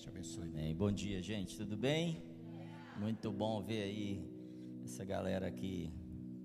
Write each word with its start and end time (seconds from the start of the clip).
Te 0.00 0.08
abençoe. 0.08 0.48
Amém. 0.48 0.74
Bom 0.74 0.90
dia, 0.90 1.20
gente. 1.20 1.58
Tudo 1.58 1.76
bem? 1.76 2.22
Muito 2.98 3.30
bom 3.30 3.62
ver 3.62 3.82
aí 3.82 4.24
essa 4.82 5.04
galera 5.04 5.50
que 5.50 5.92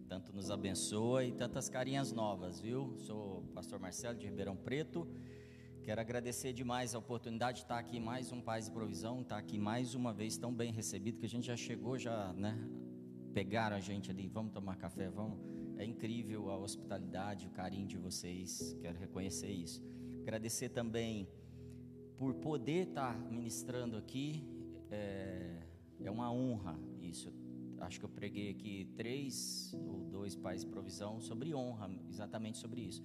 tanto 0.10 0.34
nos 0.34 0.52
abençoa 0.52 1.24
e 1.24 1.32
tantas 1.32 1.70
carinhas 1.70 2.12
novas, 2.12 2.60
viu? 2.60 2.98
Sou 2.98 3.40
o 3.40 3.48
pastor 3.54 3.80
Marcelo 3.80 4.20
de 4.20 4.26
Ribeirão 4.26 4.58
Preto. 4.58 5.08
Quero 5.86 6.02
agradecer 6.02 6.52
demais 6.52 6.94
a 6.94 7.00
oportunidade 7.00 7.60
de 7.60 7.64
estar 7.64 7.80
aqui 7.80 7.98
mais 7.98 8.30
um 8.30 8.42
Paz 8.42 8.68
e 8.68 8.72
Provisão, 8.72 9.22
estar 9.22 9.38
aqui 9.38 9.58
mais 9.58 9.96
uma 9.96 10.12
vez 10.12 10.38
tão 10.38 10.54
bem 10.54 10.74
recebido 10.74 11.18
que 11.18 11.26
a 11.26 11.30
gente 11.30 11.48
já 11.48 11.56
chegou, 11.56 11.98
já, 11.98 12.34
né? 12.34 12.60
Pegaram 13.34 13.78
a 13.78 13.80
gente 13.80 14.12
ali, 14.12 14.28
vamos 14.28 14.52
tomar 14.52 14.76
café, 14.76 15.10
vamos. 15.10 15.40
É 15.78 15.86
incrível 15.86 16.50
a 16.50 16.58
hospitalidade, 16.58 17.48
o 17.48 17.52
carinho 17.52 17.88
de 17.88 17.96
vocês. 17.96 18.76
Quero 18.82 19.00
reconhecer 19.00 19.50
isso. 19.50 19.82
Agradecer 20.24 20.68
também 20.68 21.30
por 22.18 22.34
poder 22.36 22.88
estar 22.88 23.18
ministrando 23.32 23.98
aqui. 23.98 24.44
É, 24.90 25.62
é 26.04 26.12
uma 26.12 26.32
honra 26.32 26.80
isso. 27.02 27.34
Acho 27.80 28.00
que 28.00 28.06
eu 28.06 28.10
preguei 28.10 28.50
aqui 28.50 28.86
três 28.96 29.74
ou 29.74 30.06
dois 30.06 30.36
pais 30.36 30.64
provisão 30.64 31.20
sobre 31.20 31.54
honra, 31.54 31.90
exatamente 32.10 32.58
sobre 32.58 32.82
isso. 32.82 33.04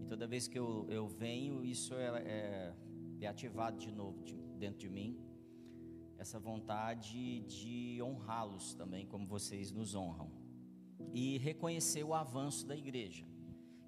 E 0.00 0.04
toda 0.06 0.26
vez 0.26 0.48
que 0.48 0.58
eu, 0.58 0.86
eu 0.88 1.06
venho, 1.06 1.64
isso 1.64 1.94
é, 1.94 2.22
é, 2.24 2.74
é 3.20 3.26
ativado 3.26 3.78
de 3.78 3.92
novo 3.92 4.22
de, 4.24 4.34
dentro 4.58 4.78
de 4.78 4.88
mim. 4.88 5.18
Essa 6.18 6.38
vontade 6.38 7.40
de 7.40 8.00
honrá-los 8.02 8.74
também, 8.74 9.06
como 9.06 9.26
vocês 9.26 9.70
nos 9.70 9.94
honram. 9.94 10.30
E 11.12 11.38
reconhecer 11.38 12.02
o 12.02 12.14
avanço 12.14 12.66
da 12.66 12.74
igreja. 12.74 13.24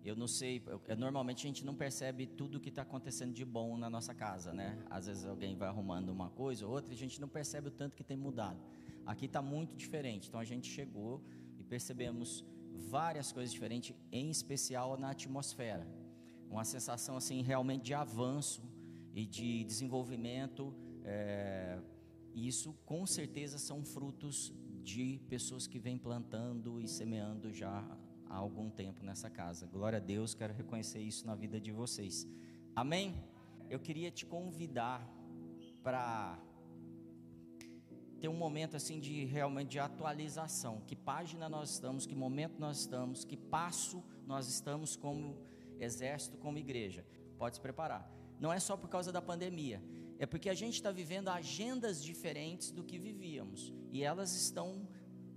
Eu 0.09 0.17
não 0.17 0.27
sei, 0.27 0.63
eu, 0.67 0.97
normalmente 0.97 1.47
a 1.47 1.49
gente 1.49 1.65
não 1.65 1.75
percebe 1.75 2.27
tudo 2.27 2.59
que 2.59 2.71
está 2.71 2.83
acontecendo 2.83 3.33
de 3.33 3.45
bom 3.45 3.77
na 3.77 3.91
nossa 3.91 4.15
casa, 4.15 4.53
né? 4.53 4.83
Às 4.89 5.07
vezes 5.07 5.27
alguém 5.27 5.55
vai 5.55 5.69
arrumando 5.69 6.09
uma 6.09 6.31
coisa 6.31 6.67
ou 6.67 6.73
outra 6.73 6.93
e 6.93 6.97
a 6.97 6.99
gente 6.99 7.21
não 7.21 7.29
percebe 7.29 7.69
o 7.69 7.71
tanto 7.71 7.95
que 7.95 8.03
tem 8.03 8.17
mudado. 8.17 8.59
Aqui 9.05 9.27
está 9.27 9.43
muito 9.43 9.77
diferente, 9.77 10.29
então 10.29 10.41
a 10.41 10.45
gente 10.45 10.67
chegou 10.71 11.23
e 11.59 11.63
percebemos 11.63 12.45
várias 12.89 13.33
coisas 13.33 13.53
diferentes, 13.53 13.95
em 14.11 14.31
especial 14.31 14.97
na 14.97 15.11
atmosfera. 15.11 15.87
Uma 16.51 16.65
sensação 16.65 17.17
assim 17.17 17.43
realmente 17.43 17.85
de 17.85 17.95
avanço 17.95 18.63
e 19.15 19.27
de 19.27 19.65
desenvolvimento. 19.65 20.75
É, 21.05 21.79
isso 22.35 22.73
com 22.87 23.07
certeza 23.07 23.59
são 23.59 23.85
frutos 23.85 24.55
de 24.83 25.21
pessoas 25.29 25.67
que 25.67 25.79
vêm 25.79 25.99
plantando 25.99 26.81
e 26.81 26.89
semeando 26.89 27.53
já 27.53 27.85
há 28.29 28.37
algum 28.37 28.71
tempo 28.71 29.05
nessa 29.05 29.31
casa. 29.31 29.67
Glória 29.67 29.99
a 29.99 30.01
Deus, 30.01 30.35
quero 30.35 30.53
reconhecer 30.53 31.01
isso 31.01 31.27
na 31.27 31.35
vida 31.35 31.61
de 31.61 31.73
vocês. 31.73 32.27
Amém? 32.75 33.15
Eu 33.69 33.79
queria 33.79 34.11
te 34.11 34.25
convidar 34.25 35.07
para 35.83 36.39
ter 38.21 38.29
um 38.29 38.35
momento 38.35 38.77
assim 38.77 38.99
de 38.99 39.25
realmente 39.25 39.71
de 39.71 39.79
atualização. 39.79 40.83
Que 40.87 40.97
página 40.97 41.49
nós 41.49 41.71
estamos, 41.71 42.07
que 42.07 42.15
momento 42.15 42.59
nós 42.59 42.81
estamos, 42.81 43.25
que 43.25 43.37
passo 43.37 44.03
nós 44.27 44.49
estamos 44.49 44.97
como 44.97 45.37
exército, 45.79 46.37
como 46.39 46.59
igreja. 46.59 47.07
Pode 47.39 47.57
se 47.57 47.61
preparar. 47.61 48.11
Não 48.41 48.53
é 48.53 48.61
só 48.61 48.77
por 48.77 48.89
causa 48.89 49.11
da 49.11 49.21
pandemia, 49.21 49.83
é 50.19 50.27
porque 50.27 50.49
a 50.49 50.55
gente 50.55 50.75
está 50.75 50.91
vivendo 50.91 51.29
agendas 51.29 52.03
diferentes 52.03 52.71
do 52.71 52.85
que 52.85 52.99
vivíamos 52.99 53.73
e 53.91 54.03
elas 54.03 54.35
estão 54.35 54.89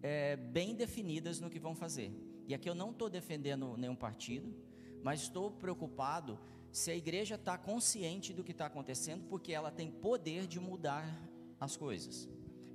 é, 0.02 0.36
bem 0.36 0.76
definidas 0.76 1.40
no 1.40 1.50
que 1.50 1.60
vão 1.60 1.76
fazer. 1.76 2.12
E 2.52 2.54
aqui 2.54 2.70
eu 2.70 2.76
não 2.76 2.92
estou 2.92 3.10
defendendo 3.10 3.78
nenhum 3.78 3.96
partido, 3.96 4.54
mas 5.02 5.22
estou 5.22 5.52
preocupado 5.52 6.38
se 6.70 6.92
a 6.92 6.96
igreja 6.96 7.36
está 7.36 7.58
consciente 7.58 8.34
do 8.34 8.44
que 8.44 8.52
está 8.52 8.66
acontecendo, 8.66 9.24
porque 9.30 9.54
ela 9.54 9.72
tem 9.72 9.90
poder 9.90 10.48
de 10.48 10.60
mudar 10.60 11.06
as 11.62 11.78
coisas. 11.78 12.28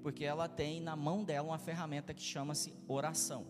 Porque 0.03 0.25
ela 0.25 0.49
tem 0.49 0.81
na 0.81 0.97
mão 0.97 1.23
dela 1.23 1.49
uma 1.49 1.59
ferramenta 1.59 2.15
que 2.15 2.23
chama-se 2.23 2.73
oração. 2.89 3.47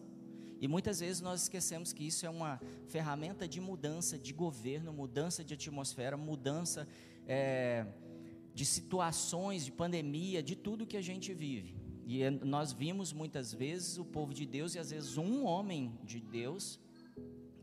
E 0.61 0.67
muitas 0.67 0.99
vezes 0.99 1.21
nós 1.21 1.43
esquecemos 1.43 1.93
que 1.93 2.05
isso 2.05 2.27
é 2.27 2.31
uma 2.31 2.61
ferramenta 2.89 3.47
de 3.47 3.61
mudança 3.61 4.19
de 4.19 4.33
governo, 4.33 4.93
mudança 4.93 5.45
de 5.45 5.55
atmosfera, 5.55 6.17
mudança 6.17 6.89
é, 7.25 7.87
de 8.53 8.65
situações, 8.65 9.65
de 9.65 9.71
pandemia, 9.71 10.43
de 10.43 10.57
tudo 10.57 10.89
que 10.89 10.97
a 10.97 11.03
gente 11.03 11.33
vive. 11.33 11.86
E 12.07 12.23
é, 12.23 12.31
nós 12.31 12.73
vimos 12.73 13.13
muitas 13.13 13.53
vezes 13.53 13.99
o 13.99 14.05
povo 14.05 14.33
de 14.33 14.47
Deus 14.47 14.77
e 14.77 14.79
às 14.79 14.93
vezes 14.93 15.19
um 15.19 15.45
homem 15.45 15.93
de 16.05 16.21
Deus 16.21 16.79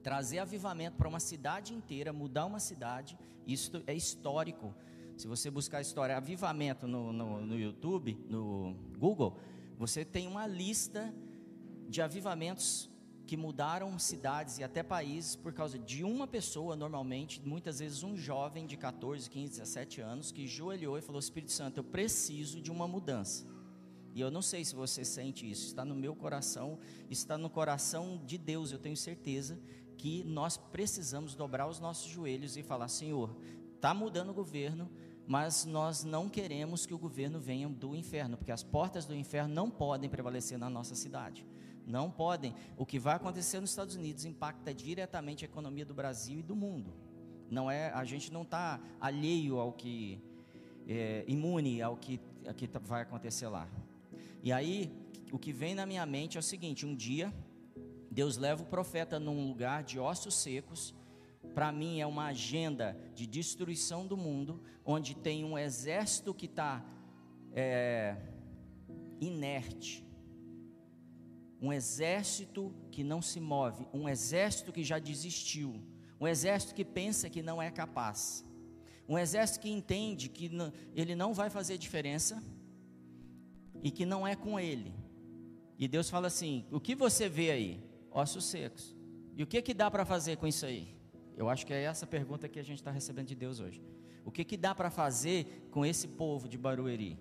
trazer 0.04 0.40
avivamento 0.40 0.98
para 0.98 1.08
uma 1.08 1.22
cidade 1.22 1.74
inteira, 1.74 2.12
mudar 2.12 2.46
uma 2.46 2.60
cidade. 2.60 3.18
Isso 3.48 3.82
é 3.88 3.96
histórico. 3.96 4.76
Se 5.16 5.28
você 5.28 5.50
buscar 5.50 5.78
a 5.78 5.82
história 5.82 6.18
avivamento 6.18 6.86
no, 6.86 7.14
no, 7.14 7.42
no 7.42 7.58
YouTube, 7.58 8.20
no 8.30 8.76
Google, 8.98 9.40
você 9.78 10.04
tem 10.04 10.28
uma 10.28 10.46
lista 10.46 11.14
de 11.88 12.02
avivamentos 12.02 12.90
que 13.26 13.38
mudaram 13.38 13.98
cidades 13.98 14.58
e 14.58 14.64
até 14.64 14.84
países 14.84 15.38
por 15.38 15.54
causa 15.54 15.80
de 15.80 16.04
uma 16.04 16.28
pessoa, 16.28 16.76
normalmente, 16.76 17.42
muitas 17.42 17.80
vezes 17.80 18.04
um 18.04 18.18
jovem 18.18 18.66
de 18.66 18.76
14, 18.76 19.30
15, 19.30 19.52
17 19.52 20.02
anos, 20.02 20.32
que 20.34 20.46
joelhou 20.46 20.98
e 20.98 21.02
falou: 21.02 21.20
Espírito 21.20 21.54
Santo, 21.54 21.78
eu 21.78 21.84
preciso 21.86 22.60
de 22.60 22.70
uma 22.70 22.90
mudança. 22.90 23.53
E 24.14 24.22
eu 24.22 24.30
não 24.30 24.42
sei 24.42 24.64
se 24.64 24.76
você 24.76 25.04
sente 25.04 25.50
isso, 25.50 25.68
está 25.68 25.84
no 25.84 25.96
meu 25.96 26.16
coração, 26.16 26.78
está 27.10 27.38
no 27.38 27.50
coração 27.50 28.22
de 28.26 28.38
Deus, 28.38 28.72
eu 28.72 28.78
tenho 28.78 28.96
certeza 28.96 29.60
que 29.98 30.24
nós 30.24 30.56
precisamos 30.56 31.34
dobrar 31.34 31.68
os 31.68 31.80
nossos 31.80 32.12
joelhos 32.12 32.56
e 32.56 32.62
falar: 32.62 32.88
Senhor, 32.90 33.36
está 33.76 33.94
mudando 33.94 34.30
o 34.30 34.34
governo, 34.34 34.92
mas 35.26 35.66
nós 35.66 36.04
não 36.04 36.30
queremos 36.30 36.86
que 36.86 36.94
o 36.94 36.98
governo 36.98 37.40
venha 37.40 37.68
do 37.68 37.96
inferno, 37.96 38.38
porque 38.38 38.52
as 38.52 38.64
portas 38.64 39.06
do 39.06 39.16
inferno 39.16 39.54
não 39.54 39.70
podem 39.70 40.10
prevalecer 40.10 40.58
na 40.58 40.70
nossa 40.70 40.94
cidade. 40.94 41.46
Não 41.86 42.10
podem. 42.10 42.56
O 42.78 42.86
que 42.86 43.00
vai 43.00 43.16
acontecer 43.16 43.60
nos 43.60 43.72
Estados 43.72 43.96
Unidos 43.96 44.26
impacta 44.26 44.74
diretamente 44.74 45.44
a 45.44 45.48
economia 45.48 45.86
do 45.86 45.94
Brasil 45.94 46.40
e 46.40 46.44
do 46.44 46.56
mundo. 46.56 46.94
Não 47.50 47.70
é, 47.70 47.90
a 47.92 48.06
gente 48.06 48.32
não 48.32 48.44
está 48.44 48.80
alheio 49.02 49.58
ao 49.60 49.74
que 49.74 50.22
é, 50.88 51.24
imune 51.28 51.82
ao 51.82 51.96
que, 51.98 52.20
ao 52.48 52.54
que 52.54 52.68
vai 52.82 53.02
acontecer 53.02 53.48
lá. 53.48 53.68
E 54.44 54.52
aí, 54.52 54.92
o 55.32 55.40
que 55.40 55.54
vem 55.54 55.74
na 55.74 55.86
minha 55.86 56.06
mente 56.06 56.36
é 56.38 56.40
o 56.40 56.44
seguinte: 56.44 56.86
um 56.86 56.94
dia, 56.94 57.34
Deus 58.12 58.36
leva 58.36 58.62
o 58.62 58.66
profeta 58.66 59.18
num 59.18 59.48
lugar 59.48 59.84
de 59.84 59.98
ossos 59.98 60.36
secos. 60.36 60.94
Para 61.56 61.72
mim, 61.72 62.02
é 62.02 62.06
uma 62.06 62.26
agenda 62.26 62.98
de 63.16 63.26
destruição 63.26 64.06
do 64.06 64.18
mundo, 64.18 64.62
onde 64.84 65.16
tem 65.16 65.46
um 65.46 65.58
exército 65.58 66.34
que 66.34 66.46
está 66.46 66.84
é, 67.54 68.18
inerte, 69.22 70.06
um 71.62 71.72
exército 71.72 72.76
que 72.92 73.02
não 73.02 73.22
se 73.22 73.40
move, 73.40 73.88
um 73.94 74.10
exército 74.10 74.74
que 74.74 74.84
já 74.84 75.00
desistiu, 75.00 75.82
um 76.20 76.28
exército 76.28 76.76
que 76.76 76.84
pensa 76.84 77.30
que 77.30 77.42
não 77.42 77.62
é 77.62 77.72
capaz, 77.72 78.44
um 79.08 79.18
exército 79.18 79.62
que 79.62 79.70
entende 79.70 80.28
que 80.28 80.52
ele 80.94 81.16
não 81.16 81.34
vai 81.34 81.50
fazer 81.50 81.78
diferença 81.78 82.44
e 83.84 83.92
que 83.92 84.06
não 84.06 84.26
é 84.26 84.36
com 84.36 84.58
ele. 84.58 84.94
E 85.78 85.88
Deus 85.88 86.10
fala 86.10 86.28
assim: 86.28 86.66
o 86.72 86.80
que 86.80 86.96
você 86.96 87.28
vê 87.28 87.52
aí? 87.52 87.84
Ossos 88.10 88.46
secos. 88.46 88.96
E 89.36 89.44
o 89.44 89.48
que 89.48 89.62
que 89.62 89.74
dá 89.74 89.92
para 89.92 90.06
fazer 90.06 90.38
com 90.38 90.48
isso 90.48 90.66
aí? 90.66 90.96
Eu 91.36 91.50
acho 91.50 91.66
que 91.66 91.74
é 91.74 91.84
essa 91.84 92.08
pergunta 92.08 92.48
que 92.48 92.60
a 92.60 92.64
gente 92.64 92.78
está 92.78 92.92
recebendo 92.92 93.28
de 93.28 93.36
Deus 93.36 93.60
hoje. 93.60 93.84
O 94.24 94.32
que 94.32 94.46
que 94.46 94.56
dá 94.56 94.74
para 94.74 94.90
fazer 94.90 95.68
com 95.70 95.86
esse 95.86 96.08
povo 96.08 96.48
de 96.48 96.58
Barueri? 96.58 97.20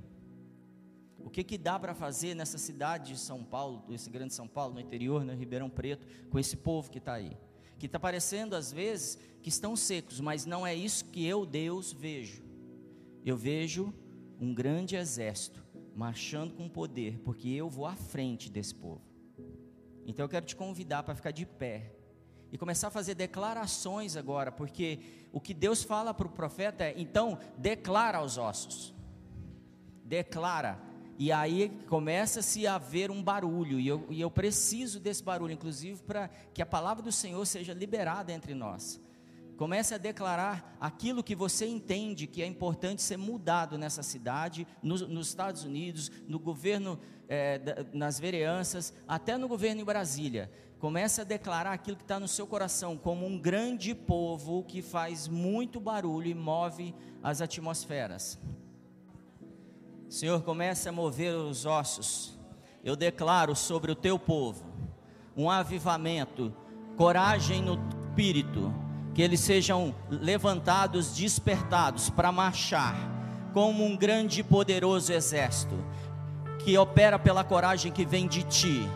O 1.19 1.31
que 1.31 1.43
que 1.43 1.59
dá 1.59 1.79
para 1.79 1.95
fazer 1.95 2.35
nessa 2.35 2.59
cidade 2.59 3.13
de 3.15 3.19
São 3.19 3.43
Paulo, 3.43 3.85
esse 3.91 4.11
grande 4.11 4.35
São 4.35 4.47
Paulo, 4.47 4.75
no 4.75 4.81
interior, 4.81 5.25
no 5.25 5.35
Ribeirão 5.35 5.71
Preto, 5.71 6.07
com 6.31 6.39
esse 6.39 6.57
povo 6.57 6.91
que 6.91 6.99
está 6.99 7.15
aí? 7.15 7.37
Que 7.79 7.87
está 7.87 7.99
parecendo 7.99 8.55
às 8.55 8.71
vezes 8.71 9.19
que 9.41 9.49
estão 9.49 9.75
secos, 9.75 10.21
mas 10.21 10.45
não 10.45 10.67
é 10.67 10.75
isso 10.75 11.07
que 11.07 11.25
eu, 11.27 11.47
Deus, 11.47 11.93
vejo. 11.93 12.45
Eu 13.25 13.37
vejo 13.37 13.93
um 14.39 14.53
grande 14.53 14.95
exército 14.95 15.62
marchando 15.95 16.55
com 16.55 16.69
poder, 16.69 17.19
porque 17.25 17.49
eu 17.49 17.69
vou 17.69 17.87
à 17.87 17.95
frente 17.95 18.51
desse 18.51 18.75
povo. 18.75 19.03
Então 20.07 20.25
eu 20.25 20.29
quero 20.29 20.47
te 20.47 20.57
convidar 20.57 21.03
para 21.03 21.15
ficar 21.15 21.31
de 21.31 21.47
pé 21.47 21.95
e 22.51 22.59
começar 22.59 22.89
a 22.89 22.91
fazer 22.91 23.15
declarações 23.15 24.17
agora, 24.17 24.53
porque 24.53 24.99
o 25.33 25.41
que 25.41 25.55
Deus 25.55 25.83
fala 25.83 26.13
para 26.13 26.27
o 26.27 26.31
profeta 26.31 26.85
é: 26.85 26.95
então 26.97 27.39
declara 27.57 28.19
aos 28.19 28.37
ossos, 28.37 28.95
declara. 30.05 30.79
E 31.19 31.31
aí 31.31 31.71
começa-se 31.89 32.67
a 32.67 32.75
haver 32.75 33.11
um 33.11 33.23
barulho, 33.23 33.79
e 33.79 33.87
eu, 33.87 34.07
e 34.11 34.21
eu 34.21 34.31
preciso 34.31 34.99
desse 34.99 35.23
barulho, 35.23 35.53
inclusive 35.53 36.03
para 36.03 36.29
que 36.53 36.61
a 36.61 36.67
palavra 36.67 37.03
do 37.03 37.13
Senhor 37.13 37.45
seja 37.47 37.73
liberada 37.73 38.33
entre 38.33 38.55
nós. 38.55 39.01
Comece 39.57 39.95
a 39.95 39.99
declarar 39.99 40.77
aquilo 40.81 41.23
que 41.23 41.35
você 41.35 41.67
entende 41.67 42.27
que 42.27 42.43
é 42.43 42.47
importante 42.47 43.03
ser 43.03 43.17
mudado 43.17 43.79
nessa 43.79 44.03
cidade, 44.03 44.67
nos, 44.83 45.03
Estados 45.29 45.65
Unidos, 45.65 46.11
no 46.27 46.39
governo, 46.39 46.99
é, 47.29 47.87
nas 47.93 48.19
vereanças, 48.19 48.93
até 49.07 49.37
no 49.37 49.47
governo 49.47 49.81
em 49.81 49.85
Brasília. 49.85 50.51
Comece 50.79 51.21
a 51.21 51.25
declarar 51.25 51.73
aquilo 51.73 51.97
que 51.97 52.03
está 52.03 52.19
no 52.19 52.27
seu 52.27 52.47
coração, 52.47 52.97
como 52.97 53.25
um 53.25 53.39
grande 53.39 53.95
povo 53.95 54.65
que 54.65 54.83
faz 54.83 55.29
muito 55.29 55.79
barulho 55.79 56.29
e 56.29 56.35
move 56.35 56.95
as 57.23 57.41
atmosferas. 57.41 58.39
Senhor, 60.09 60.43
comece 60.43 60.89
a 60.89 60.93
mover 60.93 61.35
os 61.35 61.65
ossos. 61.65 62.37
Eu 62.83 62.97
declaro 62.97 63.55
sobre 63.55 63.93
o 63.93 63.95
teu 63.95 64.19
povo 64.19 64.73
um 65.37 65.51
avivamento, 65.51 66.55
coragem 66.97 67.63
no 67.63 67.79
espírito, 68.09 68.73
que 69.15 69.23
eles 69.23 69.41
sejam 69.41 69.95
levantados, 70.11 71.15
despertados 71.15 72.09
para 72.11 72.33
marchar 72.33 72.97
como 73.53 73.85
um 73.85 73.97
grande 73.97 74.41
e 74.41 74.45
poderoso 74.45 75.13
exército 75.13 75.77
que 76.59 76.79
opera 76.79 77.19
pela 77.19 77.45
coragem 77.45 77.93
que 77.93 78.05
vem 78.05 78.27
de 78.27 78.45
ti, 78.45 78.89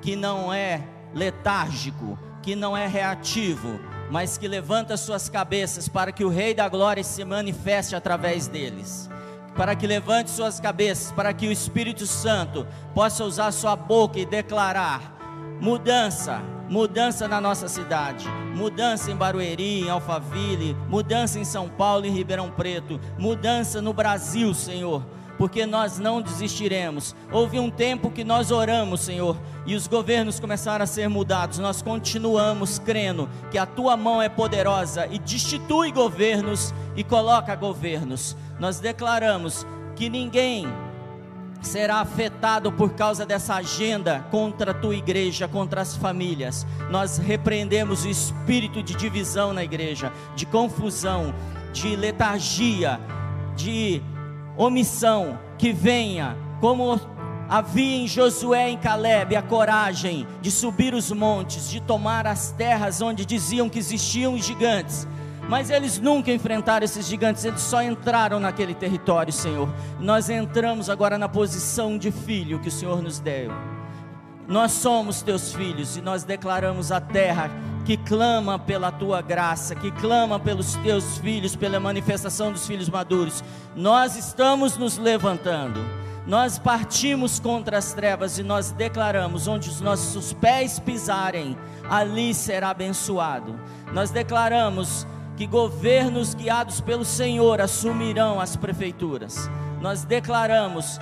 que 0.00 0.16
não 0.16 0.52
é 0.52 0.82
letárgico, 1.14 2.18
que 2.42 2.56
não 2.56 2.76
é 2.76 2.86
reativo, 2.86 3.78
mas 4.10 4.36
que 4.36 4.48
levanta 4.48 4.96
suas 4.96 5.28
cabeças 5.28 5.88
para 5.88 6.10
que 6.12 6.24
o 6.24 6.28
Rei 6.28 6.52
da 6.52 6.68
Glória 6.68 7.04
se 7.04 7.24
manifeste 7.24 7.94
através 7.94 8.48
deles. 8.48 9.08
Para 9.56 9.76
que 9.76 9.86
levante 9.86 10.30
suas 10.30 10.58
cabeças, 10.58 11.12
para 11.12 11.32
que 11.32 11.46
o 11.46 11.52
Espírito 11.52 12.06
Santo 12.06 12.66
possa 12.94 13.22
usar 13.22 13.52
sua 13.52 13.76
boca 13.76 14.18
e 14.18 14.26
declarar 14.26 15.16
mudança, 15.60 16.42
mudança 16.72 17.28
na 17.28 17.38
nossa 17.38 17.68
cidade, 17.68 18.26
mudança 18.56 19.10
em 19.10 19.14
Barueri, 19.14 19.82
em 19.82 19.90
Alphaville, 19.90 20.74
mudança 20.88 21.38
em 21.38 21.44
São 21.44 21.68
Paulo 21.68 22.06
e 22.06 22.08
Ribeirão 22.08 22.50
Preto, 22.50 22.98
mudança 23.18 23.82
no 23.82 23.92
Brasil, 23.92 24.54
Senhor 24.54 25.04
porque 25.38 25.66
nós 25.66 25.98
não 25.98 26.22
desistiremos. 26.22 27.16
Houve 27.32 27.58
um 27.58 27.68
tempo 27.68 28.12
que 28.12 28.22
nós 28.22 28.52
oramos, 28.52 29.00
Senhor, 29.00 29.36
e 29.66 29.74
os 29.74 29.88
governos 29.88 30.38
começaram 30.38 30.84
a 30.84 30.86
ser 30.86 31.08
mudados. 31.08 31.58
Nós 31.58 31.82
continuamos 31.82 32.78
crendo 32.78 33.28
que 33.50 33.58
a 33.58 33.66
tua 33.66 33.96
mão 33.96 34.22
é 34.22 34.28
poderosa 34.28 35.08
e 35.10 35.18
destitui 35.18 35.90
governos 35.90 36.72
e 36.94 37.02
coloca 37.02 37.56
governos. 37.56 38.36
Nós 38.60 38.78
declaramos 38.78 39.66
que 39.96 40.08
ninguém 40.08 40.68
será 41.62 42.00
afetado 42.00 42.72
por 42.72 42.92
causa 42.94 43.24
dessa 43.24 43.54
agenda 43.54 44.24
contra 44.30 44.72
a 44.72 44.74
tua 44.74 44.94
igreja, 44.94 45.48
contra 45.48 45.80
as 45.80 45.96
famílias. 45.96 46.66
Nós 46.90 47.18
repreendemos 47.18 48.04
o 48.04 48.08
espírito 48.08 48.82
de 48.82 48.94
divisão 48.94 49.52
na 49.52 49.62
igreja, 49.62 50.12
de 50.34 50.44
confusão, 50.44 51.32
de 51.72 51.96
letargia, 51.96 53.00
de 53.56 54.02
omissão, 54.56 55.38
que 55.56 55.72
venha, 55.72 56.36
como 56.60 57.00
havia 57.48 58.02
em 58.02 58.08
Josué 58.08 58.70
e 58.70 58.72
em 58.72 58.78
Caleb, 58.78 59.36
a 59.36 59.42
coragem 59.42 60.26
de 60.40 60.50
subir 60.50 60.94
os 60.94 61.12
montes, 61.12 61.70
de 61.70 61.80
tomar 61.80 62.26
as 62.26 62.50
terras 62.52 63.00
onde 63.00 63.24
diziam 63.24 63.68
que 63.68 63.78
existiam 63.78 64.36
gigantes. 64.38 65.06
Mas 65.48 65.70
eles 65.70 65.98
nunca 65.98 66.32
enfrentaram 66.32 66.84
esses 66.84 67.06
gigantes, 67.06 67.44
eles 67.44 67.60
só 67.60 67.82
entraram 67.82 68.38
naquele 68.38 68.74
território, 68.74 69.32
Senhor. 69.32 69.68
Nós 69.98 70.30
entramos 70.30 70.88
agora 70.88 71.18
na 71.18 71.28
posição 71.28 71.98
de 71.98 72.10
filho 72.10 72.60
que 72.60 72.68
o 72.68 72.72
Senhor 72.72 73.02
nos 73.02 73.18
deu. 73.18 73.50
Nós 74.46 74.72
somos 74.72 75.22
teus 75.22 75.54
filhos 75.54 75.96
e 75.96 76.00
nós 76.00 76.24
declaramos 76.24 76.90
a 76.92 77.00
terra 77.00 77.50
que 77.84 77.96
clama 77.96 78.58
pela 78.58 78.92
tua 78.92 79.20
graça, 79.20 79.74
que 79.74 79.90
clama 79.90 80.38
pelos 80.38 80.74
teus 80.76 81.18
filhos, 81.18 81.56
pela 81.56 81.80
manifestação 81.80 82.52
dos 82.52 82.66
filhos 82.66 82.88
maduros. 82.88 83.42
Nós 83.74 84.16
estamos 84.16 84.76
nos 84.76 84.98
levantando. 84.98 85.80
Nós 86.26 86.58
partimos 86.58 87.40
contra 87.40 87.78
as 87.78 87.92
trevas 87.92 88.38
e 88.38 88.42
nós 88.42 88.70
declaramos: 88.70 89.48
onde 89.48 89.68
os 89.68 89.80
nossos 89.80 90.32
pés 90.32 90.78
pisarem, 90.78 91.56
ali 91.88 92.32
será 92.32 92.70
abençoado. 92.70 93.58
Nós 93.92 94.10
declaramos 94.10 95.06
que 95.36 95.46
governos 95.46 96.34
guiados 96.34 96.80
pelo 96.80 97.04
Senhor 97.04 97.60
assumirão 97.60 98.40
as 98.40 98.56
prefeituras. 98.56 99.50
Nós 99.80 100.04
declaramos 100.04 100.98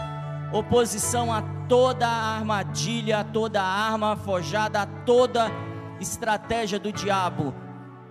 oposição 0.52 1.32
a 1.32 1.42
toda 1.68 2.06
a 2.06 2.36
armadilha, 2.36 3.20
a 3.20 3.24
toda 3.24 3.60
a 3.60 3.64
arma 3.64 4.16
forjada, 4.16 4.82
a 4.82 4.86
toda 4.86 5.50
estratégia 6.00 6.78
do 6.78 6.92
diabo 6.92 7.54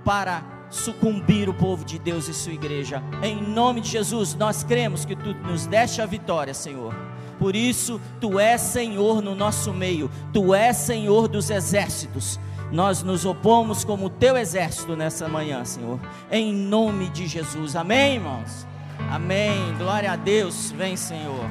para 0.03 0.43
sucumbir 0.69 1.49
o 1.49 1.53
povo 1.53 1.83
de 1.83 1.97
Deus 1.97 2.27
e 2.27 2.33
sua 2.33 2.53
igreja. 2.53 3.03
Em 3.23 3.41
nome 3.41 3.81
de 3.81 3.89
Jesus, 3.89 4.35
nós 4.35 4.63
cremos 4.63 5.03
que 5.03 5.15
tu 5.15 5.33
nos 5.33 5.65
deste 5.65 6.01
a 6.01 6.05
vitória, 6.05 6.53
Senhor. 6.53 6.93
Por 7.39 7.55
isso, 7.55 7.99
tu 8.19 8.37
és 8.39 8.61
Senhor 8.61 9.21
no 9.21 9.33
nosso 9.33 9.73
meio, 9.73 10.11
tu 10.33 10.53
és 10.53 10.75
Senhor 10.75 11.27
dos 11.27 11.49
exércitos. 11.49 12.39
Nós 12.71 13.01
nos 13.01 13.25
opomos 13.25 13.83
como 13.83 14.11
teu 14.11 14.37
exército 14.37 14.95
nessa 14.95 15.27
manhã, 15.27 15.65
Senhor. 15.65 15.99
Em 16.31 16.53
nome 16.53 17.09
de 17.09 17.25
Jesus. 17.25 17.75
Amém, 17.75 18.15
irmãos. 18.15 18.67
Amém. 19.09 19.75
Glória 19.79 20.11
a 20.11 20.15
Deus. 20.15 20.69
Vem, 20.69 20.95
Senhor. 20.95 21.45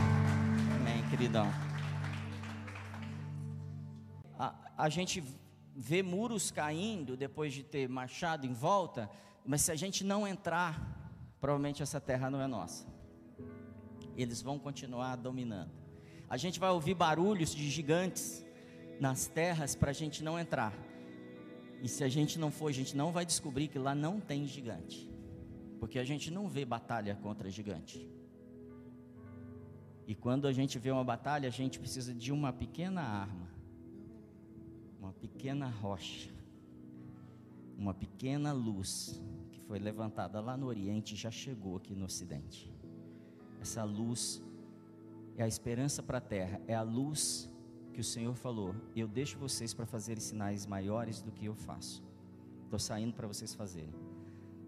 Amém, 0.77 1.03
queridão. 1.11 1.53
A, 4.39 4.55
a 4.77 4.89
gente 4.89 5.25
vê 5.75 6.05
muros 6.05 6.53
caindo 6.53 7.17
depois 7.17 7.53
de 7.53 7.65
ter 7.65 7.89
marchado 7.89 8.47
em 8.47 8.53
volta, 8.53 9.11
mas 9.45 9.63
se 9.63 9.73
a 9.73 9.77
gente 9.77 10.05
não 10.05 10.25
entrar, 10.25 11.11
provavelmente 11.41 11.83
essa 11.83 12.01
terra 12.01 12.31
não 12.31 12.41
é 12.41 12.47
nossa. 12.47 12.87
Eles 14.17 14.41
vão 14.41 14.57
continuar 14.57 15.17
dominando. 15.17 15.73
A 16.31 16.37
gente 16.37 16.61
vai 16.61 16.71
ouvir 16.71 16.95
barulhos 16.95 17.53
de 17.53 17.69
gigantes 17.69 18.47
nas 19.01 19.27
terras 19.27 19.75
para 19.75 19.91
a 19.91 19.95
gente 19.95 20.23
não 20.23 20.39
entrar. 20.39 20.73
E 21.83 21.89
se 21.89 22.03
a 22.03 22.09
gente 22.09 22.39
não 22.39 22.51
for, 22.51 22.69
a 22.69 22.73
gente 22.73 22.97
não 22.97 23.13
vai 23.13 23.25
descobrir 23.25 23.69
que 23.69 23.79
lá 23.79 23.95
não 23.95 24.21
tem 24.21 24.47
gigante. 24.47 25.11
Porque 25.79 25.99
a 25.99 26.05
gente 26.05 26.31
não 26.31 26.49
vê 26.49 26.65
batalha 26.65 27.15
contra 27.17 27.51
gigante. 27.51 28.09
E 30.07 30.15
quando 30.15 30.49
a 30.49 30.53
gente 30.53 30.79
vê 30.79 30.91
uma 30.91 31.05
batalha, 31.05 31.49
a 31.49 31.53
gente 31.53 31.79
precisa 31.79 32.13
de 32.15 32.33
uma 32.33 32.53
pequena 32.53 33.03
arma 33.03 33.49
uma 35.09 35.13
pequena 35.13 35.69
rocha, 35.69 36.31
uma 37.79 37.95
pequena 37.95 38.53
luz 38.53 39.23
que 39.51 39.61
foi 39.61 39.79
levantada 39.79 40.39
lá 40.41 40.57
no 40.57 40.67
Oriente 40.67 41.15
e 41.15 41.17
já 41.17 41.31
chegou 41.31 41.77
aqui 41.77 41.95
no 41.95 42.05
Ocidente. 42.05 42.71
Essa 43.61 43.85
luz 43.85 44.43
é 45.37 45.43
a 45.43 45.49
esperança 45.49 46.03
para 46.03 46.19
a 46.19 46.21
terra, 46.21 46.61
é 46.67 46.75
a 46.75 46.83
luz 46.83 47.51
que 47.99 48.03
o 48.03 48.05
Senhor 48.05 48.37
falou: 48.37 48.73
Eu 48.95 49.09
deixo 49.09 49.37
vocês 49.41 49.75
para 49.75 49.85
fazerem 49.85 50.21
sinais 50.21 50.65
maiores 50.65 51.21
do 51.21 51.33
que 51.33 51.47
eu 51.47 51.55
faço. 51.57 52.01
Estou 52.63 52.79
saindo 52.79 53.13
para 53.13 53.27
vocês 53.27 53.55
fazerem. 53.55 53.93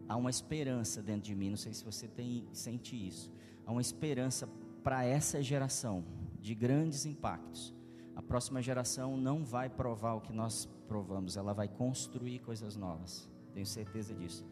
Há 0.08 0.16
uma 0.16 0.30
esperança 0.30 1.00
dentro 1.00 1.22
de 1.22 1.36
mim, 1.36 1.50
não 1.50 1.56
sei 1.56 1.72
se 1.72 1.84
você 1.84 2.08
tem, 2.08 2.48
sente 2.52 2.96
isso. 2.96 3.30
Há 3.64 3.70
uma 3.70 3.80
esperança 3.80 4.48
para 4.82 5.04
essa 5.04 5.40
geração 5.40 6.04
de 6.40 6.56
grandes 6.56 7.06
impactos 7.06 7.72
a 8.16 8.22
próxima 8.22 8.60
geração 8.60 9.16
não 9.16 9.44
vai 9.44 9.70
provar 9.70 10.12
o 10.14 10.20
que 10.20 10.32
nós 10.32 10.68
provamos, 10.86 11.38
ela 11.38 11.54
vai 11.54 11.68
construir 11.68 12.40
coisas 12.40 12.76
novas. 12.76 13.26
Tenho 13.54 13.64
certeza 13.64 14.12
disso. 14.12 14.44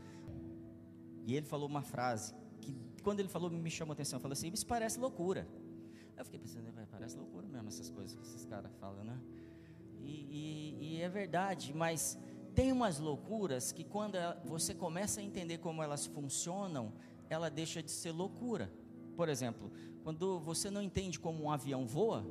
E 1.26 1.34
ele 1.34 1.44
falou 1.44 1.68
uma 1.68 1.82
frase 1.82 2.32
que, 2.62 2.74
quando 3.02 3.20
ele 3.20 3.28
falou, 3.28 3.50
me 3.50 3.70
chamou 3.70 3.92
a 3.92 3.94
atenção. 3.94 4.18
Falou 4.20 4.32
assim: 4.32 4.50
Isso 4.50 4.66
parece 4.66 4.98
loucura. 4.98 5.46
Eu 6.16 6.24
fiquei 6.24 6.40
pensando, 6.40 6.64
parece 6.90 7.18
loucura 7.18 7.37
essas 7.68 7.90
coisas 7.90 8.14
que 8.14 8.22
esses 8.22 8.44
caras 8.44 8.70
falam, 8.80 9.04
né? 9.04 9.18
E, 10.00 10.10
e, 10.10 10.96
e 10.96 11.02
é 11.02 11.08
verdade, 11.08 11.74
mas 11.74 12.18
tem 12.54 12.72
umas 12.72 12.98
loucuras 12.98 13.70
que, 13.70 13.84
quando 13.84 14.16
você 14.44 14.74
começa 14.74 15.20
a 15.20 15.22
entender 15.22 15.58
como 15.58 15.82
elas 15.82 16.06
funcionam, 16.06 16.92
ela 17.30 17.48
deixa 17.48 17.82
de 17.82 17.90
ser 17.90 18.10
loucura. 18.10 18.72
Por 19.16 19.28
exemplo, 19.28 19.70
quando 20.02 20.40
você 20.40 20.70
não 20.70 20.82
entende 20.82 21.20
como 21.20 21.44
um 21.44 21.50
avião 21.50 21.86
voa, 21.86 22.26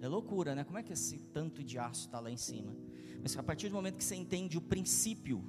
é 0.00 0.08
loucura, 0.08 0.54
né? 0.54 0.64
Como 0.64 0.78
é 0.78 0.82
que 0.82 0.92
esse 0.92 1.18
tanto 1.18 1.62
de 1.62 1.78
aço 1.78 2.06
está 2.06 2.20
lá 2.20 2.30
em 2.30 2.36
cima? 2.36 2.76
Mas 3.22 3.36
a 3.36 3.42
partir 3.42 3.68
do 3.68 3.74
momento 3.74 3.96
que 3.96 4.04
você 4.04 4.16
entende 4.16 4.58
o 4.58 4.60
princípio, 4.60 5.42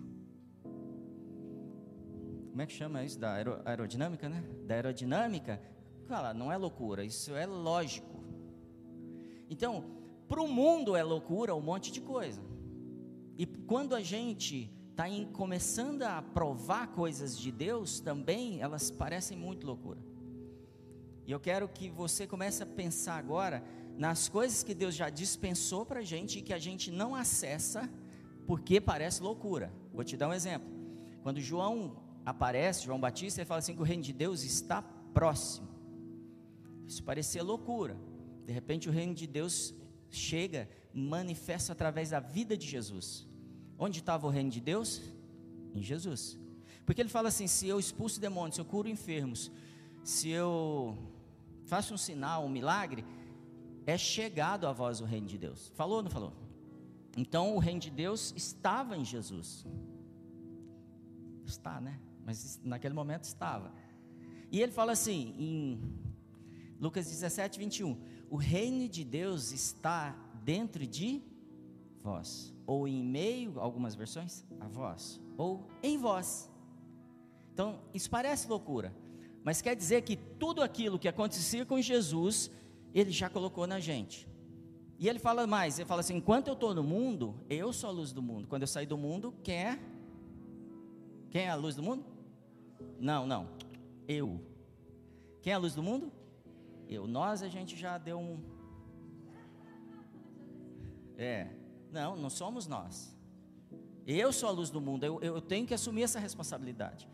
como 2.50 2.62
é 2.62 2.66
que 2.68 2.74
chama 2.74 3.04
isso? 3.04 3.20
Da 3.20 3.34
aero, 3.34 3.60
aerodinâmica, 3.66 4.30
né? 4.30 4.44
Da 4.68 4.76
aerodinâmica, 4.76 5.60
fala, 6.08 6.34
não 6.34 6.52
é 6.52 6.58
loucura, 6.58 7.04
isso 7.04 7.36
é 7.36 7.48
lógico. 7.48 8.13
Então, 9.54 9.86
para 10.28 10.42
o 10.42 10.48
mundo 10.48 10.96
é 10.96 11.04
loucura 11.04 11.56
um 11.56 11.62
monte 11.62 11.92
de 11.92 12.02
coisa. 12.02 12.42
E 13.38 13.46
quando 13.46 13.94
a 13.96 14.02
gente 14.02 14.70
está 14.90 15.06
começando 15.32 16.02
a 16.04 16.22
provar 16.22 16.88
coisas 16.88 17.38
de 17.38 17.52
Deus, 17.52 18.00
também 18.00 18.62
elas 18.62 18.90
parecem 18.90 19.38
muito 19.38 19.68
loucura. 19.68 20.00
E 21.26 21.32
eu 21.32 21.40
quero 21.40 21.68
que 21.68 21.90
você 21.90 22.26
comece 22.26 22.64
a 22.64 22.66
pensar 22.66 23.18
agora 23.18 23.64
nas 23.96 24.28
coisas 24.28 24.64
que 24.64 24.74
Deus 24.74 24.96
já 24.96 25.10
dispensou 25.10 25.86
para 25.86 26.00
a 26.00 26.04
gente 26.04 26.40
e 26.40 26.42
que 26.42 26.54
a 26.54 26.58
gente 26.58 26.90
não 26.90 27.14
acessa 27.14 27.88
porque 28.48 28.82
parece 28.82 29.22
loucura. 29.22 29.72
Vou 29.94 30.04
te 30.04 30.18
dar 30.18 30.30
um 30.30 30.34
exemplo. 30.34 30.68
Quando 31.22 31.40
João 31.40 31.96
aparece, 32.26 32.86
João 32.86 33.00
Batista, 33.00 33.40
ele 33.40 33.46
fala 33.46 33.60
assim 33.60 33.76
que 33.76 33.82
o 33.82 33.86
reino 33.86 34.04
de 34.04 34.14
Deus 34.14 34.44
está 34.44 34.82
próximo. 35.14 35.68
Isso 36.88 37.04
parecia 37.04 37.44
loucura. 37.44 37.96
De 38.46 38.52
repente 38.52 38.90
o 38.90 38.92
reino 38.92 39.14
de 39.14 39.28
Deus 39.28 39.74
chega, 40.10 40.70
manifesta 40.94 41.74
através 41.74 42.10
da 42.12 42.20
vida 42.20 42.56
de 42.56 42.68
Jesus. 42.68 43.28
Onde 43.78 44.00
estava 44.00 44.28
o 44.28 44.30
reino 44.30 44.50
de 44.50 44.62
Deus? 44.62 45.02
Em 45.74 45.82
Jesus. 45.82 46.38
Porque 46.86 47.02
ele 47.02 47.10
fala 47.10 47.30
assim: 47.30 47.48
se 47.48 47.68
eu 47.68 47.80
expulso 47.80 48.20
demônios, 48.20 48.56
se 48.56 48.62
eu 48.62 48.66
curo 48.66 48.88
enfermos, 48.88 49.52
se 50.04 50.30
eu 50.30 50.98
faça 51.66 51.94
um 51.94 51.98
sinal, 51.98 52.46
um 52.46 52.50
milagre, 52.50 53.06
é 53.86 53.98
chegado 53.98 54.68
a 54.68 54.74
voz 54.74 55.00
do 55.00 55.06
reino 55.06 55.28
de 55.28 55.38
Deus. 55.38 55.72
Falou 55.76 55.98
ou 55.98 56.04
não 56.04 56.12
falou? 56.12 56.34
Então 57.16 57.56
o 57.56 57.60
reino 57.60 57.80
de 57.80 57.90
Deus 57.90 58.34
estava 58.36 58.98
em 58.98 59.06
Jesus. 59.06 59.66
Está, 61.46 61.80
né? 61.80 62.00
Mas 62.26 62.60
naquele 62.64 62.94
momento 62.94 63.24
estava. 63.24 63.72
E 64.52 64.62
ele 64.62 64.72
fala 64.72 64.92
assim, 64.92 65.36
em 65.38 65.80
Lucas 66.80 67.08
17, 67.08 67.60
21. 67.60 67.98
O 68.34 68.38
reino 68.38 68.90
de 68.90 69.04
Deus 69.04 69.52
está 69.52 70.18
dentro 70.44 70.88
de 70.88 71.22
vós. 72.02 72.52
Ou 72.66 72.88
em 72.88 73.04
meio, 73.04 73.60
algumas 73.60 73.94
versões, 73.94 74.44
a 74.60 74.68
vós. 74.68 75.22
Ou 75.38 75.68
em 75.84 76.00
vós. 76.00 76.50
Então, 77.54 77.80
isso 77.94 78.10
parece 78.10 78.50
loucura. 78.50 78.92
Mas 79.44 79.62
quer 79.62 79.76
dizer 79.76 80.02
que 80.02 80.16
tudo 80.16 80.64
aquilo 80.64 80.98
que 80.98 81.08
acontecia 81.08 81.64
com 81.64 81.80
Jesus, 81.80 82.50
ele 82.92 83.12
já 83.12 83.30
colocou 83.30 83.68
na 83.68 83.80
gente. 83.80 84.28
E 84.98 85.08
ele 85.08 85.20
fala 85.20 85.46
mais, 85.46 85.78
ele 85.78 85.88
fala 85.88 86.00
assim: 86.00 86.16
enquanto 86.16 86.48
eu 86.48 86.56
estou 86.56 86.74
no 86.74 86.82
mundo, 86.82 87.36
eu 87.48 87.72
sou 87.72 87.92
a 87.92 87.94
luz 87.94 88.12
do 88.12 88.24
mundo. 88.24 88.48
Quando 88.48 88.64
eu 88.64 88.68
sair 88.68 88.88
do 88.88 88.98
mundo, 88.98 89.32
quem 89.44 89.58
é? 89.58 89.80
Quem 91.30 91.44
é 91.44 91.50
a 91.50 91.56
luz 91.56 91.76
do 91.76 91.84
mundo? 91.84 92.04
Não, 93.00 93.28
não. 93.28 93.48
Eu. 94.08 94.42
Quem 95.40 95.54
é 95.54 95.56
a 95.56 95.60
luz 95.60 95.76
do 95.76 95.84
mundo? 95.84 96.12
Eu. 96.88 97.08
Nós 97.08 97.42
a 97.42 97.48
gente 97.48 97.76
já 97.76 97.98
deu 97.98 98.20
um. 98.20 98.40
É. 101.18 101.50
Não, 101.92 102.16
não 102.16 102.30
somos 102.30 102.68
nós. 102.68 103.16
Eu 104.06 104.34
sou 104.34 104.50
a 104.50 104.52
luz 104.52 104.70
do 104.70 104.82
mundo. 104.82 105.06
Eu, 105.06 105.20
eu 105.22 105.42
tenho 105.42 105.66
que 105.66 105.74
assumir 105.74 106.04
essa 106.04 106.20
responsabilidade. 106.20 107.08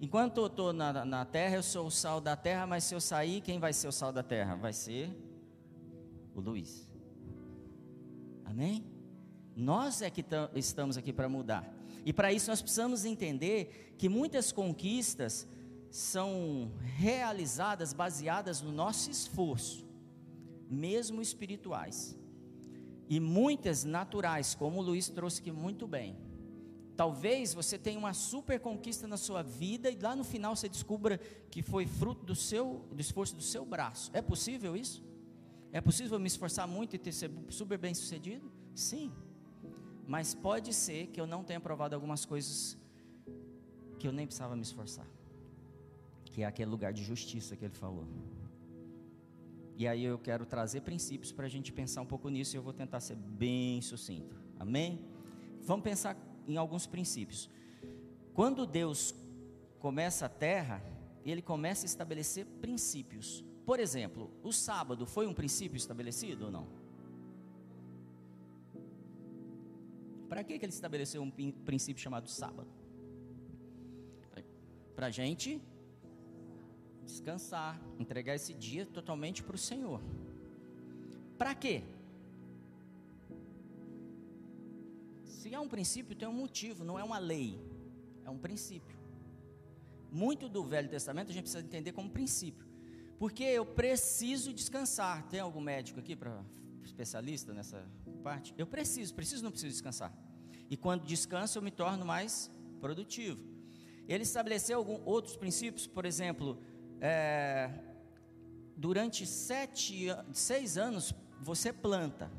Enquanto 0.00 0.38
eu 0.38 0.46
estou 0.46 0.72
na, 0.72 1.04
na 1.04 1.24
terra, 1.24 1.56
eu 1.56 1.62
sou 1.62 1.86
o 1.86 1.90
sal 1.90 2.20
da 2.20 2.36
terra, 2.36 2.66
mas 2.66 2.84
se 2.84 2.94
eu 2.94 3.00
sair, 3.00 3.40
quem 3.40 3.58
vai 3.58 3.72
ser 3.72 3.88
o 3.88 3.92
sal 3.92 4.12
da 4.12 4.22
terra? 4.22 4.54
Vai 4.54 4.72
ser 4.72 5.10
o 6.34 6.40
Luiz. 6.40 6.88
Amém? 8.44 8.84
Nós 9.56 10.02
é 10.02 10.08
que 10.08 10.24
estamos 10.54 10.96
aqui 10.96 11.12
para 11.12 11.28
mudar. 11.28 11.74
E 12.04 12.12
para 12.12 12.32
isso 12.32 12.48
nós 12.48 12.62
precisamos 12.62 13.04
entender 13.04 13.94
que 13.98 14.08
muitas 14.08 14.52
conquistas 14.52 15.48
são 15.90 16.72
realizadas 16.96 17.92
baseadas 17.92 18.60
no 18.60 18.72
nosso 18.72 19.10
esforço, 19.10 19.86
mesmo 20.68 21.22
espirituais. 21.22 22.18
E 23.08 23.18
muitas 23.18 23.84
naturais, 23.84 24.54
como 24.54 24.80
o 24.80 24.82
Luiz 24.82 25.08
trouxe 25.08 25.40
aqui 25.40 25.50
muito 25.50 25.86
bem. 25.86 26.16
Talvez 26.94 27.54
você 27.54 27.78
tenha 27.78 27.98
uma 27.98 28.12
super 28.12 28.58
conquista 28.60 29.06
na 29.06 29.16
sua 29.16 29.42
vida 29.42 29.88
e 29.88 29.96
lá 29.96 30.16
no 30.16 30.24
final 30.24 30.54
você 30.54 30.68
descubra 30.68 31.16
que 31.50 31.62
foi 31.62 31.86
fruto 31.86 32.26
do 32.26 32.34
seu 32.34 32.84
do 32.92 33.00
esforço 33.00 33.36
do 33.36 33.42
seu 33.42 33.64
braço. 33.64 34.10
É 34.12 34.20
possível 34.20 34.76
isso? 34.76 35.02
É 35.72 35.80
possível 35.80 36.18
me 36.18 36.26
esforçar 36.26 36.66
muito 36.66 36.96
e 36.96 36.98
ter 36.98 37.12
ser 37.12 37.30
super 37.48 37.78
bem 37.78 37.94
sucedido? 37.94 38.50
Sim. 38.74 39.12
Mas 40.06 40.34
pode 40.34 40.74
ser 40.74 41.06
que 41.08 41.20
eu 41.20 41.26
não 41.26 41.44
tenha 41.44 41.60
provado 41.60 41.94
algumas 41.94 42.24
coisas 42.24 42.76
que 43.98 44.08
eu 44.08 44.12
nem 44.12 44.26
precisava 44.26 44.56
me 44.56 44.62
esforçar. 44.62 45.06
Que 46.38 46.44
é 46.44 46.46
aquele 46.46 46.70
lugar 46.70 46.92
de 46.92 47.02
justiça 47.02 47.56
que 47.56 47.64
ele 47.64 47.74
falou. 47.74 48.06
E 49.76 49.88
aí 49.88 50.04
eu 50.04 50.16
quero 50.20 50.46
trazer 50.46 50.82
princípios 50.82 51.32
para 51.32 51.46
a 51.46 51.48
gente 51.48 51.72
pensar 51.72 52.00
um 52.00 52.06
pouco 52.06 52.28
nisso 52.28 52.54
e 52.54 52.56
eu 52.56 52.62
vou 52.62 52.72
tentar 52.72 53.00
ser 53.00 53.16
bem 53.16 53.82
sucinto. 53.82 54.40
Amém? 54.56 55.04
Vamos 55.62 55.82
pensar 55.82 56.16
em 56.46 56.56
alguns 56.56 56.86
princípios. 56.86 57.50
Quando 58.34 58.64
Deus 58.64 59.16
começa 59.80 60.26
a 60.26 60.28
terra, 60.28 60.80
ele 61.24 61.42
começa 61.42 61.84
a 61.84 61.88
estabelecer 61.88 62.46
princípios. 62.60 63.44
Por 63.66 63.80
exemplo, 63.80 64.30
o 64.44 64.52
sábado 64.52 65.06
foi 65.06 65.26
um 65.26 65.34
princípio 65.34 65.76
estabelecido 65.76 66.44
ou 66.44 66.52
não? 66.52 66.68
Para 70.28 70.44
que, 70.44 70.56
que 70.56 70.64
ele 70.64 70.72
estabeleceu 70.72 71.20
um 71.20 71.32
princípio 71.32 72.00
chamado 72.00 72.28
sábado? 72.28 72.70
Para 74.94 75.08
a 75.08 75.10
gente 75.10 75.60
descansar, 77.08 77.80
entregar 77.98 78.34
esse 78.34 78.52
dia 78.52 78.84
totalmente 78.86 79.42
para 79.42 79.56
o 79.56 79.58
Senhor. 79.58 80.00
Para 81.36 81.54
quê? 81.54 81.82
Se 85.24 85.54
é 85.54 85.58
um 85.58 85.68
princípio, 85.68 86.14
tem 86.14 86.28
um 86.28 86.32
motivo, 86.32 86.84
não 86.84 86.98
é 86.98 87.02
uma 87.02 87.18
lei, 87.18 87.58
é 88.24 88.30
um 88.30 88.38
princípio. 88.38 88.96
Muito 90.12 90.48
do 90.48 90.62
Velho 90.64 90.88
Testamento 90.88 91.30
a 91.30 91.32
gente 91.32 91.44
precisa 91.44 91.64
entender 91.64 91.92
como 91.92 92.10
princípio, 92.10 92.66
porque 93.18 93.44
eu 93.44 93.64
preciso 93.64 94.52
descansar. 94.52 95.26
Tem 95.28 95.40
algum 95.40 95.60
médico 95.60 96.00
aqui 96.00 96.14
para 96.14 96.44
especialista 96.84 97.52
nessa 97.52 97.84
parte? 98.22 98.54
Eu 98.58 98.66
preciso, 98.66 99.14
preciso, 99.14 99.42
não 99.44 99.50
preciso 99.50 99.72
descansar. 99.72 100.12
E 100.70 100.76
quando 100.76 101.04
descanso, 101.04 101.58
eu 101.58 101.62
me 101.62 101.70
torno 101.70 102.04
mais 102.04 102.50
produtivo. 102.80 103.42
Ele 104.06 104.22
estabeleceu 104.22 104.78
alguns 104.78 105.00
outros 105.04 105.36
princípios, 105.36 105.86
por 105.86 106.04
exemplo, 106.06 106.58
é, 107.00 107.70
durante 108.76 109.26
sete, 109.26 110.06
seis 110.32 110.76
anos 110.76 111.14
você 111.40 111.72
planta. 111.72 112.30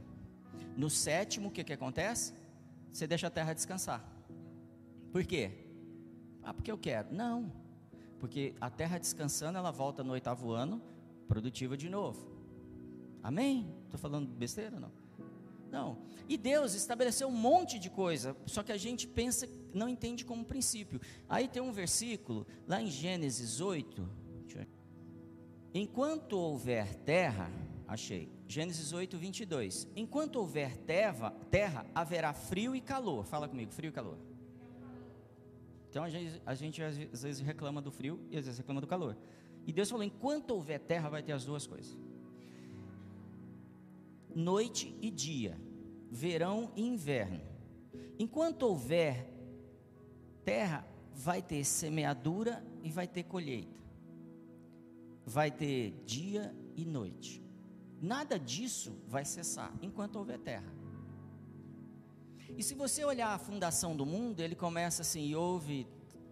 No 0.75 0.89
sétimo, 0.89 1.49
o 1.49 1.51
que, 1.51 1.63
que 1.63 1.73
acontece? 1.73 2.33
você 2.91 3.07
deixa 3.07 3.27
a 3.27 3.29
terra 3.29 3.53
descansar. 3.53 4.03
Por 5.11 5.25
quê? 5.25 5.51
Ah, 6.43 6.53
porque 6.53 6.71
eu 6.71 6.77
quero. 6.77 7.13
Não. 7.13 7.51
Porque 8.19 8.53
a 8.59 8.69
terra 8.69 8.97
descansando, 8.97 9.57
ela 9.57 9.71
volta 9.71 10.03
no 10.03 10.13
oitavo 10.13 10.51
ano, 10.51 10.81
produtiva 11.27 11.77
de 11.77 11.89
novo. 11.89 12.27
Amém? 13.23 13.73
Estou 13.85 13.99
falando 13.99 14.27
besteira 14.27 14.75
ou 14.75 14.81
não? 14.81 14.91
Não. 15.71 15.97
E 16.27 16.35
Deus 16.35 16.73
estabeleceu 16.73 17.27
um 17.27 17.31
monte 17.31 17.77
de 17.77 17.89
coisa, 17.89 18.35
só 18.45 18.63
que 18.63 18.71
a 18.71 18.77
gente 18.77 19.07
pensa, 19.07 19.47
não 19.73 19.87
entende 19.87 20.25
como 20.25 20.43
princípio. 20.43 20.99
Aí 21.27 21.47
tem 21.47 21.61
um 21.61 21.71
versículo, 21.71 22.45
lá 22.67 22.81
em 22.81 22.87
Gênesis 22.87 23.61
8. 23.61 24.09
Enquanto 25.73 26.33
houver 26.33 26.95
terra, 26.95 27.51
achei. 27.87 28.29
Gênesis 28.47 28.91
8, 28.91 29.17
22. 29.17 29.87
Enquanto 29.95 30.37
houver 30.37 30.75
terra, 30.77 31.31
terra, 31.51 31.85
haverá 31.93 32.33
frio 32.33 32.75
e 32.75 32.81
calor. 32.81 33.23
Fala 33.25 33.47
comigo, 33.47 33.71
frio 33.71 33.89
e 33.89 33.93
calor. 33.93 34.17
Então 35.89 36.03
a 36.03 36.09
gente, 36.09 36.41
a 36.45 36.55
gente 36.55 36.83
às 36.83 37.23
vezes 37.23 37.39
reclama 37.39 37.81
do 37.81 37.91
frio 37.91 38.19
e 38.29 38.37
às 38.37 38.45
vezes 38.45 38.59
reclama 38.59 38.81
do 38.81 38.87
calor. 38.87 39.15
E 39.65 39.71
Deus 39.71 39.89
falou: 39.89 40.03
enquanto 40.03 40.51
houver 40.51 40.79
terra, 40.79 41.09
vai 41.09 41.21
ter 41.21 41.31
as 41.31 41.45
duas 41.45 41.67
coisas. 41.67 41.97
Noite 44.35 44.95
e 45.01 45.09
dia, 45.09 45.59
verão 46.09 46.71
e 46.75 46.81
inverno. 46.81 47.41
Enquanto 48.17 48.63
houver 48.63 49.31
terra, 50.43 50.87
vai 51.13 51.41
ter 51.41 51.63
semeadura 51.63 52.63
e 52.83 52.91
vai 52.91 53.07
ter 53.07 53.23
colheita. 53.23 53.79
Vai 55.25 55.51
ter 55.51 55.91
dia 56.05 56.55
e 56.75 56.85
noite. 56.85 57.43
Nada 58.01 58.39
disso 58.39 58.95
vai 59.07 59.25
cessar 59.25 59.73
enquanto 59.81 60.15
houver 60.15 60.39
terra. 60.39 60.73
E 62.57 62.63
se 62.63 62.73
você 62.73 63.03
olhar 63.03 63.33
a 63.33 63.37
fundação 63.37 63.95
do 63.95 64.05
mundo, 64.05 64.39
ele 64.39 64.55
começa 64.55 65.01
assim, 65.01 65.27
e 65.27 65.35
houve 65.35 65.87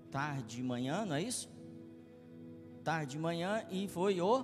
tarde 0.09 0.59
e 0.59 0.63
manhã, 0.63 1.05
não 1.05 1.15
é 1.15 1.21
isso? 1.21 1.49
Tarde 2.83 3.17
e 3.17 3.19
manhã 3.19 3.65
e 3.69 3.87
foi 3.87 4.19
o 4.21 4.43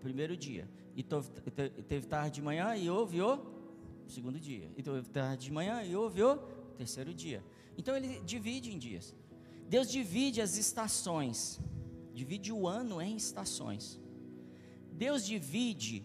primeiro 0.00 0.36
dia. 0.36 0.68
E 0.94 1.02
teve 1.02 2.06
tarde 2.06 2.36
de 2.36 2.42
manhã 2.42 2.76
e 2.76 2.90
houve 2.90 3.22
o 3.22 3.40
segundo 4.06 4.38
dia. 4.38 4.70
E 4.76 4.82
teve 4.82 5.08
tarde 5.08 5.46
de 5.46 5.52
manhã 5.52 5.82
e 5.82 5.96
houve 5.96 6.22
o 6.22 6.36
terceiro 6.76 7.14
dia. 7.14 7.42
Então 7.76 7.96
ele 7.96 8.20
divide 8.20 8.70
em 8.70 8.78
dias. 8.78 9.14
Deus 9.68 9.90
divide 9.90 10.40
as 10.42 10.56
estações. 10.56 11.60
Divide 12.14 12.52
o 12.52 12.66
ano 12.66 13.00
em 13.00 13.16
estações. 13.16 14.00
Deus 14.92 15.24
divide 15.24 16.04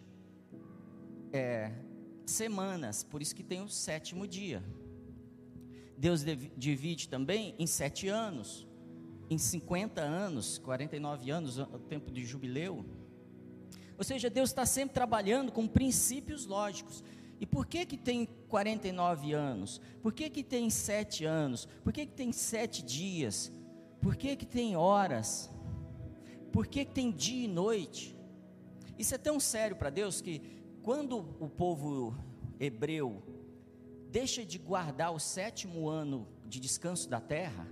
é, 1.33 1.71
semanas, 2.25 3.03
por 3.03 3.21
isso 3.21 3.35
que 3.35 3.43
tem 3.43 3.61
o 3.61 3.69
sétimo 3.69 4.27
dia. 4.27 4.63
Deus 5.97 6.23
divide 6.57 7.07
também 7.07 7.55
em 7.57 7.67
sete 7.67 8.07
anos, 8.07 8.67
em 9.29 9.37
50 9.37 10.01
anos, 10.01 10.57
49 10.57 11.31
anos, 11.31 11.57
o 11.57 11.79
tempo 11.79 12.11
de 12.11 12.25
jubileu. 12.25 12.85
Ou 13.97 14.03
seja, 14.03 14.29
Deus 14.29 14.49
está 14.49 14.65
sempre 14.65 14.93
trabalhando 14.93 15.51
com 15.51 15.67
princípios 15.67 16.45
lógicos. 16.45 17.03
E 17.39 17.45
por 17.45 17.65
que 17.65 17.85
que 17.85 17.97
tem 17.97 18.25
49 18.47 19.33
anos? 19.33 19.81
Por 20.01 20.13
que 20.13 20.29
que 20.29 20.43
tem 20.43 20.69
sete 20.69 21.25
anos? 21.25 21.65
Por 21.83 21.91
que 21.91 22.05
que 22.05 22.13
tem 22.13 22.31
sete 22.31 22.83
dias? 22.83 23.51
Por 24.01 24.15
que 24.15 24.35
que 24.35 24.45
tem 24.45 24.75
horas? 24.75 25.49
Por 26.55 26.67
que 26.67 26.85
tem 26.85 27.11
dia 27.11 27.43
e 27.43 27.47
noite? 27.49 28.17
Isso 28.97 29.13
é 29.13 29.17
tão 29.17 29.41
sério 29.41 29.75
para 29.75 29.89
Deus 29.89 30.21
que 30.21 30.41
quando 30.81 31.17
o 31.37 31.49
povo 31.49 32.15
hebreu 32.57 33.21
deixa 34.09 34.45
de 34.45 34.57
guardar 34.57 35.13
o 35.13 35.19
sétimo 35.19 35.89
ano 35.89 36.25
de 36.45 36.61
descanso 36.61 37.09
da 37.09 37.19
terra, 37.19 37.67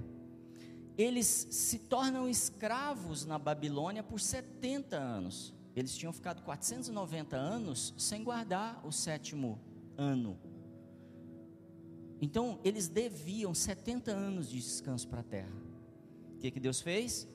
eles 0.97 1.47
se 1.49 1.79
tornam 1.79 2.27
escravos 2.27 3.25
na 3.25 3.39
Babilônia 3.39 4.03
por 4.03 4.19
70 4.19 4.97
anos. 4.97 5.53
eles 5.73 5.95
tinham 5.95 6.11
ficado 6.11 6.43
490 6.43 7.37
anos 7.37 7.93
sem 7.97 8.21
guardar 8.21 8.85
o 8.85 8.91
sétimo 8.91 9.61
ano. 9.97 10.37
Então, 12.19 12.59
eles 12.65 12.89
deviam 12.89 13.53
70 13.53 14.11
anos 14.11 14.49
de 14.49 14.57
descanso 14.57 15.07
para 15.07 15.21
a 15.21 15.23
terra. 15.23 15.55
O 16.35 16.39
que, 16.39 16.51
que 16.51 16.59
Deus 16.59 16.81
fez? 16.81 17.29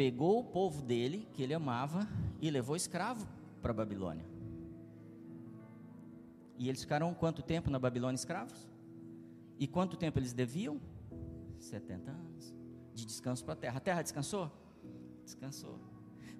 Pegou 0.00 0.40
o 0.40 0.44
povo 0.44 0.80
dele, 0.80 1.28
que 1.34 1.42
ele 1.42 1.52
amava, 1.52 2.08
e 2.40 2.50
levou 2.50 2.74
escravo 2.74 3.28
para 3.60 3.70
a 3.70 3.74
Babilônia. 3.74 4.24
E 6.56 6.70
eles 6.70 6.80
ficaram 6.80 7.12
quanto 7.12 7.42
tempo 7.42 7.68
na 7.68 7.78
Babilônia 7.78 8.16
escravos? 8.16 8.66
E 9.58 9.66
quanto 9.66 9.98
tempo 9.98 10.18
eles 10.18 10.32
deviam? 10.32 10.80
70 11.58 12.12
anos 12.12 12.54
de 12.94 13.04
descanso 13.04 13.44
para 13.44 13.52
a 13.52 13.56
terra. 13.58 13.76
A 13.76 13.80
terra 13.80 14.00
descansou? 14.00 14.50
Descansou. 15.22 15.78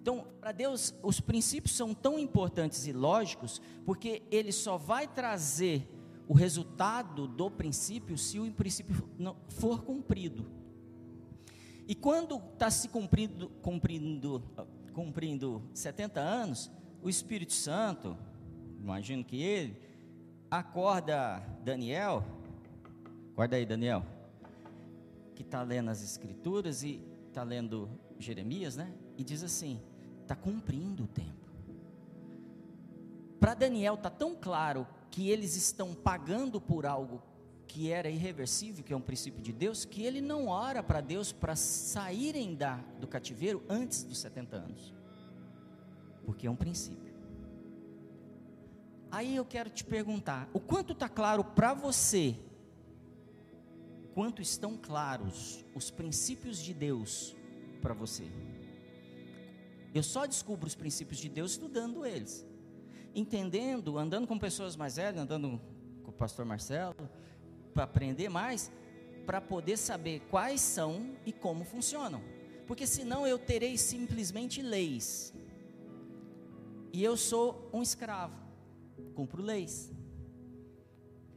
Então, 0.00 0.26
para 0.40 0.52
Deus, 0.52 0.94
os 1.02 1.20
princípios 1.20 1.76
são 1.76 1.92
tão 1.92 2.18
importantes 2.18 2.86
e 2.86 2.94
lógicos, 2.94 3.60
porque 3.84 4.22
Ele 4.30 4.52
só 4.52 4.78
vai 4.78 5.06
trazer 5.06 5.86
o 6.26 6.32
resultado 6.32 7.28
do 7.28 7.50
princípio 7.50 8.16
se 8.16 8.40
o 8.40 8.50
princípio 8.50 9.06
for 9.50 9.84
cumprido. 9.84 10.59
E 11.90 11.94
quando 11.96 12.40
está 12.52 12.70
se 12.70 12.88
cumprindo, 12.88 13.48
cumprindo, 13.60 14.40
cumprindo 14.92 15.60
70 15.74 16.20
anos, 16.20 16.70
o 17.02 17.10
Espírito 17.10 17.52
Santo, 17.52 18.16
imagino 18.78 19.24
que 19.24 19.42
ele, 19.42 19.76
acorda 20.48 21.40
Daniel, 21.64 22.24
acorda 23.32 23.56
aí 23.56 23.66
Daniel, 23.66 24.06
que 25.34 25.42
está 25.42 25.64
lendo 25.64 25.90
as 25.90 26.00
escrituras 26.00 26.84
e 26.84 27.02
está 27.26 27.42
lendo 27.42 27.90
Jeremias, 28.20 28.76
né? 28.76 28.94
E 29.18 29.24
diz 29.24 29.42
assim: 29.42 29.80
está 30.22 30.36
cumprindo 30.36 31.02
o 31.02 31.08
tempo. 31.08 31.50
Para 33.40 33.54
Daniel 33.54 33.94
está 33.94 34.10
tão 34.10 34.36
claro 34.36 34.86
que 35.10 35.28
eles 35.28 35.56
estão 35.56 35.92
pagando 35.92 36.60
por 36.60 36.86
algo 36.86 37.20
que 37.70 37.92
era 37.92 38.10
irreversível, 38.10 38.82
que 38.82 38.92
é 38.92 38.96
um 38.96 39.00
princípio 39.00 39.40
de 39.40 39.52
Deus, 39.52 39.84
que 39.84 40.02
ele 40.02 40.20
não 40.20 40.48
ora 40.48 40.82
para 40.82 41.00
Deus 41.00 41.30
para 41.30 41.54
saírem 41.54 42.56
da, 42.56 42.78
do 43.00 43.06
cativeiro 43.06 43.62
antes 43.68 44.02
dos 44.02 44.18
70 44.18 44.56
anos, 44.56 44.92
porque 46.24 46.48
é 46.48 46.50
um 46.50 46.56
princípio. 46.56 47.14
Aí 49.08 49.36
eu 49.36 49.44
quero 49.44 49.70
te 49.70 49.84
perguntar: 49.84 50.50
o 50.52 50.58
quanto 50.58 50.94
está 50.94 51.08
claro 51.08 51.44
para 51.44 51.72
você 51.72 52.36
quanto 54.14 54.42
estão 54.42 54.76
claros 54.76 55.64
os 55.72 55.92
princípios 55.92 56.60
de 56.60 56.74
Deus 56.74 57.36
para 57.80 57.94
você. 57.94 58.24
Eu 59.94 60.02
só 60.02 60.26
descubro 60.26 60.66
os 60.66 60.74
princípios 60.74 61.20
de 61.20 61.28
Deus 61.28 61.52
estudando 61.52 62.04
eles, 62.04 62.44
entendendo, 63.14 63.96
andando 63.96 64.26
com 64.26 64.36
pessoas 64.36 64.74
mais 64.74 64.96
velhas, 64.96 65.22
andando 65.22 65.60
com 66.02 66.10
o 66.10 66.12
pastor 66.12 66.44
Marcelo, 66.44 67.08
para 67.80 67.84
aprender 67.84 68.28
mais, 68.28 68.70
para 69.24 69.40
poder 69.40 69.78
saber 69.78 70.20
quais 70.28 70.60
são 70.60 71.16
e 71.24 71.32
como 71.32 71.64
funcionam. 71.64 72.22
Porque 72.66 72.86
senão 72.86 73.26
eu 73.26 73.38
terei 73.38 73.78
simplesmente 73.78 74.60
leis. 74.60 75.32
E 76.92 77.02
eu 77.02 77.16
sou 77.16 77.70
um 77.72 77.80
escravo, 77.80 78.36
cumpro 79.14 79.42
leis. 79.42 79.90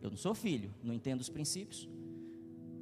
Eu 0.01 0.09
não 0.09 0.17
sou 0.17 0.35
filho, 0.35 0.73
não 0.83 0.93
entendo 0.93 1.21
os 1.21 1.29
princípios, 1.29 1.88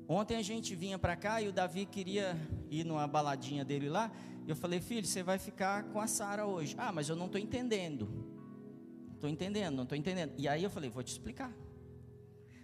Ontem 0.08 0.36
a 0.36 0.42
gente 0.42 0.76
vinha 0.76 1.00
para 1.00 1.16
cá 1.16 1.42
e 1.42 1.48
o 1.48 1.54
Davi 1.54 1.86
queria 1.86 2.36
ir 2.70 2.84
numa 2.84 3.08
baladinha 3.08 3.64
dele 3.64 3.88
lá. 3.88 4.12
E 4.46 4.50
eu 4.50 4.58
falei, 4.58 4.82
filho, 4.82 5.08
você 5.08 5.24
vai 5.24 5.40
ficar 5.40 5.86
com 5.86 6.02
a 6.02 6.08
Sara 6.08 6.46
hoje. 6.46 6.76
Ah, 6.78 6.92
mas 6.92 7.08
eu 7.08 7.16
não 7.16 7.28
estou 7.28 7.40
entendendo. 7.40 8.10
Estou 9.14 9.30
entendendo, 9.30 9.74
não 9.74 9.84
estou 9.84 9.98
entendendo. 9.98 10.34
E 10.38 10.50
aí 10.50 10.66
eu 10.66 10.70
falei, 10.70 10.90
vou 10.90 11.02
te 11.02 11.14
explicar. 11.14 11.54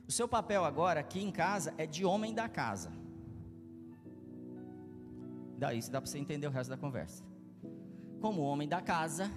O 0.07 0.11
seu 0.11 0.27
papel 0.27 0.63
agora 0.63 1.01
aqui 1.01 1.19
em 1.19 1.31
casa 1.31 1.73
é 1.77 1.85
de 1.85 2.05
homem 2.05 2.33
da 2.33 2.47
casa. 2.47 2.91
Daí 5.57 5.81
dá 5.89 5.99
para 5.99 6.09
você 6.09 6.17
entender 6.17 6.47
o 6.47 6.51
resto 6.51 6.69
da 6.69 6.77
conversa. 6.77 7.23
Como 8.21 8.41
homem 8.41 8.69
da 8.69 8.81
casa, 8.81 9.29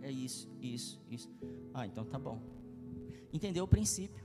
é 0.00 0.10
isso, 0.10 0.48
isso, 0.60 1.00
isso. 1.10 1.28
Ah, 1.74 1.86
então 1.86 2.04
tá 2.04 2.18
bom. 2.18 2.40
Entendeu 3.32 3.64
o 3.64 3.68
princípio. 3.68 4.24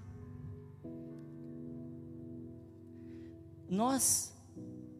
Nós, 3.67 4.37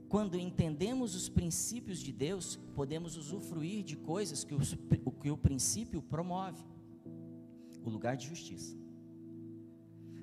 quando 0.10 0.36
entendemos 0.36 1.14
os 1.14 1.30
princípios 1.30 2.00
de 2.00 2.12
Deus, 2.12 2.56
podemos 2.74 3.18
usufruir 3.18 3.84
de 3.84 3.96
coisas 3.96 4.44
que 4.44 4.56
o, 4.56 5.12
que 5.12 5.30
o 5.30 5.38
princípio 5.38 6.02
promove 6.02 6.66
o 7.84 7.90
lugar 7.90 8.18
de 8.18 8.28
justiça. 8.28 8.87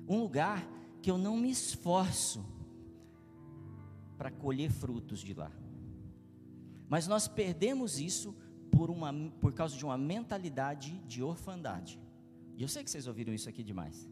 Um 0.07 0.19
lugar 0.19 0.67
que 1.01 1.09
eu 1.09 1.17
não 1.17 1.37
me 1.37 1.49
esforço 1.49 2.45
para 4.17 4.31
colher 4.31 4.71
frutos 4.71 5.19
de 5.19 5.33
lá. 5.33 5.51
Mas 6.87 7.07
nós 7.07 7.27
perdemos 7.27 7.99
isso 7.99 8.35
por, 8.71 8.89
uma, 8.89 9.13
por 9.39 9.53
causa 9.53 9.75
de 9.75 9.83
uma 9.85 9.97
mentalidade 9.97 10.97
de 11.07 11.23
orfandade. 11.23 11.99
E 12.55 12.61
eu 12.61 12.67
sei 12.67 12.83
que 12.83 12.89
vocês 12.89 13.07
ouviram 13.07 13.33
isso 13.33 13.49
aqui 13.49 13.63
demais. 13.63 14.09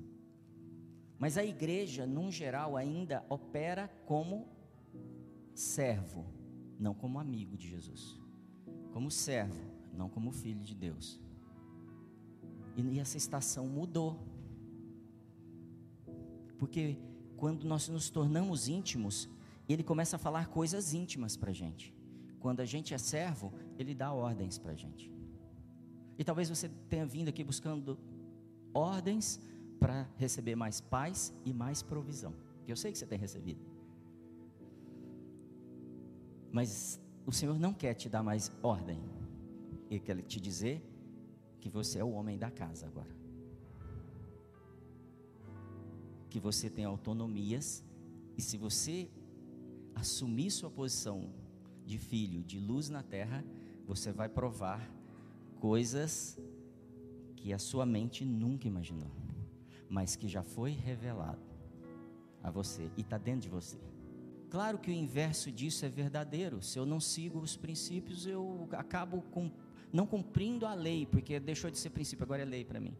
Mas 1.17 1.37
a 1.37 1.43
igreja, 1.43 2.05
num 2.05 2.31
geral, 2.31 2.75
ainda 2.75 3.25
opera 3.29 3.87
como 4.05 4.47
servo, 5.53 6.25
não 6.79 6.93
como 6.93 7.19
amigo 7.19 7.55
de 7.55 7.69
Jesus. 7.69 8.19
Como 8.91 9.09
servo, 9.09 9.63
não 9.93 10.09
como 10.09 10.31
filho 10.31 10.61
de 10.61 10.75
Deus. 10.75 11.21
E 12.75 12.99
essa 12.99 13.17
estação 13.17 13.67
mudou. 13.67 14.19
Porque 16.63 16.97
quando 17.35 17.65
nós 17.65 17.89
nos 17.89 18.09
tornamos 18.09 18.69
íntimos, 18.69 19.29
ele 19.67 19.83
começa 19.83 20.15
a 20.15 20.19
falar 20.19 20.47
coisas 20.47 20.93
íntimas 20.93 21.35
para 21.35 21.49
a 21.49 21.53
gente. 21.53 21.93
Quando 22.39 22.61
a 22.61 22.65
gente 22.65 22.93
é 22.93 22.97
servo, 22.97 23.51
ele 23.77 23.93
dá 23.93 24.13
ordens 24.13 24.57
para 24.57 24.71
a 24.71 24.75
gente. 24.75 25.11
E 26.17 26.23
talvez 26.23 26.47
você 26.47 26.69
tenha 26.87 27.05
vindo 27.05 27.27
aqui 27.27 27.43
buscando 27.43 27.99
ordens 28.73 29.41
para 29.77 30.07
receber 30.15 30.55
mais 30.55 30.79
paz 30.79 31.33
e 31.43 31.51
mais 31.51 31.83
provisão. 31.83 32.33
Que 32.63 32.71
eu 32.71 32.77
sei 32.77 32.93
que 32.93 32.97
você 32.97 33.05
tem 33.05 33.19
recebido. 33.19 33.59
Mas 36.49 36.97
o 37.25 37.33
Senhor 37.33 37.59
não 37.59 37.73
quer 37.73 37.93
te 37.93 38.07
dar 38.07 38.23
mais 38.23 38.49
ordem. 38.63 39.03
Ele 39.89 39.99
quer 39.99 40.21
te 40.21 40.39
dizer 40.39 40.81
que 41.59 41.67
você 41.67 41.99
é 41.99 42.03
o 42.05 42.11
homem 42.11 42.37
da 42.37 42.49
casa 42.49 42.85
agora. 42.85 43.22
Que 46.33 46.39
você 46.39 46.67
tem 46.77 46.85
autonomias 46.85 47.83
e 48.37 48.41
se 48.41 48.57
você 48.57 48.95
assumir 50.01 50.49
sua 50.49 50.71
posição 50.79 51.17
de 51.85 51.97
filho, 51.97 52.43
de 52.43 52.59
luz 52.59 52.89
na 52.89 53.03
terra, 53.03 53.45
você 53.85 54.11
vai 54.11 54.27
provar 54.27 54.81
coisas 55.59 56.37
que 57.35 57.53
a 57.53 57.59
sua 57.59 57.85
mente 57.85 58.25
nunca 58.25 58.67
imaginou 58.67 59.11
mas 59.93 60.15
que 60.15 60.27
já 60.27 60.41
foi 60.41 60.71
revelado 60.71 61.39
a 62.41 62.49
você 62.49 62.89
e 62.97 63.01
está 63.01 63.15
dentro 63.15 63.41
de 63.41 63.49
você. 63.49 63.77
Claro 64.49 64.79
que 64.79 64.89
o 64.89 64.93
inverso 64.93 65.51
disso 65.51 65.85
é 65.85 65.89
verdadeiro. 65.89 66.63
Se 66.63 66.79
eu 66.79 66.85
não 66.85 66.99
sigo 66.99 67.37
os 67.39 67.55
princípios, 67.55 68.25
eu 68.25 68.67
acabo 68.71 69.21
com, 69.29 69.51
não 69.91 70.07
cumprindo 70.07 70.65
a 70.65 70.73
lei, 70.73 71.05
porque 71.05 71.39
deixou 71.39 71.69
de 71.69 71.77
ser 71.77 71.91
princípio, 71.91 72.23
agora 72.23 72.41
é 72.41 72.45
lei 72.45 72.65
para 72.65 72.79
mim. 72.79 72.97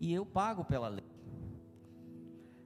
E 0.00 0.12
eu 0.12 0.26
pago 0.26 0.64
pela 0.64 0.88
lei. 0.88 1.03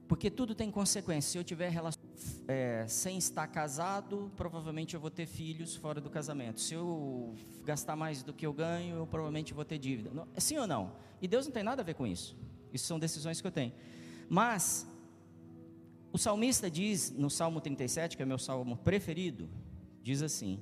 Porque 0.09 0.31
tudo 0.31 0.55
tem 0.55 0.71
consequência. 0.71 1.31
Se 1.31 1.37
eu 1.37 1.43
tiver 1.43 1.69
relação 1.69 2.01
é, 2.47 2.83
sem 2.87 3.19
estar 3.19 3.45
casado, 3.45 4.31
provavelmente 4.35 4.95
eu 4.95 4.99
vou 4.99 5.11
ter 5.11 5.27
filhos 5.27 5.75
fora 5.75 6.01
do 6.01 6.09
casamento. 6.09 6.59
Se 6.59 6.73
eu 6.73 7.35
gastar 7.63 7.95
mais 7.95 8.23
do 8.23 8.33
que 8.33 8.43
eu 8.43 8.51
ganho, 8.51 8.95
eu 8.95 9.05
provavelmente 9.05 9.53
vou 9.53 9.63
ter 9.63 9.77
dívida. 9.77 10.09
Não, 10.11 10.27
é 10.33 10.39
sim 10.39 10.57
ou 10.57 10.65
não? 10.65 10.93
E 11.21 11.27
Deus 11.27 11.45
não 11.45 11.53
tem 11.53 11.61
nada 11.61 11.83
a 11.83 11.85
ver 11.85 11.93
com 11.93 12.07
isso. 12.07 12.35
Isso 12.73 12.87
são 12.87 12.97
decisões 12.97 13.39
que 13.39 13.45
eu 13.45 13.51
tenho. 13.51 13.71
Mas, 14.27 14.87
o 16.11 16.17
salmista 16.17 16.71
diz 16.71 17.11
no 17.11 17.29
Salmo 17.29 17.61
37, 17.61 18.17
que 18.17 18.23
é 18.23 18.25
meu 18.25 18.39
salmo 18.39 18.77
preferido, 18.77 19.47
diz 20.01 20.23
assim: 20.23 20.59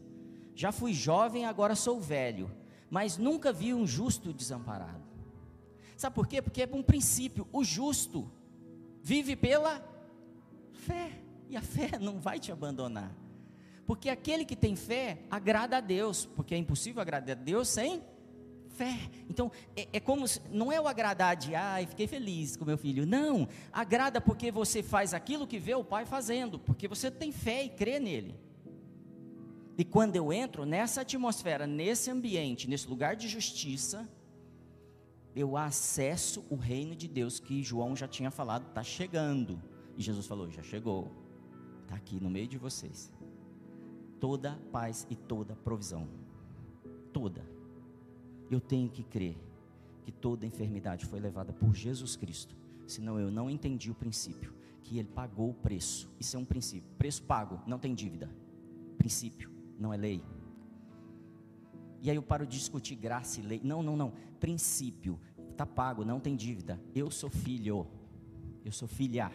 Já 0.53 0.73
fui 0.73 0.93
jovem, 0.93 1.45
agora 1.45 1.73
sou 1.73 2.01
velho, 2.01 2.51
mas 2.89 3.17
nunca 3.17 3.53
vi 3.53 3.73
um 3.73 3.87
justo 3.87 4.33
desamparado. 4.33 5.07
Sabe 5.95 6.13
por 6.13 6.27
quê? 6.27 6.41
Porque 6.41 6.63
é 6.63 6.69
um 6.69 6.83
princípio: 6.83 7.47
o 7.53 7.63
justo 7.63 8.29
vive 9.01 9.35
pela 9.35 9.83
fé, 10.71 11.11
e 11.49 11.57
a 11.57 11.61
fé 11.61 11.97
não 11.99 12.19
vai 12.19 12.39
te 12.39 12.51
abandonar. 12.51 13.15
Porque 13.85 14.09
aquele 14.09 14.43
que 14.43 14.55
tem 14.55 14.75
fé 14.75 15.19
agrada 15.31 15.77
a 15.77 15.81
Deus, 15.81 16.25
porque 16.25 16.53
é 16.53 16.57
impossível 16.57 17.01
agradar 17.01 17.37
a 17.37 17.39
Deus 17.39 17.69
sem 17.69 18.03
fé. 18.77 18.95
Então, 19.29 19.51
é, 19.75 19.87
é, 19.93 19.99
como, 19.99 20.27
se, 20.27 20.41
não 20.51 20.71
é 20.71 20.79
o 20.79 20.87
agradar 20.87 21.35
de, 21.35 21.55
ai, 21.55 21.87
fiquei 21.87 22.05
feliz 22.05 22.55
com 22.55 22.63
meu 22.63 22.77
filho. 22.77 23.05
Não, 23.05 23.47
agrada 23.73 24.21
porque 24.21 24.51
você 24.51 24.83
faz 24.83 25.13
aquilo 25.13 25.47
que 25.47 25.57
vê 25.57 25.73
o 25.73 25.83
pai 25.83 26.05
fazendo, 26.05 26.59
porque 26.59 26.87
você 26.87 27.09
tem 27.09 27.31
fé 27.31 27.63
e 27.63 27.69
crê 27.69 27.99
nele. 27.99 28.35
E 29.77 29.83
quando 29.83 30.15
eu 30.15 30.31
entro 30.33 30.65
nessa 30.65 31.01
atmosfera, 31.01 31.67
nesse 31.67 32.09
ambiente, 32.09 32.69
nesse 32.69 32.87
lugar 32.87 33.15
de 33.15 33.27
justiça, 33.27 34.09
eu 35.37 35.55
acesso 35.55 36.43
o 36.49 36.55
reino 36.55 36.95
de 36.95 37.07
Deus 37.07 37.39
que 37.39 37.61
João 37.61 37.95
já 37.95 38.07
tinha 38.07 38.31
falado, 38.31 38.67
está 38.69 38.83
chegando. 38.83 39.61
E 39.95 40.01
Jesus 40.01 40.25
falou: 40.25 40.49
já 40.49 40.63
chegou, 40.63 41.11
está 41.83 41.95
aqui 41.95 42.19
no 42.19 42.27
meio 42.27 42.47
de 42.47 42.57
vocês. 42.57 43.13
Toda 44.19 44.59
paz 44.71 45.05
e 45.11 45.15
toda 45.15 45.55
provisão. 45.55 46.07
Toda. 47.13 47.47
Eu 48.49 48.59
tenho 48.59 48.89
que 48.89 49.03
crer 49.03 49.37
que 50.03 50.11
toda 50.11 50.45
enfermidade 50.45 51.05
foi 51.05 51.19
levada 51.19 51.53
por 51.53 51.75
Jesus 51.75 52.15
Cristo. 52.15 52.57
Senão 52.87 53.19
eu 53.19 53.29
não 53.29 53.47
entendi 53.47 53.91
o 53.91 53.95
princípio, 53.95 54.51
que 54.81 54.97
ele 54.97 55.09
pagou 55.09 55.51
o 55.51 55.53
preço. 55.53 56.09
Isso 56.19 56.35
é 56.35 56.39
um 56.39 56.45
princípio. 56.45 56.89
Preço 56.97 57.21
pago, 57.21 57.61
não 57.67 57.77
tem 57.77 57.93
dívida. 57.93 58.27
Princípio, 58.97 59.51
não 59.77 59.93
é 59.93 59.97
lei. 59.97 60.23
E 62.01 62.09
aí 62.09 62.15
eu 62.15 62.23
paro 62.23 62.45
de 62.45 62.57
discutir 62.57 62.95
graça 62.95 63.39
e 63.39 63.43
lei. 63.43 63.61
Não, 63.63 63.81
não, 63.81 63.95
não. 63.95 64.13
Princípio. 64.39 65.19
Está 65.51 65.65
pago, 65.65 66.05
não 66.05 66.19
tem 66.19 66.35
dívida. 66.35 66.79
Eu 66.93 67.09
sou 67.09 67.29
filho. 67.29 67.87
Eu 68.63 68.71
sou 68.71 68.87
filha. 68.87 69.31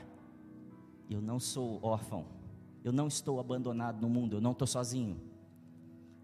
Eu 1.10 1.20
não 1.20 1.40
sou 1.40 1.80
órfão. 1.82 2.26
Eu 2.84 2.92
não 2.92 3.08
estou 3.08 3.40
abandonado 3.40 4.00
no 4.00 4.08
mundo. 4.08 4.36
Eu 4.36 4.40
não 4.40 4.52
estou 4.52 4.66
sozinho. 4.66 5.20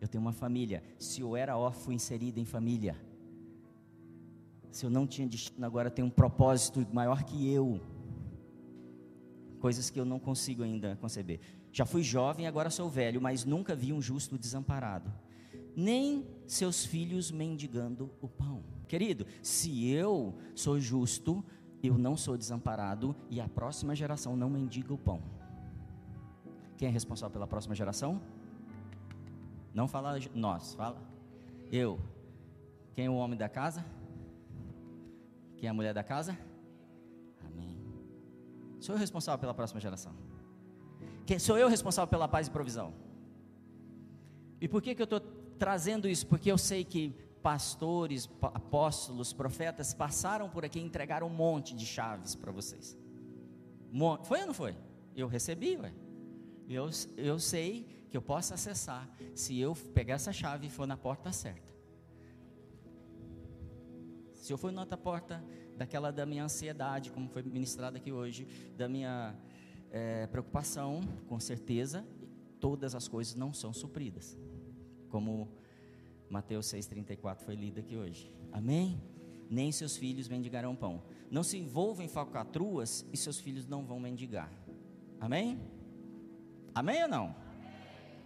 Eu 0.00 0.06
tenho 0.06 0.22
uma 0.22 0.32
família. 0.32 0.82
Se 0.98 1.20
eu 1.20 1.36
era 1.36 1.56
órfão 1.56 1.92
inserido 1.92 2.38
em 2.38 2.44
família. 2.44 2.96
Se 4.70 4.86
eu 4.86 4.90
não 4.90 5.06
tinha 5.06 5.26
destino, 5.26 5.66
agora 5.66 5.90
tenho 5.90 6.06
um 6.06 6.10
propósito 6.10 6.86
maior 6.92 7.24
que 7.24 7.52
eu. 7.52 7.80
Coisas 9.58 9.90
que 9.90 9.98
eu 9.98 10.04
não 10.04 10.20
consigo 10.20 10.62
ainda 10.62 10.96
conceber. 11.00 11.40
Já 11.72 11.84
fui 11.84 12.02
jovem, 12.02 12.46
agora 12.46 12.70
sou 12.70 12.88
velho, 12.88 13.20
mas 13.20 13.44
nunca 13.44 13.74
vi 13.74 13.92
um 13.92 14.00
justo 14.00 14.38
desamparado 14.38 15.12
nem 15.78 16.26
seus 16.44 16.84
filhos 16.84 17.30
mendigando 17.30 18.10
o 18.20 18.26
pão. 18.26 18.64
Querido, 18.88 19.24
se 19.40 19.88
eu 19.88 20.36
sou 20.52 20.80
justo, 20.80 21.44
eu 21.80 21.96
não 21.96 22.16
sou 22.16 22.36
desamparado 22.36 23.14
e 23.30 23.40
a 23.40 23.48
próxima 23.48 23.94
geração 23.94 24.36
não 24.36 24.50
mendiga 24.50 24.92
o 24.92 24.98
pão. 24.98 25.22
Quem 26.76 26.88
é 26.88 26.90
responsável 26.90 27.32
pela 27.32 27.46
próxima 27.46 27.76
geração? 27.76 28.20
Não 29.72 29.86
fala 29.86 30.18
nós, 30.34 30.74
fala 30.74 31.00
eu. 31.70 32.00
Quem 32.92 33.06
é 33.06 33.10
o 33.10 33.14
homem 33.14 33.38
da 33.38 33.48
casa? 33.48 33.86
Quem 35.58 35.68
é 35.68 35.70
a 35.70 35.74
mulher 35.74 35.94
da 35.94 36.02
casa? 36.02 36.36
Amém. 37.46 37.78
Sou 38.80 38.96
eu 38.96 38.98
responsável 38.98 39.38
pela 39.38 39.54
próxima 39.54 39.78
geração. 39.78 40.12
Quem, 41.24 41.38
sou 41.38 41.56
eu 41.56 41.68
responsável 41.68 42.08
pela 42.08 42.26
paz 42.26 42.48
e 42.48 42.50
provisão. 42.50 42.92
E 44.60 44.66
por 44.66 44.82
que, 44.82 44.92
que 44.92 45.02
eu 45.02 45.04
estou 45.04 45.37
trazendo 45.58 46.08
isso 46.08 46.26
porque 46.26 46.50
eu 46.50 46.56
sei 46.56 46.84
que 46.84 47.14
pastores, 47.42 48.28
apóstolos, 48.42 49.32
profetas 49.32 49.92
passaram 49.92 50.48
por 50.48 50.64
aqui 50.64 50.78
e 50.78 50.82
entregaram 50.82 51.26
um 51.26 51.30
monte 51.30 51.74
de 51.74 51.86
chaves 51.86 52.34
para 52.34 52.52
vocês. 52.52 52.96
Foi 54.24 54.40
ou 54.40 54.46
não 54.46 54.54
foi? 54.54 54.76
Eu 55.14 55.26
recebi, 55.26 55.76
ué. 55.76 55.92
Eu, 56.68 56.90
eu 57.16 57.38
sei 57.38 57.86
que 58.10 58.16
eu 58.16 58.22
posso 58.22 58.52
acessar 58.52 59.08
se 59.34 59.58
eu 59.58 59.74
pegar 59.94 60.14
essa 60.14 60.32
chave 60.32 60.66
e 60.66 60.70
for 60.70 60.86
na 60.86 60.96
porta 60.96 61.32
certa. 61.32 61.72
Se 64.34 64.52
eu 64.52 64.58
for 64.58 64.70
na 64.70 64.82
outra 64.82 64.96
porta, 64.96 65.42
daquela 65.76 66.10
da 66.10 66.26
minha 66.26 66.44
ansiedade, 66.44 67.10
como 67.10 67.28
foi 67.28 67.42
ministrado 67.42 67.96
aqui 67.96 68.12
hoje, 68.12 68.46
da 68.76 68.88
minha 68.88 69.34
é, 69.90 70.26
preocupação, 70.26 71.00
com 71.26 71.40
certeza, 71.40 72.06
todas 72.60 72.94
as 72.94 73.08
coisas 73.08 73.34
não 73.34 73.52
são 73.52 73.72
supridas 73.72 74.36
como 75.08 75.48
Mateus 76.30 76.66
6,34 76.66 77.40
foi 77.40 77.54
lido 77.54 77.80
aqui 77.80 77.96
hoje. 77.96 78.32
Amém? 78.52 79.00
Nem 79.50 79.72
seus 79.72 79.96
filhos 79.96 80.28
mendigarão 80.28 80.76
pão. 80.76 81.02
Não 81.30 81.42
se 81.42 81.58
envolvam 81.58 82.04
em 82.04 82.08
falcatruas 82.08 83.06
e 83.12 83.16
seus 83.16 83.40
filhos 83.40 83.66
não 83.66 83.84
vão 83.84 83.98
mendigar. 83.98 84.52
Amém? 85.20 85.60
Amém 86.74 87.02
ou 87.02 87.08
não? 87.08 87.34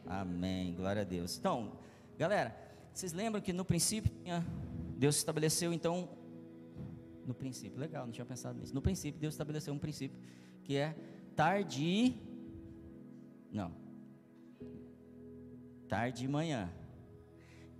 Amém. 0.06 0.66
Amém. 0.66 0.74
Glória 0.74 1.02
a 1.02 1.04
Deus. 1.04 1.38
Então, 1.38 1.72
galera, 2.18 2.56
vocês 2.92 3.12
lembram 3.12 3.40
que 3.40 3.52
no 3.52 3.64
princípio 3.64 4.12
Deus 4.96 5.16
estabeleceu 5.16 5.72
então 5.72 6.08
no 7.24 7.34
princípio, 7.34 7.78
legal, 7.78 8.04
não 8.04 8.12
tinha 8.12 8.24
pensado 8.24 8.58
nisso. 8.58 8.74
No 8.74 8.82
princípio 8.82 9.20
Deus 9.20 9.34
estabeleceu 9.34 9.72
um 9.72 9.78
princípio 9.78 10.18
que 10.64 10.76
é 10.76 10.94
tarde 11.36 12.16
não, 13.52 13.70
tarde 15.92 16.24
e 16.24 16.28
manhã. 16.28 16.72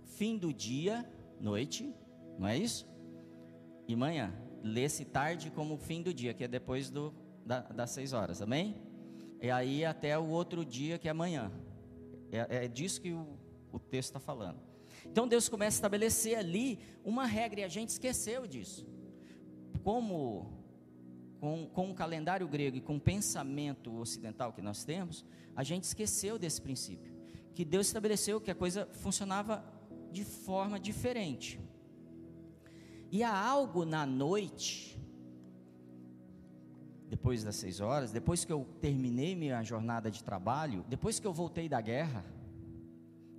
Fim 0.03 0.37
do 0.37 0.53
dia, 0.53 1.03
noite, 1.41 1.91
não 2.37 2.47
é 2.47 2.55
isso? 2.55 2.87
E 3.87 3.95
manhã. 3.95 4.31
Lê-se 4.61 5.03
tarde 5.03 5.49
como 5.49 5.79
fim 5.79 6.03
do 6.03 6.13
dia, 6.13 6.31
que 6.31 6.43
é 6.43 6.47
depois 6.47 6.91
do, 6.91 7.11
da, 7.43 7.61
das 7.61 7.89
seis 7.89 8.13
horas, 8.13 8.39
amém? 8.39 8.75
E 9.41 9.49
aí 9.49 9.83
até 9.83 10.15
o 10.15 10.27
outro 10.27 10.63
dia, 10.63 10.99
que 10.99 11.07
é 11.07 11.11
amanhã. 11.11 11.51
É, 12.31 12.65
é 12.65 12.67
disso 12.67 13.01
que 13.01 13.11
o, 13.11 13.35
o 13.71 13.79
texto 13.79 14.09
está 14.09 14.19
falando. 14.19 14.59
Então 15.07 15.27
Deus 15.27 15.49
começa 15.49 15.77
a 15.77 15.79
estabelecer 15.79 16.37
ali 16.37 16.77
uma 17.03 17.25
regra 17.25 17.61
e 17.61 17.63
a 17.63 17.67
gente 17.67 17.89
esqueceu 17.89 18.45
disso. 18.45 18.87
Como 19.83 20.53
com, 21.39 21.65
com 21.65 21.89
o 21.89 21.95
calendário 21.95 22.47
grego 22.47 22.77
e 22.77 22.81
com 22.81 22.97
o 22.97 23.01
pensamento 23.01 23.91
ocidental 23.97 24.53
que 24.53 24.61
nós 24.61 24.83
temos, 24.83 25.25
a 25.55 25.63
gente 25.63 25.85
esqueceu 25.85 26.37
desse 26.37 26.61
princípio 26.61 27.12
que 27.53 27.63
Deus 27.63 27.87
estabeleceu 27.87 28.41
que 28.41 28.51
a 28.51 28.55
coisa 28.55 28.87
funcionava 28.93 29.63
de 30.11 30.23
forma 30.23 30.79
diferente. 30.79 31.59
E 33.11 33.21
há 33.21 33.35
algo 33.35 33.85
na 33.85 34.05
noite, 34.05 34.99
depois 37.07 37.43
das 37.43 37.55
seis 37.55 37.79
horas, 37.79 38.11
depois 38.11 38.43
que 38.43 38.51
eu 38.51 38.65
terminei 38.81 39.35
minha 39.35 39.61
jornada 39.63 40.09
de 40.09 40.23
trabalho, 40.23 40.83
depois 40.89 41.19
que 41.19 41.27
eu 41.27 41.33
voltei 41.33 41.69
da 41.69 41.79
guerra, 41.79 42.25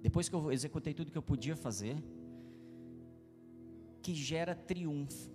depois 0.01 0.29
que 0.29 0.37
eu 0.37 0.53
executei 0.53 0.95
tudo 0.95 1.11
que 1.11 1.19
eu 1.19 1.23
podia 1.23 1.57
fazer, 1.57 1.97
que 4.01 4.15
gera 4.15 4.55
triunfo 4.55 5.31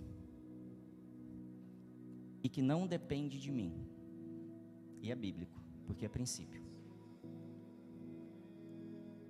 e 2.42 2.48
que 2.48 2.62
não 2.62 2.88
depende 2.88 3.38
de 3.38 3.52
mim. 3.52 3.74
E 5.02 5.12
é 5.12 5.15
bíblico, 5.15 5.60
porque 5.86 6.06
é 6.06 6.10
princípio 6.10 6.69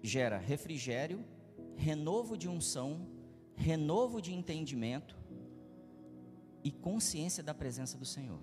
gera 0.01 0.37
refrigério, 0.37 1.23
renovo 1.75 2.37
de 2.37 2.47
unção, 2.47 3.07
renovo 3.55 4.21
de 4.21 4.33
entendimento 4.33 5.17
e 6.63 6.71
consciência 6.71 7.43
da 7.43 7.53
presença 7.53 7.97
do 7.97 8.05
Senhor. 8.05 8.39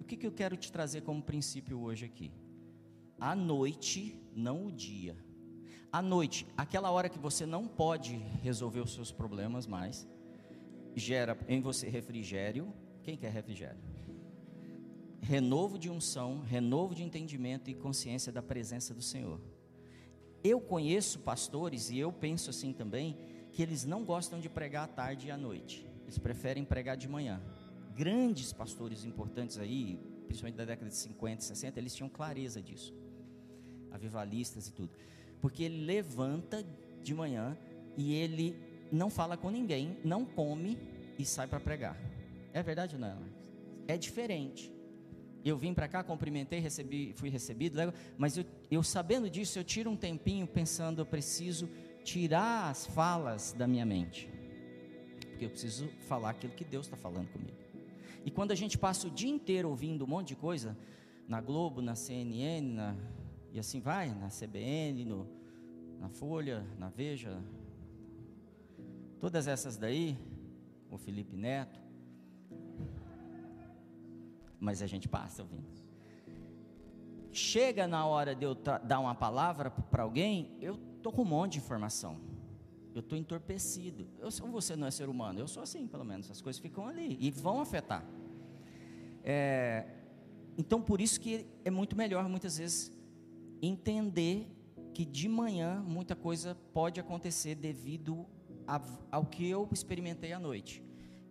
O 0.00 0.04
que, 0.04 0.16
que 0.16 0.26
eu 0.26 0.32
quero 0.32 0.56
te 0.56 0.72
trazer 0.72 1.02
como 1.02 1.22
princípio 1.22 1.80
hoje 1.80 2.04
aqui? 2.04 2.32
A 3.20 3.34
noite, 3.34 4.20
não 4.34 4.66
o 4.66 4.72
dia. 4.72 5.16
A 5.90 6.00
noite, 6.00 6.46
aquela 6.56 6.90
hora 6.90 7.08
que 7.08 7.18
você 7.18 7.44
não 7.46 7.66
pode 7.66 8.16
resolver 8.42 8.80
os 8.80 8.94
seus 8.94 9.10
problemas 9.10 9.66
mais, 9.66 10.06
gera 10.94 11.38
em 11.48 11.60
você 11.60 11.88
refrigério. 11.88 12.72
Quem 13.02 13.16
quer 13.16 13.32
refrigério? 13.32 13.80
Renovo 15.20 15.78
de 15.78 15.90
unção, 15.90 16.40
renovo 16.40 16.94
de 16.94 17.02
entendimento 17.02 17.70
e 17.70 17.74
consciência 17.74 18.32
da 18.32 18.42
presença 18.42 18.94
do 18.94 19.02
Senhor. 19.02 19.40
Eu 20.42 20.60
conheço 20.60 21.18
pastores, 21.20 21.90
e 21.90 21.98
eu 21.98 22.12
penso 22.12 22.50
assim 22.50 22.72
também, 22.72 23.16
que 23.52 23.62
eles 23.62 23.84
não 23.84 24.04
gostam 24.04 24.38
de 24.38 24.48
pregar 24.48 24.84
à 24.84 24.88
tarde 24.88 25.28
e 25.28 25.30
à 25.30 25.36
noite. 25.36 25.86
Eles 26.04 26.18
preferem 26.18 26.64
pregar 26.64 26.96
de 26.96 27.08
manhã. 27.08 27.40
Grandes 27.94 28.52
pastores 28.52 29.04
importantes 29.04 29.58
aí, 29.58 29.98
principalmente 30.26 30.56
da 30.56 30.64
década 30.64 30.88
de 30.88 30.96
50, 30.96 31.42
60, 31.42 31.78
eles 31.78 31.94
tinham 31.94 32.08
clareza 32.08 32.62
disso. 32.62 32.94
Avivalistas 33.90 34.68
e 34.68 34.72
tudo. 34.72 34.90
Porque 35.40 35.64
ele 35.64 35.84
levanta 35.84 36.64
de 37.02 37.14
manhã 37.14 37.56
e 37.96 38.14
ele 38.14 38.56
não 38.92 39.10
fala 39.10 39.36
com 39.36 39.50
ninguém, 39.50 39.98
não 40.04 40.24
come 40.24 40.78
e 41.18 41.24
sai 41.24 41.46
para 41.46 41.58
pregar. 41.58 41.96
É 42.52 42.62
verdade 42.62 42.94
ou 42.94 43.00
não? 43.00 43.18
É 43.86 43.96
diferente. 43.96 44.72
Eu 45.44 45.56
vim 45.56 45.72
para 45.72 45.88
cá, 45.88 46.02
cumprimentei, 46.02 46.58
recebi, 46.58 47.12
fui 47.14 47.28
recebido, 47.28 47.78
mas 48.16 48.36
eu, 48.36 48.44
eu 48.70 48.82
sabendo 48.82 49.30
disso, 49.30 49.58
eu 49.58 49.64
tiro 49.64 49.90
um 49.90 49.96
tempinho 49.96 50.46
pensando, 50.46 51.00
eu 51.00 51.06
preciso 51.06 51.68
tirar 52.04 52.70
as 52.70 52.86
falas 52.86 53.52
da 53.52 53.66
minha 53.66 53.86
mente, 53.86 54.28
porque 55.30 55.44
eu 55.44 55.50
preciso 55.50 55.88
falar 56.08 56.30
aquilo 56.30 56.52
que 56.54 56.64
Deus 56.64 56.86
está 56.86 56.96
falando 56.96 57.28
comigo. 57.28 57.56
E 58.24 58.30
quando 58.30 58.50
a 58.50 58.54
gente 58.54 58.76
passa 58.76 59.06
o 59.06 59.10
dia 59.10 59.30
inteiro 59.30 59.68
ouvindo 59.68 60.04
um 60.04 60.08
monte 60.08 60.28
de 60.28 60.36
coisa, 60.36 60.76
na 61.28 61.40
Globo, 61.40 61.80
na 61.80 61.94
CNN, 61.94 62.60
na, 62.74 62.96
e 63.52 63.58
assim 63.58 63.80
vai, 63.80 64.14
na 64.14 64.28
CBN, 64.28 65.04
no, 65.04 65.28
na 66.00 66.08
Folha, 66.08 66.66
na 66.78 66.88
Veja, 66.88 67.42
todas 69.20 69.46
essas 69.46 69.76
daí, 69.76 70.16
o 70.90 70.96
Felipe 70.96 71.36
Neto, 71.36 71.80
mas 74.60 74.82
a 74.82 74.86
gente 74.86 75.08
passa 75.08 75.42
ouvindo. 75.42 75.68
Chega 77.30 77.86
na 77.86 78.04
hora 78.06 78.34
de 78.34 78.44
eu 78.44 78.54
dar 78.54 79.00
uma 79.00 79.14
palavra 79.14 79.70
para 79.70 80.02
alguém, 80.02 80.56
eu 80.60 80.78
estou 80.96 81.12
com 81.12 81.22
um 81.22 81.26
monte 81.26 81.52
de 81.52 81.58
informação. 81.58 82.20
eu 82.94 83.00
estou 83.00 83.16
entorpecido. 83.16 84.08
Eu, 84.18 84.30
você 84.30 84.74
não 84.74 84.86
é 84.86 84.90
ser 84.90 85.08
humano, 85.08 85.38
eu 85.38 85.46
sou 85.46 85.62
assim, 85.62 85.86
pelo 85.86 86.04
menos. 86.04 86.30
As 86.30 86.40
coisas 86.40 86.60
ficam 86.60 86.86
ali 86.86 87.16
e 87.20 87.30
vão 87.30 87.60
afetar. 87.60 88.04
É, 89.22 89.86
então, 90.56 90.82
por 90.82 91.00
isso 91.00 91.20
que 91.20 91.46
é 91.64 91.70
muito 91.70 91.96
melhor, 91.96 92.28
muitas 92.28 92.58
vezes, 92.58 92.90
entender 93.62 94.50
que 94.92 95.04
de 95.04 95.28
manhã 95.28 95.80
muita 95.86 96.16
coisa 96.16 96.56
pode 96.72 96.98
acontecer 96.98 97.54
devido 97.54 98.26
a, 98.66 98.80
ao 99.12 99.24
que 99.24 99.48
eu 99.48 99.68
experimentei 99.70 100.32
à 100.32 100.40
noite. 100.40 100.82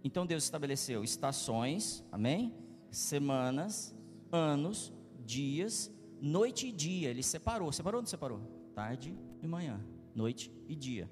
Então, 0.03 0.25
Deus 0.25 0.43
estabeleceu 0.43 1.03
estações, 1.03 2.05
amém? 2.11 2.53
Semanas, 2.91 3.95
anos, 4.31 4.93
dias, 5.25 5.91
noite 6.21 6.67
e 6.67 6.71
dia. 6.71 7.09
Ele 7.09 7.23
separou. 7.23 7.71
Separou 7.71 7.99
ou 7.99 8.01
não 8.01 8.07
separou? 8.07 8.39
Tarde 8.73 9.17
e 9.41 9.47
manhã, 9.47 9.79
noite 10.15 10.51
e 10.67 10.75
dia. 10.75 11.09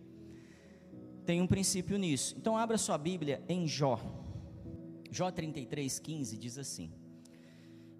Tem 1.26 1.42
um 1.42 1.48
princípio 1.48 1.98
nisso. 1.98 2.36
Então, 2.38 2.56
abra 2.56 2.78
sua 2.78 2.98
Bíblia 2.98 3.44
em 3.50 3.68
Jó. 3.68 4.00
Jó 5.10 5.32
33, 5.32 6.00
15 6.00 6.38
diz 6.38 6.58
assim: 6.58 6.92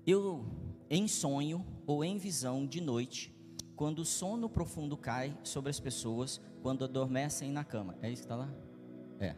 Eu, 0.06 0.46
em 0.90 1.08
sonho 1.08 1.66
ou 1.88 2.04
em 2.04 2.18
visão 2.18 2.68
de 2.68 2.80
noite, 2.80 3.36
quando 3.76 4.00
o 4.00 4.06
sono 4.06 4.50
profundo 4.50 4.96
cai 4.96 5.36
sobre 5.44 5.70
as 5.70 5.80
pessoas, 5.80 6.40
quando 6.62 6.84
adormecem 6.84 7.52
na 7.52 7.64
cama. 7.64 7.98
É 8.02 8.10
isso 8.10 8.22
que 8.22 8.26
está 8.26 8.36
lá? 8.36 8.54
É. 9.20 9.36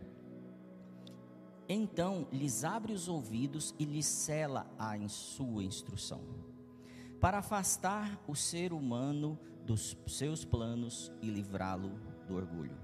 Então 1.69 2.27
lhes 2.32 2.63
abre 2.63 2.93
os 2.93 3.08
ouvidos 3.08 3.75
e 3.77 3.84
lhes 3.84 4.06
cela 4.06 4.65
a 4.80 4.95
sua 5.10 5.63
instrução, 5.63 6.21
para 7.19 7.39
afastar 7.39 8.17
o 8.25 8.36
ser 8.36 8.71
humano 8.71 9.38
dos 9.65 9.97
seus 10.08 10.45
planos 10.45 11.12
e 11.21 11.30
livrá-lo 11.30 11.89
do 12.25 12.36
orgulho, 12.36 12.77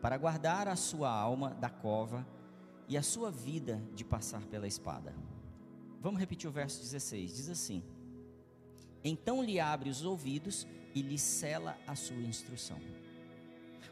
para 0.00 0.16
guardar 0.16 0.68
a 0.68 0.76
sua 0.76 1.10
alma 1.10 1.50
da 1.54 1.68
cova 1.68 2.24
e 2.88 2.96
a 2.96 3.02
sua 3.02 3.32
vida 3.32 3.82
de 3.94 4.04
passar 4.04 4.42
pela 4.46 4.68
espada. 4.68 5.12
Vamos 6.00 6.20
repetir 6.20 6.48
o 6.48 6.52
verso 6.52 6.80
16: 6.80 7.34
diz 7.34 7.48
assim: 7.48 7.82
Então 9.02 9.42
lhe 9.42 9.58
abre 9.58 9.90
os 9.90 10.04
ouvidos 10.04 10.68
e 10.94 11.02
lhe 11.02 11.18
cela 11.18 11.76
a 11.84 11.96
sua 11.96 12.20
instrução. 12.20 12.78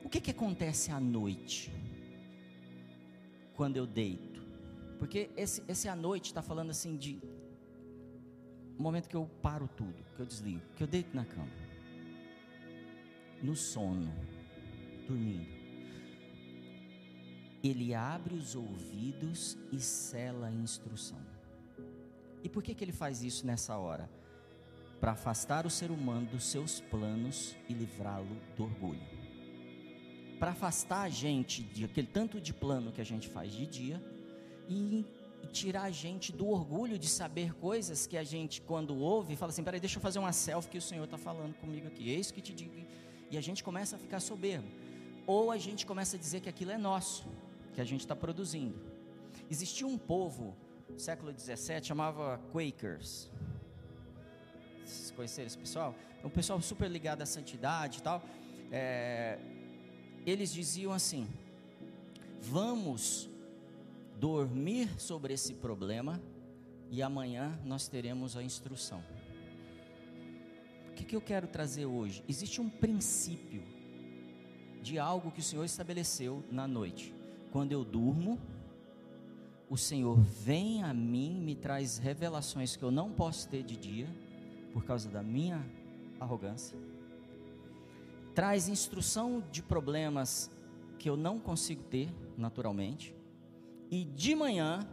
O 0.04 0.08
que, 0.08 0.20
que 0.20 0.30
acontece 0.30 0.92
à 0.92 1.00
noite? 1.00 1.72
Quando 3.54 3.76
eu 3.76 3.86
deito? 3.86 4.42
Porque 4.98 5.30
esse, 5.36 5.62
esse 5.66 5.88
à 5.88 5.96
noite 5.96 6.26
está 6.26 6.42
falando 6.42 6.70
assim 6.70 6.96
de 6.96 7.20
o 8.78 8.82
momento 8.82 9.08
que 9.08 9.16
eu 9.16 9.28
paro 9.42 9.68
tudo, 9.76 9.94
que 10.16 10.20
eu 10.20 10.26
desligo, 10.26 10.62
que 10.76 10.82
eu 10.82 10.86
deito 10.86 11.14
na 11.14 11.24
cama, 11.24 11.50
no 13.42 13.54
sono, 13.54 14.12
dormindo. 15.06 15.62
Ele 17.62 17.94
abre 17.94 18.34
os 18.34 18.54
ouvidos 18.54 19.56
e 19.70 19.78
cela 19.78 20.48
a 20.48 20.52
instrução. 20.52 21.20
E 22.42 22.48
por 22.48 22.62
que, 22.62 22.74
que 22.74 22.82
ele 22.82 22.92
faz 22.92 23.22
isso 23.22 23.46
nessa 23.46 23.76
hora? 23.76 24.10
Para 25.00 25.12
afastar 25.12 25.64
o 25.66 25.70
ser 25.70 25.90
humano 25.90 26.26
dos 26.26 26.44
seus 26.44 26.80
planos 26.80 27.54
e 27.68 27.74
livrá-lo 27.74 28.36
do 28.56 28.64
orgulho. 28.64 29.21
Para 30.42 30.50
afastar 30.50 31.02
a 31.02 31.08
gente 31.08 31.62
de 31.62 31.84
aquele 31.84 32.08
tanto 32.08 32.40
de 32.40 32.52
plano 32.52 32.90
que 32.90 33.00
a 33.00 33.04
gente 33.04 33.28
faz 33.28 33.52
de 33.52 33.64
dia 33.64 34.02
e 34.68 35.06
tirar 35.52 35.82
a 35.82 35.90
gente 35.92 36.32
do 36.32 36.48
orgulho 36.48 36.98
de 36.98 37.06
saber 37.08 37.54
coisas 37.54 38.08
que 38.08 38.16
a 38.16 38.24
gente, 38.24 38.60
quando 38.60 38.92
ouve, 38.96 39.36
fala 39.36 39.50
assim: 39.52 39.62
peraí, 39.62 39.78
deixa 39.78 39.98
eu 39.98 40.02
fazer 40.02 40.18
uma 40.18 40.32
selfie 40.32 40.68
que 40.68 40.78
o 40.78 40.82
Senhor 40.82 41.04
está 41.04 41.16
falando 41.16 41.54
comigo 41.54 41.86
aqui. 41.86 42.12
É 42.12 42.18
isso 42.18 42.34
que 42.34 42.40
te 42.40 42.52
digo. 42.52 42.74
E 43.30 43.38
a 43.38 43.40
gente 43.40 43.62
começa 43.62 43.94
a 43.94 43.98
ficar 44.00 44.18
soberbo. 44.18 44.66
Ou 45.28 45.52
a 45.52 45.58
gente 45.58 45.86
começa 45.86 46.16
a 46.16 46.18
dizer 46.18 46.40
que 46.40 46.48
aquilo 46.48 46.72
é 46.72 46.76
nosso, 46.76 47.24
que 47.72 47.80
a 47.80 47.84
gente 47.84 48.00
está 48.00 48.16
produzindo. 48.16 48.74
Existia 49.48 49.86
um 49.86 49.96
povo, 49.96 50.56
século 50.98 51.32
17, 51.32 51.86
chamava 51.86 52.40
Quakers. 52.50 53.30
Vocês 54.84 55.12
conheceram 55.12 55.46
esse 55.46 55.56
pessoal? 55.56 55.94
É 56.20 56.26
um 56.26 56.30
pessoal 56.30 56.60
super 56.60 56.90
ligado 56.90 57.22
à 57.22 57.26
santidade 57.26 58.00
e 58.00 58.02
tal. 58.02 58.20
É, 58.72 59.38
eles 60.26 60.52
diziam 60.52 60.92
assim: 60.92 61.26
vamos 62.40 63.28
dormir 64.18 64.88
sobre 65.00 65.34
esse 65.34 65.54
problema 65.54 66.20
e 66.90 67.02
amanhã 67.02 67.58
nós 67.64 67.88
teremos 67.88 68.36
a 68.36 68.42
instrução. 68.42 69.02
O 70.90 70.94
que, 70.94 71.04
que 71.04 71.16
eu 71.16 71.20
quero 71.20 71.46
trazer 71.46 71.86
hoje? 71.86 72.22
Existe 72.28 72.60
um 72.60 72.68
princípio 72.68 73.62
de 74.82 74.98
algo 74.98 75.30
que 75.30 75.40
o 75.40 75.42
Senhor 75.42 75.64
estabeleceu 75.64 76.44
na 76.50 76.68
noite. 76.68 77.14
Quando 77.50 77.72
eu 77.72 77.84
durmo, 77.84 78.38
o 79.70 79.76
Senhor 79.76 80.20
vem 80.20 80.82
a 80.82 80.92
mim, 80.92 81.40
me 81.40 81.54
traz 81.54 81.96
revelações 81.96 82.76
que 82.76 82.82
eu 82.82 82.90
não 82.90 83.10
posso 83.10 83.48
ter 83.48 83.62
de 83.62 83.76
dia, 83.76 84.08
por 84.72 84.84
causa 84.84 85.08
da 85.08 85.22
minha 85.22 85.64
arrogância. 86.20 86.76
Traz 88.34 88.68
instrução 88.68 89.42
de 89.50 89.62
problemas 89.62 90.50
que 90.98 91.08
eu 91.08 91.16
não 91.16 91.38
consigo 91.38 91.82
ter 91.84 92.08
naturalmente. 92.36 93.14
E 93.90 94.04
de 94.04 94.34
manhã, 94.34 94.88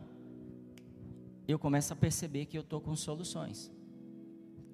eu 1.47 1.58
começo 1.58 1.93
a 1.93 1.95
perceber 1.95 2.45
que 2.45 2.58
eu 2.58 2.62
estou 2.62 2.82
com 2.82 2.95
soluções. 2.95 3.71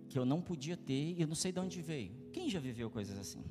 Que 0.10 0.18
eu 0.18 0.26
não 0.26 0.42
podia 0.42 0.76
ter 0.76 1.14
e 1.18 1.22
eu 1.22 1.28
não 1.28 1.36
sei 1.36 1.52
de 1.52 1.60
onde 1.60 1.82
veio. 1.82 2.12
Quem 2.34 2.50
já 2.50 2.60
viveu 2.60 2.90
coisas 2.90 3.18
assim? 3.18 3.44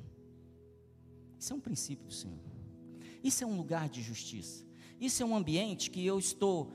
Isso 1.39 1.53
é 1.53 1.55
um 1.55 1.59
princípio 1.59 2.05
do 2.05 2.13
Senhor. 2.13 2.39
Isso 3.23 3.43
é 3.43 3.47
um 3.47 3.55
lugar 3.55 3.87
de 3.89 4.01
justiça. 4.01 4.65
Isso 4.99 5.21
é 5.21 5.25
um 5.25 5.35
ambiente 5.35 5.89
que 5.89 6.05
eu 6.05 6.17
estou, 6.19 6.73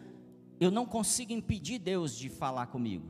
eu 0.59 0.71
não 0.71 0.85
consigo 0.85 1.33
impedir 1.33 1.79
Deus 1.79 2.17
de 2.17 2.29
falar 2.29 2.67
comigo. 2.67 3.07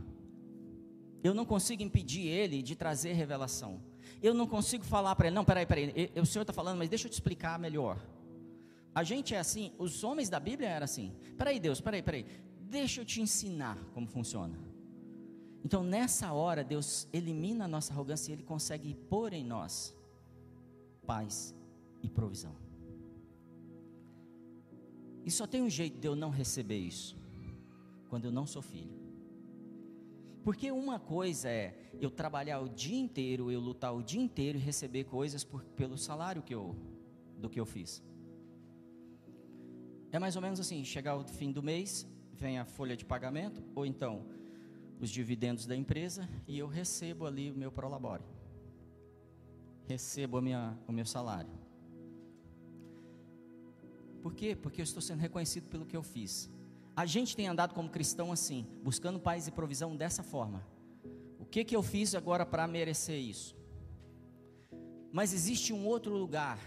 Eu 1.23 1.35
não 1.35 1.45
consigo 1.45 1.83
impedir 1.83 2.27
Ele 2.27 2.63
de 2.63 2.75
trazer 2.75 3.13
revelação. 3.13 3.81
Eu 4.23 4.35
não 4.35 4.47
consigo 4.47 4.85
falar 4.85 5.15
para 5.17 5.29
Ele, 5.29 5.35
não, 5.35 5.45
peraí, 5.45 5.65
peraí, 5.65 6.13
o 6.17 6.27
Senhor 6.27 6.43
está 6.43 6.53
falando, 6.53 6.79
mas 6.79 6.89
deixa 6.89 7.07
eu 7.07 7.11
te 7.11 7.15
explicar 7.15 7.59
melhor. 7.59 7.99
A 8.95 9.03
gente 9.03 9.35
é 9.35 9.39
assim, 9.39 9.73
os 9.79 10.03
homens 10.05 10.29
da 10.29 10.39
Bíblia 10.39 10.69
eram 10.69 10.85
assim. 10.85 11.15
Peraí, 11.39 11.59
Deus, 11.59 11.81
peraí, 11.81 12.03
peraí, 12.03 12.27
deixa 12.61 13.01
eu 13.01 13.05
te 13.05 13.21
ensinar 13.21 13.79
como 13.95 14.07
funciona. 14.07 14.59
Então, 15.65 15.83
nessa 15.83 16.33
hora, 16.33 16.65
Deus 16.65 17.09
elimina 17.13 17.65
a 17.65 17.69
nossa 17.69 17.93
arrogância 17.93 18.31
e 18.31 18.35
Ele 18.35 18.43
consegue 18.43 18.95
pôr 18.95 19.33
em 19.33 19.45
nós 19.45 19.95
paz 21.07 21.55
e 22.03 22.09
provisão. 22.09 22.55
E 25.25 25.31
só 25.31 25.47
tem 25.47 25.63
um 25.63 25.71
jeito 25.71 25.99
de 25.99 26.07
eu 26.09 26.17
não 26.17 26.31
receber 26.31 26.79
isso: 26.79 27.17
quando 28.09 28.25
eu 28.25 28.33
não 28.33 28.47
sou 28.47 28.63
filho. 28.63 29.00
Porque 30.43 30.71
uma 30.71 30.99
coisa 30.99 31.49
é 31.49 31.75
eu 32.01 32.11
trabalhar 32.11 32.61
o 32.61 32.69
dia 32.69 32.99
inteiro, 32.99 33.51
eu 33.51 33.61
lutar 33.61 33.95
o 33.95 34.03
dia 34.03 34.21
inteiro 34.21 34.57
e 34.57 34.61
receber 34.61 35.05
coisas 35.05 35.45
por, 35.45 35.63
pelo 35.77 35.99
salário 35.99 36.43
que 36.43 36.55
eu, 36.55 36.75
do 37.39 37.49
que 37.51 37.61
eu 37.61 37.67
fiz. 37.67 38.03
É 40.11 40.19
mais 40.19 40.37
ou 40.37 40.43
menos 40.43 40.59
assim: 40.59 40.85
chegar 40.85 41.17
o 41.17 41.25
fim 41.25 41.53
do 41.53 41.63
mês, 41.63 42.07
vem 42.33 42.59
a 42.59 42.65
folha 42.65 42.97
de 42.97 43.05
pagamento, 43.05 43.63
ou 43.75 43.85
então 43.85 44.25
os 44.99 45.11
dividendos 45.11 45.67
da 45.67 45.77
empresa, 45.77 46.29
e 46.47 46.59
eu 46.59 46.67
recebo 46.67 47.27
ali 47.27 47.51
o 47.51 47.55
meu 47.55 47.71
prolabore. 47.71 48.25
Recebo 49.87 50.39
a 50.39 50.43
minha, 50.43 50.79
o 50.87 50.93
meu 50.93 51.07
salário. 51.07 51.51
Por 54.23 54.35
quê? 54.35 54.55
Porque 54.55 54.81
eu 54.81 54.85
estou 54.85 55.01
sendo 55.01 55.21
reconhecido 55.21 55.69
pelo 55.69 55.87
que 55.87 55.97
eu 55.97 56.03
fiz. 56.03 56.51
A 57.01 57.07
gente 57.07 57.35
tem 57.35 57.49
andado 57.49 57.73
como 57.73 57.89
cristão 57.89 58.31
assim, 58.31 58.67
buscando 58.83 59.19
paz 59.19 59.47
e 59.49 59.51
provisão 59.51 59.97
dessa 59.97 60.23
forma. 60.23 60.63
O 61.39 61.47
que 61.47 61.65
que 61.65 61.75
eu 61.75 61.83
fiz 61.83 62.15
agora 62.15 62.45
para 62.45 62.69
merecer 62.69 63.19
isso? 63.19 63.57
Mas 65.11 65.33
existe 65.33 65.73
um 65.73 65.87
outro 65.87 66.15
lugar 66.15 66.59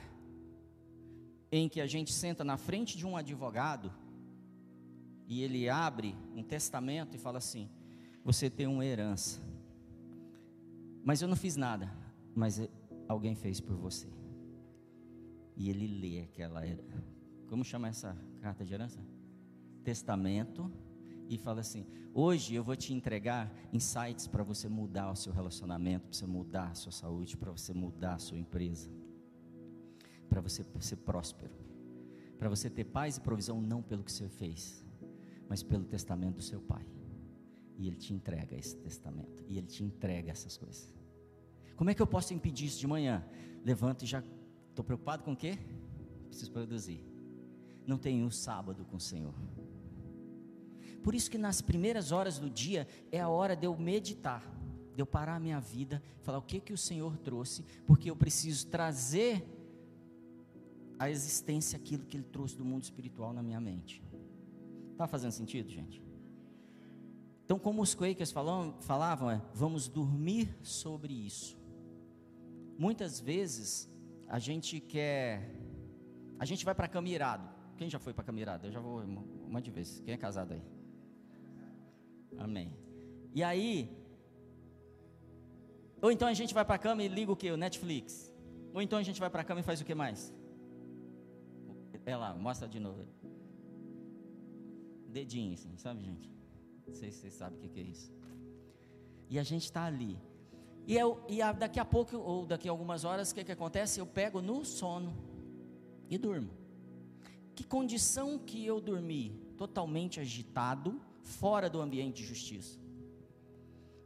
em 1.51 1.69
que 1.69 1.79
a 1.79 1.85
gente 1.85 2.11
senta 2.11 2.43
na 2.43 2.57
frente 2.57 2.97
de 2.97 3.05
um 3.05 3.15
advogado 3.15 3.93
e 5.27 5.43
ele 5.43 5.69
abre 5.69 6.15
um 6.35 6.41
testamento 6.41 7.15
e 7.15 7.19
fala 7.19 7.37
assim: 7.37 7.69
Você 8.25 8.49
tem 8.49 8.65
uma 8.65 8.83
herança, 8.83 9.39
mas 11.03 11.21
eu 11.21 11.27
não 11.27 11.35
fiz 11.35 11.55
nada, 11.55 11.95
mas 12.33 12.59
alguém 13.07 13.35
fez 13.35 13.61
por 13.61 13.75
você. 13.75 14.07
E 15.55 15.69
ele 15.69 15.85
lê 15.85 16.21
aquela 16.21 16.65
herança 16.65 17.13
como 17.53 17.63
chama 17.63 17.87
essa 17.87 18.17
carta 18.41 18.65
de 18.65 18.73
herança? 18.73 18.99
Testamento. 19.83 20.71
E 21.29 21.37
fala 21.37 21.61
assim: 21.61 21.85
hoje 22.13 22.55
eu 22.55 22.63
vou 22.63 22.75
te 22.75 22.93
entregar 22.93 23.51
insights 23.71 24.27
para 24.27 24.43
você 24.43 24.67
mudar 24.67 25.11
o 25.11 25.15
seu 25.15 25.33
relacionamento, 25.33 26.07
para 26.07 26.17
você 26.17 26.25
mudar 26.25 26.69
a 26.69 26.75
sua 26.75 26.91
saúde, 26.91 27.37
para 27.37 27.51
você 27.51 27.73
mudar 27.73 28.15
a 28.15 28.19
sua 28.19 28.37
empresa, 28.37 28.89
para 30.29 30.41
você 30.41 30.65
ser 30.79 30.97
próspero, 30.97 31.53
para 32.37 32.49
você 32.49 32.69
ter 32.69 32.85
paz 32.85 33.17
e 33.17 33.21
provisão 33.21 33.61
não 33.61 33.81
pelo 33.81 34.03
que 34.03 34.11
você 34.11 34.27
fez, 34.27 34.85
mas 35.47 35.63
pelo 35.63 35.85
testamento 35.85 36.35
do 36.35 36.41
seu 36.41 36.61
pai. 36.61 36.85
E 37.77 37.87
ele 37.87 37.95
te 37.95 38.13
entrega 38.13 38.55
esse 38.55 38.75
testamento, 38.77 39.43
e 39.47 39.57
ele 39.57 39.67
te 39.67 39.83
entrega 39.83 40.31
essas 40.31 40.57
coisas. 40.57 40.93
Como 41.75 41.89
é 41.89 41.93
que 41.93 42.01
eu 42.01 42.07
posso 42.07 42.33
impedir 42.33 42.65
isso 42.65 42.79
de 42.79 42.85
manhã? 42.85 43.25
Levanto 43.65 44.03
e 44.03 44.05
já 44.05 44.23
estou 44.69 44.85
preocupado 44.85 45.23
com 45.23 45.33
o 45.33 45.35
quê? 45.35 45.57
preciso 46.33 46.51
produzir. 46.51 47.05
Não 47.85 47.97
tenho 47.97 48.29
sábado 48.31 48.83
com 48.85 48.97
o 48.97 48.99
Senhor. 48.99 49.33
Por 51.03 51.13
isso 51.13 51.29
que 51.29 51.37
nas 51.37 51.61
primeiras 51.61 52.11
horas 52.13 52.39
do 52.39 52.49
dia 52.49 52.87
é 53.11 53.19
a 53.19 53.27
hora 53.27 53.55
de 53.55 53.67
eu 53.67 53.77
meditar, 53.77 54.41
de 54.95 55.01
eu 55.01 55.05
parar 55.05 55.35
a 55.35 55.39
minha 55.39 55.59
vida, 55.59 56.01
falar 56.21 56.37
o 56.37 56.41
que 56.41 56.61
que 56.61 56.71
o 56.71 56.77
Senhor 56.77 57.17
trouxe, 57.17 57.65
porque 57.85 58.09
eu 58.09 58.15
preciso 58.15 58.67
trazer 58.67 59.45
à 60.97 61.09
existência 61.09 61.75
aquilo 61.75 62.05
que 62.05 62.15
Ele 62.15 62.23
trouxe 62.23 62.55
do 62.55 62.63
mundo 62.63 62.83
espiritual 62.83 63.33
na 63.33 63.43
minha 63.43 63.59
mente. 63.59 64.01
Está 64.93 65.05
fazendo 65.05 65.31
sentido, 65.31 65.69
gente? 65.69 66.01
Então, 67.43 67.59
como 67.59 67.81
os 67.81 67.93
Quakers 67.93 68.31
falam, 68.31 68.73
falavam, 68.79 69.29
é, 69.29 69.41
vamos 69.53 69.89
dormir 69.89 70.55
sobre 70.61 71.13
isso. 71.13 71.57
Muitas 72.77 73.19
vezes 73.19 73.89
a 74.27 74.39
gente 74.39 74.79
quer, 74.79 75.53
a 76.39 76.45
gente 76.45 76.63
vai 76.63 76.73
para 76.73 76.85
a 76.85 76.89
cama 76.89 77.09
irado. 77.09 77.49
Quem 77.75 77.89
já 77.89 77.99
foi 77.99 78.13
para 78.13 78.21
a 78.21 78.25
cama 78.25 78.39
irado? 78.39 78.67
Eu 78.67 78.71
já 78.71 78.79
vou 78.79 79.01
uma 79.01 79.61
de 79.61 79.69
vezes. 79.69 79.99
Quem 79.99 80.13
é 80.13 80.17
casado 80.17 80.53
aí? 80.53 80.61
Amém. 82.37 82.73
E 83.33 83.43
aí, 83.43 83.89
ou 86.01 86.11
então 86.11 86.27
a 86.27 86.33
gente 86.33 86.53
vai 86.53 86.65
para 86.65 86.75
a 86.75 86.77
cama 86.77 87.01
e 87.01 87.07
liga 87.07 87.31
o 87.31 87.35
que? 87.35 87.49
O 87.49 87.55
Netflix. 87.55 88.29
Ou 88.73 88.81
então 88.81 88.99
a 88.99 89.03
gente 89.03 89.19
vai 89.19 89.29
para 89.29 89.41
a 89.41 89.43
cama 89.45 89.61
e 89.61 89.63
faz 89.63 89.79
o 89.79 89.85
que 89.85 89.95
mais? 89.95 90.33
É 92.05 92.17
lá, 92.17 92.35
mostra 92.35 92.67
de 92.67 92.79
novo. 92.79 93.05
Dedinho, 95.07 95.53
assim, 95.53 95.77
sabe, 95.77 96.03
gente? 96.03 96.29
Não 96.85 96.93
sei 96.93 97.09
se 97.09 97.19
vocês 97.19 97.33
sabem 97.33 97.57
o 97.57 97.69
que, 97.69 97.79
é 97.79 97.83
isso. 97.83 98.11
E 99.29 99.39
a 99.39 99.43
gente 99.43 99.63
está 99.63 99.85
ali. 99.85 100.17
E, 100.85 100.97
eu, 100.97 101.23
e 101.29 101.41
a, 101.41 101.53
daqui 101.53 101.79
a 101.79 101.85
pouco, 101.85 102.17
ou 102.17 102.45
daqui 102.45 102.67
a 102.67 102.71
algumas 102.71 103.05
horas, 103.05 103.31
o 103.31 103.35
que, 103.35 103.43
que 103.43 103.51
acontece? 103.53 103.99
Eu 103.99 104.05
pego 104.05 104.41
no 104.41 104.65
sono 104.65 105.15
e 106.09 106.17
durmo. 106.17 106.51
Que 107.55 107.63
condição 107.63 108.37
que 108.37 108.65
eu 108.65 108.81
dormi? 108.81 109.39
Totalmente 109.55 110.19
agitado, 110.19 110.99
fora 111.23 111.69
do 111.69 111.81
ambiente 111.81 112.17
de 112.17 112.27
justiça. 112.27 112.79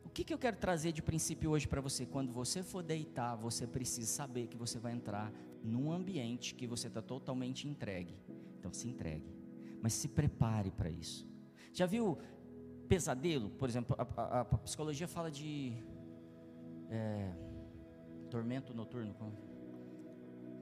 O 0.04 0.10
que, 0.10 0.24
que 0.24 0.34
eu 0.34 0.38
quero 0.38 0.58
trazer 0.58 0.92
de 0.92 1.02
princípio 1.02 1.52
hoje 1.52 1.68
para 1.68 1.82
você? 1.82 2.06
Quando 2.06 2.32
você 2.32 2.64
for 2.64 2.82
deitar, 2.82 3.36
você 3.36 3.68
precisa 3.68 4.08
saber 4.08 4.48
que 4.48 4.58
você 4.58 4.80
vai 4.80 4.94
entrar 4.94 5.32
num 5.64 5.92
ambiente 5.92 6.56
que 6.56 6.66
você 6.66 6.88
está 6.88 7.02
totalmente 7.02 7.68
entregue. 7.68 8.16
Então 8.60 8.72
se 8.74 8.88
entregue. 8.88 9.32
Mas 9.82 9.94
se 9.94 10.08
prepare 10.08 10.72
para 10.72 10.90
isso. 10.90 11.28
Já 11.74 11.86
viu 11.86 12.18
pesadelo? 12.88 13.50
Por 13.52 13.70
exemplo, 13.70 13.96
a, 14.00 14.22
a, 14.22 14.42
a 14.42 14.46
psicologia 14.46 15.08
fala 15.08 15.30
de 15.30 15.74
é, 16.90 17.32
tormento 18.30 18.74
noturno. 18.74 19.16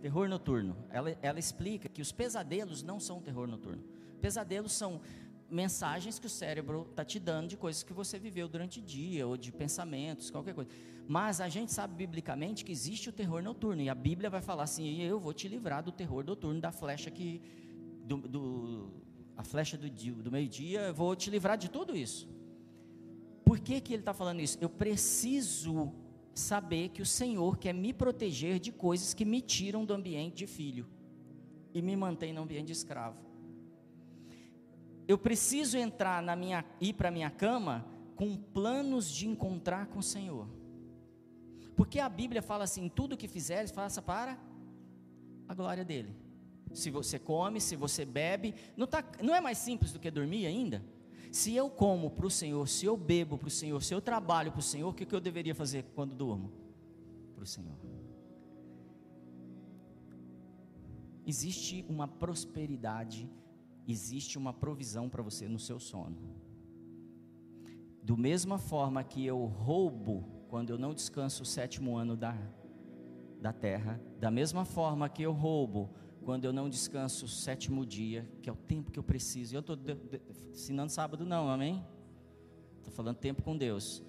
Terror 0.02 0.28
noturno. 0.28 0.76
Ela, 0.90 1.12
ela 1.22 1.40
explica 1.40 1.88
que 1.88 2.02
os 2.02 2.12
pesadelos 2.12 2.84
não 2.84 3.00
são 3.00 3.22
terror 3.22 3.48
noturno. 3.48 3.84
Pesadelos 4.22 4.74
são 4.74 5.02
mensagens 5.50 6.18
que 6.18 6.26
o 6.26 6.30
cérebro 6.30 6.88
está 6.90 7.06
te 7.06 7.20
dando 7.20 7.50
de 7.50 7.58
coisas 7.58 7.84
que 7.84 7.94
você 7.94 8.18
viveu 8.18 8.48
durante 8.48 8.80
o 8.80 8.82
dia, 8.82 9.28
ou 9.28 9.38
de 9.38 9.52
pensamentos, 9.52 10.30
qualquer 10.30 10.54
coisa. 10.54 10.70
Mas 11.08 11.40
a 11.40 11.48
gente 11.48 11.72
sabe 11.72 11.94
biblicamente 11.94 12.66
que 12.66 12.72
existe 12.72 13.10
o 13.10 13.14
terror 13.14 13.42
noturno, 13.42 13.82
e 13.82 13.90
a 13.90 13.96
Bíblia 13.96 14.30
vai 14.30 14.42
falar 14.42 14.64
assim: 14.64 15.02
eu 15.02 15.20
vou 15.20 15.34
te 15.34 15.48
livrar 15.48 15.84
do 15.84 15.92
terror 15.92 16.24
noturno, 16.24 16.60
da 16.60 16.72
flecha 16.72 17.12
que. 17.12 17.42
Do, 18.04 18.18
do 18.18 18.92
a 19.38 19.44
flecha 19.44 19.78
do, 19.78 19.90
do 19.90 20.32
meio-dia, 20.32 20.94
vou 20.94 21.16
te 21.16 21.30
livrar 21.30 21.58
de 21.58 21.70
tudo 21.70 21.96
isso. 21.96 22.30
Por 23.44 23.60
que, 23.60 23.82
que 23.82 23.94
ele 23.94 24.02
está 24.02 24.14
falando 24.14 24.40
isso? 24.40 24.58
Eu 24.62 24.70
preciso 24.70 25.94
saber 26.34 26.90
que 26.90 27.02
o 27.02 27.06
Senhor 27.06 27.58
quer 27.58 27.74
me 27.74 27.94
proteger 27.94 28.60
de 28.60 28.72
coisas 28.72 29.14
que 29.14 29.26
me 29.26 29.42
tiram 29.42 29.84
do 29.84 29.94
ambiente 29.94 30.38
de 30.38 30.48
filho 30.48 30.88
e 31.74 31.82
me 31.82 31.96
mantém 31.98 32.32
no 32.32 32.44
ambiente 32.44 32.68
de 32.68 32.74
escravo 32.74 33.25
eu 35.08 35.18
preciso 35.18 35.78
entrar 35.78 36.22
na 36.22 36.36
minha 36.36 36.66
ir 36.82 36.94
para 36.94 37.12
minha 37.12 37.30
cama 37.30 37.86
com 38.16 38.36
planos 38.36 39.12
de 39.12 39.28
encontrar 39.28 39.88
com 39.88 40.00
o 40.00 40.04
Senhor. 40.04 40.48
Porque 41.76 42.00
a 42.00 42.10
Bíblia 42.10 42.42
fala 42.42 42.64
assim: 42.64 42.90
tudo 42.90 43.18
que 43.18 43.28
fizeres, 43.28 43.72
faça 43.72 44.02
para 44.02 44.38
a 45.48 45.54
glória 45.54 45.84
dele. 45.84 46.16
Se 46.74 46.90
você 46.90 47.20
come, 47.20 47.62
se 47.62 47.76
você 47.76 48.04
bebe, 48.04 48.54
não, 48.76 48.88
tá, 48.88 49.04
não 49.22 49.34
é 49.36 49.40
mais 49.40 49.58
simples 49.58 49.94
do 49.94 50.00
que 50.00 50.10
dormir 50.10 50.46
ainda? 50.46 50.84
Se 51.32 51.54
eu 51.54 51.70
como 51.70 52.10
para 52.10 52.26
o 52.26 52.32
Senhor, 52.32 52.68
se 52.68 52.86
eu 52.86 52.98
bebo 52.98 53.38
para 53.38 53.48
o 53.48 53.52
Senhor, 53.52 53.82
se 53.84 53.94
eu 53.94 54.02
trabalho 54.02 54.52
para 54.52 54.60
o 54.60 54.64
Senhor, 54.64 54.90
o 54.90 54.94
que, 54.94 55.06
que 55.06 55.14
eu 55.14 55.20
deveria 55.20 55.54
fazer 55.54 55.86
quando 55.94 56.16
durmo? 56.16 56.52
Para 57.34 57.44
o 57.44 57.48
Senhor. 57.48 57.76
Existe 61.26 61.86
uma 61.90 62.08
prosperidade 62.08 63.30
existe 63.88 64.38
uma 64.38 64.54
provisão 64.54 65.08
para 65.10 65.22
você 65.22 65.48
no 65.48 65.60
seu 65.60 65.80
sono. 65.80 66.18
Do 68.02 68.18
mesma 68.18 68.58
forma 68.58 69.04
que 69.04 69.26
eu 69.26 69.46
roubo 69.46 70.46
quando 70.48 70.70
eu 70.70 70.78
não 70.78 70.94
descanso 70.94 71.44
o 71.44 71.46
sétimo 71.46 71.98
ano 71.98 72.16
da, 72.16 72.38
da 73.42 73.52
terra, 73.52 74.00
da 74.20 74.30
mesma 74.30 74.64
forma 74.64 75.10
que 75.10 75.24
eu 75.24 75.32
roubo 75.32 75.90
quando 76.24 76.46
eu 76.46 76.54
não 76.54 76.70
descanso 76.70 77.26
o 77.26 77.28
sétimo 77.28 77.86
dia, 77.86 78.28
que 78.42 78.50
é 78.50 78.54
o 78.54 78.56
tempo 78.56 78.92
que 78.92 78.98
eu 78.98 79.04
preciso. 79.04 79.56
Eu 79.56 79.60
estou 79.60 79.78
ensinando 80.52 80.92
sábado, 80.92 81.26
não, 81.26 81.50
amém? 81.50 81.84
Estou 82.78 82.94
falando 82.94 83.18
tempo 83.18 83.44
com 83.44 83.56
Deus. 83.56 84.04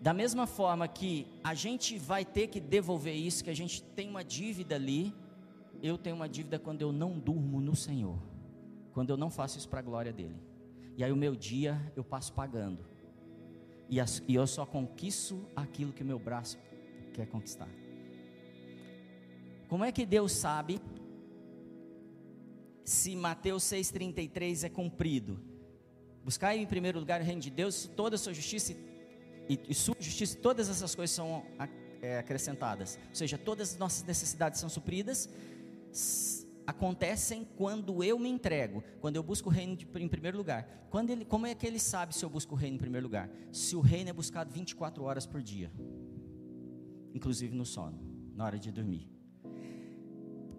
Da 0.00 0.12
mesma 0.12 0.48
forma 0.48 0.88
que 0.88 1.26
a 1.44 1.54
gente 1.54 1.96
vai 1.96 2.24
ter 2.24 2.48
que 2.48 2.60
devolver 2.60 3.14
isso, 3.14 3.44
que 3.44 3.50
a 3.50 3.54
gente 3.54 3.82
tem 3.82 4.08
uma 4.08 4.24
dívida 4.24 4.74
ali, 4.74 5.14
eu 5.80 5.96
tenho 5.96 6.16
uma 6.16 6.28
dívida 6.28 6.58
quando 6.58 6.82
eu 6.82 6.90
não 6.90 7.18
durmo 7.18 7.60
no 7.60 7.76
Senhor 7.76 8.31
quando 8.92 9.10
eu 9.10 9.16
não 9.16 9.30
faço 9.30 9.58
isso 9.58 9.68
para 9.68 9.80
a 9.80 9.82
glória 9.82 10.12
dele. 10.12 10.36
E 10.96 11.02
aí 11.02 11.10
o 11.10 11.16
meu 11.16 11.34
dia 11.34 11.80
eu 11.96 12.04
passo 12.04 12.32
pagando. 12.32 12.84
E, 13.88 13.98
eu 14.34 14.46
só 14.46 14.64
conquisto 14.64 15.46
aquilo 15.54 15.92
que 15.92 16.02
o 16.02 16.06
meu 16.06 16.18
braço 16.18 16.58
quer 17.12 17.26
conquistar. 17.26 17.68
Como 19.68 19.84
é 19.84 19.92
que 19.92 20.06
Deus 20.06 20.32
sabe 20.32 20.80
se 22.84 23.14
Mateus 23.14 23.64
6,33 23.64 24.64
é 24.64 24.68
cumprido? 24.68 25.40
Buscar 26.24 26.56
em 26.56 26.66
primeiro 26.66 26.98
lugar 26.98 27.20
o 27.20 27.24
reino 27.24 27.40
de 27.40 27.50
Deus, 27.50 27.90
toda 27.96 28.16
a 28.16 28.18
sua 28.18 28.32
justiça 28.32 28.74
e, 29.48 29.58
e 29.68 29.74
sua 29.74 29.96
justiça, 29.98 30.38
todas 30.38 30.68
essas 30.68 30.94
coisas 30.94 31.14
são 31.14 31.44
é, 32.00 32.18
acrescentadas. 32.18 32.98
Ou 33.08 33.14
seja, 33.14 33.36
todas 33.36 33.72
as 33.72 33.78
nossas 33.78 34.04
necessidades 34.04 34.60
são 34.60 34.68
supridas 34.68 35.28
acontecem 36.72 37.46
quando 37.56 38.02
eu 38.02 38.18
me 38.18 38.28
entrego, 38.28 38.82
quando 39.00 39.16
eu 39.16 39.22
busco 39.22 39.48
o 39.48 39.52
reino 39.52 39.76
de, 39.76 39.86
em 39.94 40.08
primeiro 40.08 40.36
lugar. 40.36 40.88
Quando 40.90 41.10
ele, 41.10 41.24
como 41.24 41.46
é 41.46 41.54
que 41.54 41.66
ele 41.66 41.78
sabe 41.78 42.14
se 42.14 42.24
eu 42.24 42.28
busco 42.28 42.54
o 42.54 42.58
reino 42.58 42.74
em 42.76 42.78
primeiro 42.78 43.06
lugar? 43.06 43.30
Se 43.52 43.76
o 43.76 43.80
reino 43.80 44.10
é 44.10 44.12
buscado 44.12 44.52
24 44.52 45.04
horas 45.04 45.26
por 45.26 45.40
dia, 45.40 45.70
inclusive 47.14 47.54
no 47.54 47.64
sono, 47.64 47.98
na 48.34 48.44
hora 48.44 48.58
de 48.58 48.70
dormir. 48.70 49.08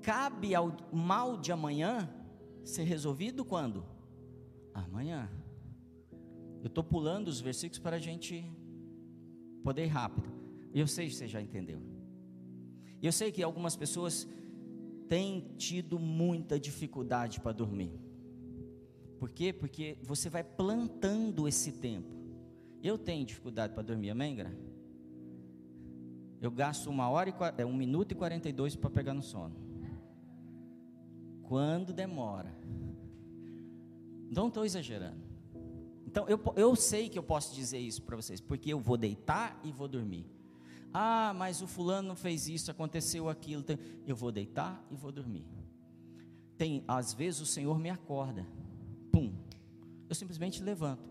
Cabe 0.01 0.53
ao 0.53 0.75
mal 0.91 1.37
de 1.37 1.51
amanhã 1.51 2.09
ser 2.63 2.83
resolvido 2.83 3.43
quando? 3.43 3.85
Amanhã. 4.73 5.29
Eu 6.61 6.67
estou 6.67 6.83
pulando 6.83 7.27
os 7.27 7.41
versículos 7.41 7.79
para 7.79 7.97
a 7.97 7.99
gente 7.99 8.45
poder 9.63 9.85
ir 9.85 9.89
rápido. 9.89 10.31
Eu 10.73 10.87
sei 10.87 11.07
que 11.07 11.15
você 11.15 11.27
já 11.27 11.41
entendeu. 11.41 11.81
Eu 13.01 13.11
sei 13.11 13.31
que 13.31 13.43
algumas 13.43 13.75
pessoas 13.75 14.27
tem 15.07 15.53
tido 15.57 15.99
muita 15.99 16.59
dificuldade 16.59 17.39
para 17.39 17.51
dormir. 17.51 17.91
Por 19.19 19.29
quê? 19.29 19.53
Porque 19.53 19.97
você 20.03 20.29
vai 20.29 20.43
plantando 20.43 21.47
esse 21.47 21.71
tempo. 21.71 22.13
Eu 22.81 22.97
tenho 22.97 23.25
dificuldade 23.25 23.73
para 23.73 23.83
dormir, 23.83 24.09
amém, 24.09 24.35
Gra? 24.35 24.53
Eu 26.41 26.51
gasto 26.51 26.89
uma 26.89 27.09
hora 27.09 27.29
e 27.29 27.61
é 27.61 27.65
um 27.65 27.73
minuto 27.73 28.11
e 28.11 28.15
42 28.15 28.75
para 28.75 28.89
pegar 28.89 29.13
no 29.13 29.21
sono. 29.21 29.55
Quando 31.43 31.93
demora. 31.93 32.53
Não 34.29 34.49
estou 34.49 34.65
exagerando. 34.65 35.23
Então 36.05 36.27
eu, 36.27 36.39
eu 36.55 36.75
sei 36.75 37.07
que 37.07 37.17
eu 37.17 37.23
posso 37.23 37.55
dizer 37.55 37.79
isso 37.79 38.01
para 38.01 38.15
vocês, 38.15 38.41
porque 38.41 38.73
eu 38.73 38.79
vou 38.79 38.97
deitar 38.97 39.59
e 39.63 39.71
vou 39.71 39.87
dormir. 39.87 40.27
Ah, 40.93 41.33
mas 41.35 41.61
o 41.61 41.67
fulano 41.67 42.15
fez 42.15 42.47
isso, 42.47 42.69
aconteceu 42.69 43.27
aquilo. 43.27 43.65
Eu 44.05 44.15
vou 44.15 44.31
deitar 44.31 44.85
e 44.91 44.95
vou 44.95 45.11
dormir. 45.11 45.45
Tem, 46.57 46.83
às 46.87 47.13
vezes 47.13 47.41
o 47.41 47.45
Senhor 47.45 47.79
me 47.79 47.89
acorda. 47.89 48.45
Pum. 49.11 49.33
Eu 50.07 50.15
simplesmente 50.15 50.61
levanto. 50.61 51.09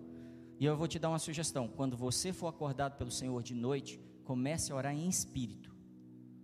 E 0.61 0.65
eu 0.65 0.77
vou 0.77 0.87
te 0.87 0.99
dar 0.99 1.09
uma 1.09 1.19
sugestão. 1.19 1.67
Quando 1.67 1.97
você 1.97 2.33
for 2.33 2.47
acordado 2.47 2.97
pelo 2.97 3.11
Senhor 3.11 3.43
de 3.43 3.55
noite, 3.55 4.01
comece 4.25 4.71
a 4.71 4.77
orar 4.77 4.95
em 4.95 5.09
espírito. 5.09 5.73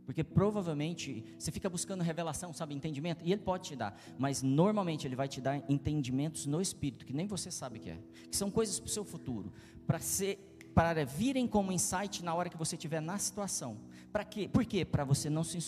Porque 0.05 0.25
provavelmente 0.25 1.23
você 1.39 1.53
fica 1.53 1.69
buscando 1.69 2.03
revelação, 2.03 2.51
sabe, 2.53 2.75
entendimento, 2.75 3.23
e 3.23 3.31
ele 3.31 3.43
pode 3.43 3.69
te 3.69 3.77
dar, 3.77 4.01
mas 4.19 4.43
normalmente 4.43 5.07
ele 5.07 5.15
vai 5.15 5.29
te 5.29 5.39
dar 5.39 5.63
entendimentos 5.71 6.47
no 6.47 6.63
espírito, 6.63 7.05
que 7.05 7.13
nem 7.13 7.27
você 7.27 7.51
sabe 7.51 7.79
que 7.79 7.91
é, 7.91 7.99
que 8.31 8.35
são 8.35 8.51
coisas 8.51 8.81
para 8.81 8.87
o 8.87 8.91
seu 8.91 9.05
futuro, 9.05 9.53
para 9.87 9.99
ser 9.99 10.48
para 10.79 11.05
virem 11.05 11.49
como 11.49 11.73
insight 11.73 12.25
na 12.25 12.33
hora 12.33 12.49
que 12.49 12.57
você 12.57 12.77
estiver 12.77 13.01
na 13.01 13.19
situação. 13.19 13.81
Para 14.13 14.25
quê? 14.25 14.49
Por 14.49 14.65
quê? 14.65 14.85
Para 14.85 15.03
você 15.03 15.29
não 15.29 15.43
se 15.43 15.59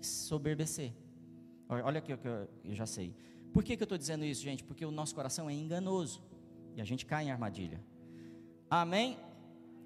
soberbecer. 0.00 0.92
olha 1.68 1.98
aqui 1.98 2.16
que 2.16 2.28
eu, 2.28 2.48
eu 2.62 2.72
já 2.72 2.86
sei. 2.86 3.16
Por 3.52 3.64
que, 3.64 3.76
que 3.76 3.82
eu 3.82 3.84
estou 3.84 3.98
dizendo 3.98 4.24
isso, 4.24 4.44
gente? 4.44 4.62
Porque 4.62 4.86
o 4.86 4.92
nosso 4.92 5.12
coração 5.12 5.50
é 5.50 5.52
enganoso 5.52 6.22
e 6.76 6.80
a 6.80 6.84
gente 6.84 7.04
cai 7.04 7.24
em 7.24 7.32
armadilha. 7.32 7.82
Amém? 8.70 9.18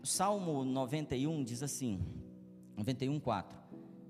Salmo 0.05 0.63
91 0.67 1.45
diz 1.45 1.63
assim: 1.63 2.05
91, 2.77 3.19
4. 3.21 3.59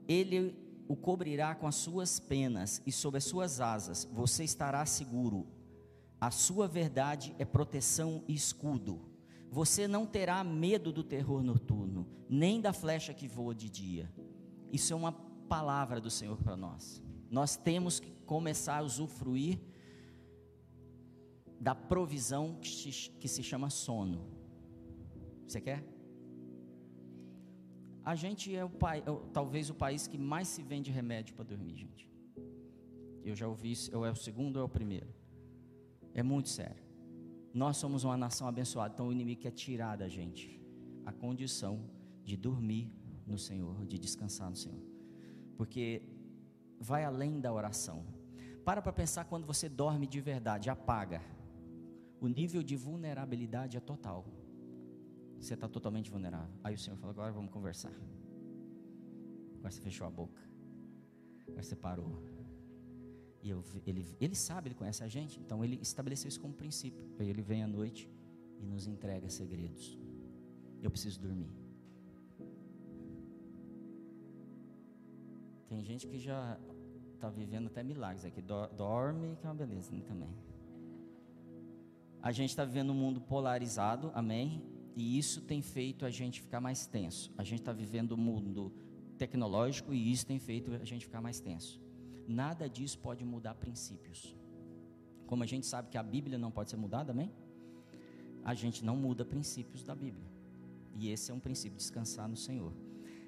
Ele 0.09 0.57
o 0.89 0.97
cobrirá 0.97 1.55
com 1.55 1.69
as 1.69 1.77
suas 1.77 2.19
penas 2.19 2.83
e 2.85 2.91
sob 2.91 3.17
as 3.17 3.23
suas 3.23 3.61
asas 3.61 4.09
você 4.13 4.43
estará 4.43 4.85
seguro. 4.85 5.47
A 6.21 6.33
sua 6.33 6.67
verdade 6.67 7.33
é 7.39 7.45
proteção 7.45 8.25
e 8.27 8.35
escudo. 8.35 9.08
Você 9.51 9.89
não 9.89 10.07
terá 10.07 10.45
medo 10.45 10.93
do 10.93 11.03
terror 11.03 11.43
noturno, 11.43 12.07
nem 12.29 12.61
da 12.61 12.73
flecha 12.73 13.15
que 13.15 13.27
voa 13.27 13.55
de 13.55 13.71
dia. 13.71 14.13
Isso 14.71 14.93
é 14.93 14.97
uma 14.97 15.13
palavra 15.13 16.01
do 16.01 16.11
Senhor 16.11 16.37
para 16.37 16.57
nós. 16.57 17.03
Nós 17.31 17.57
temos 17.57 17.99
que 17.99 18.11
começar 18.27 18.79
a 18.79 18.83
usufruir 18.83 19.59
da 21.59 21.75
provisão 21.75 22.59
que 22.61 23.29
se, 23.29 23.43
chama 23.43 23.71
sono. 23.71 24.27
Você 25.47 25.61
quer? 25.61 25.85
A 28.05 28.15
gente 28.15 28.55
é 28.55 28.65
o 28.65 28.71
pai, 28.71 29.01
é, 29.01 29.31
talvez 29.33 29.69
o 29.69 29.75
país 29.75 30.07
que 30.07 30.17
mais 30.17 30.49
se 30.49 30.63
vende 30.63 30.91
remédio 30.91 31.35
para 31.35 31.45
dormir, 31.45 31.77
gente. 31.77 32.09
Eu 33.25 33.35
já 33.35 33.47
ouvi 33.47 33.73
isso, 33.73 33.95
ou 33.97 34.07
é 34.07 34.11
o 34.11 34.15
segundo 34.15 34.57
ou 34.57 34.63
é 34.63 34.65
o 34.65 34.69
primeiro. 34.69 35.13
É 36.15 36.23
muito 36.23 36.49
sério. 36.49 36.88
Nós 37.63 37.77
somos 37.77 38.05
uma 38.05 38.17
nação 38.17 38.47
abençoada, 38.47 38.95
então 38.95 39.09
o 39.09 39.13
inimigo 39.13 39.41
quer 39.41 39.51
tirar 39.51 39.97
da 39.97 40.09
gente 40.17 40.45
a 41.05 41.13
condição 41.13 41.75
de 42.23 42.37
dormir 42.37 42.85
no 43.27 43.37
Senhor, 43.37 43.85
de 43.85 43.99
descansar 43.99 44.49
no 44.49 44.55
Senhor. 44.55 44.81
Porque 45.57 46.01
vai 46.79 47.03
além 47.05 47.41
da 47.41 47.53
oração. 47.53 47.99
Para 48.65 48.81
para 48.81 48.93
pensar 48.93 49.25
quando 49.25 49.45
você 49.45 49.69
dorme 49.69 50.07
de 50.07 50.21
verdade, 50.21 50.71
apaga. 50.71 51.21
O 52.21 52.29
nível 52.29 52.63
de 52.63 52.77
vulnerabilidade 52.77 53.77
é 53.77 53.81
total. 53.81 54.25
Você 55.41 55.55
está 55.55 55.69
totalmente 55.69 56.13
vulnerável. 56.13 56.55
Aí 56.63 56.75
o 56.77 56.79
Senhor 56.79 56.97
fala: 56.97 57.11
agora 57.11 57.33
vamos 57.33 57.51
conversar. 57.51 57.95
Agora 59.57 59.71
você 59.73 59.81
fechou 59.81 60.07
a 60.07 60.11
boca. 60.11 60.41
Agora 61.49 61.63
você 61.65 61.75
parou. 61.75 62.38
E 63.43 63.51
eu, 63.51 63.63
ele, 63.87 64.05
ele 64.21 64.35
sabe, 64.35 64.69
ele 64.69 64.75
conhece 64.75 65.03
a 65.03 65.09
gente. 65.09 65.39
Então 65.41 65.65
ele 65.65 65.79
estabeleceu 65.81 66.29
isso 66.29 66.41
como 66.41 66.53
princípio. 66.53 67.05
Aí 67.19 67.29
ele 67.29 67.43
vem 67.43 67.63
à 67.63 67.69
noite 67.69 68.11
e 68.61 68.67
nos 68.67 68.87
entrega 68.87 69.29
segredos. 69.29 69.99
Eu 70.83 70.91
preciso 70.91 71.21
dormir. 71.21 71.51
Tem 75.69 75.85
gente 75.85 76.07
que 76.07 76.19
já 76.19 76.59
está 77.15 77.29
vivendo 77.29 77.67
até 77.67 77.83
milagres 77.83 78.25
aqui. 78.25 78.41
Dorme, 78.41 79.37
que 79.37 79.47
é 79.47 79.49
uma 79.49 79.55
beleza 79.55 79.93
né, 79.93 80.03
também. 80.07 80.31
A 82.23 82.33
gente 82.33 82.51
está 82.51 82.65
vivendo 82.65 82.91
um 82.91 82.95
mundo 82.95 83.21
polarizado, 83.21 84.11
amém? 84.15 84.63
E 84.97 85.19
isso 85.19 85.43
tem 85.43 85.63
feito 85.63 86.05
a 86.05 86.11
gente 86.11 86.41
ficar 86.41 86.61
mais 86.61 86.87
tenso. 86.87 87.33
A 87.39 87.45
gente 87.45 87.61
está 87.61 87.73
vivendo 87.73 88.13
um 88.13 88.17
mundo 88.17 88.73
tecnológico 89.17 89.93
e 89.95 90.11
isso 90.11 90.27
tem 90.27 90.39
feito 90.39 90.73
a 90.73 90.85
gente 90.85 91.05
ficar 91.07 91.21
mais 91.21 91.39
tenso. 91.39 91.81
Nada 92.29 92.69
disso 92.69 92.99
pode 92.99 93.25
mudar 93.25 93.55
princípios. 93.55 94.37
Como 95.27 95.43
a 95.43 95.47
gente 95.47 95.67
sabe 95.67 95.89
que 95.89 95.99
a 95.99 96.03
Bíblia 96.03 96.39
não 96.39 96.51
pode 96.51 96.71
ser 96.71 96.77
mudada, 96.77 97.13
amém? 97.13 97.33
A 98.45 98.55
gente 98.55 98.85
não 98.85 98.97
muda 98.97 99.25
princípios 99.25 99.83
da 99.83 99.95
Bíblia. 99.95 100.29
E 100.95 101.11
esse 101.11 101.31
é 101.31 101.35
um 101.35 101.41
princípio, 101.41 101.77
descansar 101.77 102.29
no 102.29 102.37
Senhor. 102.37 102.73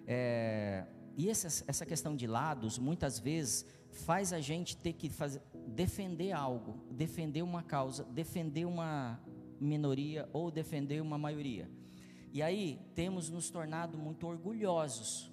É, 0.07 0.87
e 1.17 1.29
essa, 1.29 1.65
essa 1.67 1.87
questão 1.87 2.15
de 2.15 2.27
lados, 2.27 2.79
muitas 2.79 3.19
vezes, 3.19 3.67
faz 3.91 4.33
a 4.33 4.41
gente 4.41 4.77
ter 4.77 4.93
que 4.93 5.09
fazer, 5.09 5.43
defender 5.67 6.33
algo, 6.33 6.79
defender 6.91 7.43
uma 7.43 7.63
causa, 7.63 8.05
defender 8.05 8.65
uma, 8.65 9.21
minoria 9.61 10.29
ou 10.33 10.51
defender 10.51 11.01
uma 11.03 11.19
maioria. 11.19 11.71
E 12.33 12.43
aí 12.43 12.81
temos 12.95 13.29
nos 13.29 13.51
tornado 13.51 13.99
muito 13.99 14.27
orgulhosos 14.27 15.31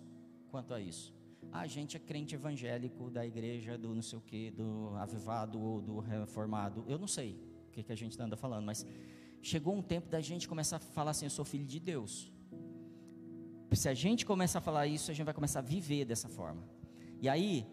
quanto 0.49 0.73
a 0.73 0.81
isso. 0.81 1.15
A 1.51 1.65
gente 1.65 1.95
é 1.95 1.99
crente 1.99 2.35
evangélico 2.35 3.09
da 3.09 3.25
igreja 3.25 3.77
do 3.77 3.93
não 3.93 4.01
sei 4.01 4.17
o 4.17 4.21
que, 4.21 4.51
do 4.51 4.95
avivado 4.97 5.59
ou 5.59 5.81
do 5.81 5.99
reformado. 5.99 6.83
Eu 6.87 6.97
não 6.97 7.07
sei 7.07 7.39
o 7.67 7.71
que, 7.71 7.83
que 7.83 7.91
a 7.91 7.95
gente 7.95 8.21
anda 8.21 8.35
falando, 8.35 8.65
mas 8.65 8.85
chegou 9.41 9.75
um 9.75 9.81
tempo 9.81 10.09
da 10.09 10.19
gente 10.19 10.47
começar 10.47 10.77
a 10.77 10.79
falar 10.79 11.11
assim: 11.11 11.25
eu 11.25 11.29
sou 11.29 11.45
filho 11.45 11.65
de 11.65 11.79
Deus. 11.79 12.31
Se 13.71 13.89
a 13.89 13.93
gente 13.93 14.25
começar 14.25 14.59
a 14.59 14.61
falar 14.61 14.87
isso, 14.87 15.11
a 15.11 15.13
gente 15.13 15.25
vai 15.25 15.33
começar 15.33 15.59
a 15.59 15.61
viver 15.61 16.05
dessa 16.05 16.29
forma. 16.29 16.63
E 17.21 17.27
aí, 17.27 17.65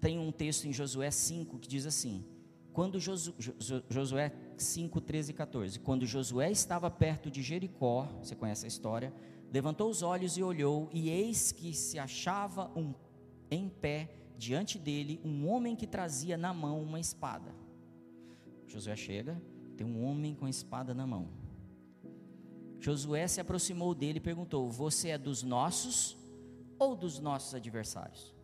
tem 0.00 0.18
um 0.18 0.30
texto 0.30 0.66
em 0.66 0.72
Josué 0.72 1.10
5 1.10 1.58
que 1.58 1.68
diz 1.68 1.86
assim: 1.86 2.24
quando 2.78 3.00
Josué 3.90 4.32
5, 4.56 5.00
13 5.00 5.32
e 5.32 5.34
14. 5.34 5.80
Quando 5.80 6.06
Josué 6.06 6.48
estava 6.52 6.88
perto 6.88 7.28
de 7.28 7.42
Jericó, 7.42 8.04
você 8.22 8.36
conhece 8.36 8.66
a 8.66 8.68
história, 8.68 9.12
levantou 9.52 9.90
os 9.90 10.02
olhos 10.02 10.36
e 10.36 10.42
olhou, 10.42 10.88
e 10.92 11.08
eis 11.08 11.52
que 11.52 11.72
se 11.72 11.98
achava 11.98 12.70
um, 12.76 12.94
em 13.50 13.68
pé 13.68 14.10
diante 14.36 14.78
dele 14.78 15.20
um 15.24 15.48
homem 15.48 15.74
que 15.74 15.86
trazia 15.86 16.36
na 16.36 16.52
mão 16.52 16.80
uma 16.82 17.00
espada. 17.00 17.54
Josué 18.66 18.94
chega, 18.94 19.40
tem 19.76 19.86
um 19.86 20.04
homem 20.04 20.34
com 20.34 20.46
a 20.46 20.50
espada 20.50 20.94
na 20.94 21.06
mão. 21.06 21.28
Josué 22.78 23.26
se 23.26 23.40
aproximou 23.40 23.94
dele 23.94 24.18
e 24.18 24.20
perguntou: 24.20 24.70
Você 24.70 25.08
é 25.08 25.18
dos 25.18 25.42
nossos 25.42 26.16
ou 26.78 26.94
dos 26.94 27.18
nossos 27.18 27.54
adversários? 27.54 28.34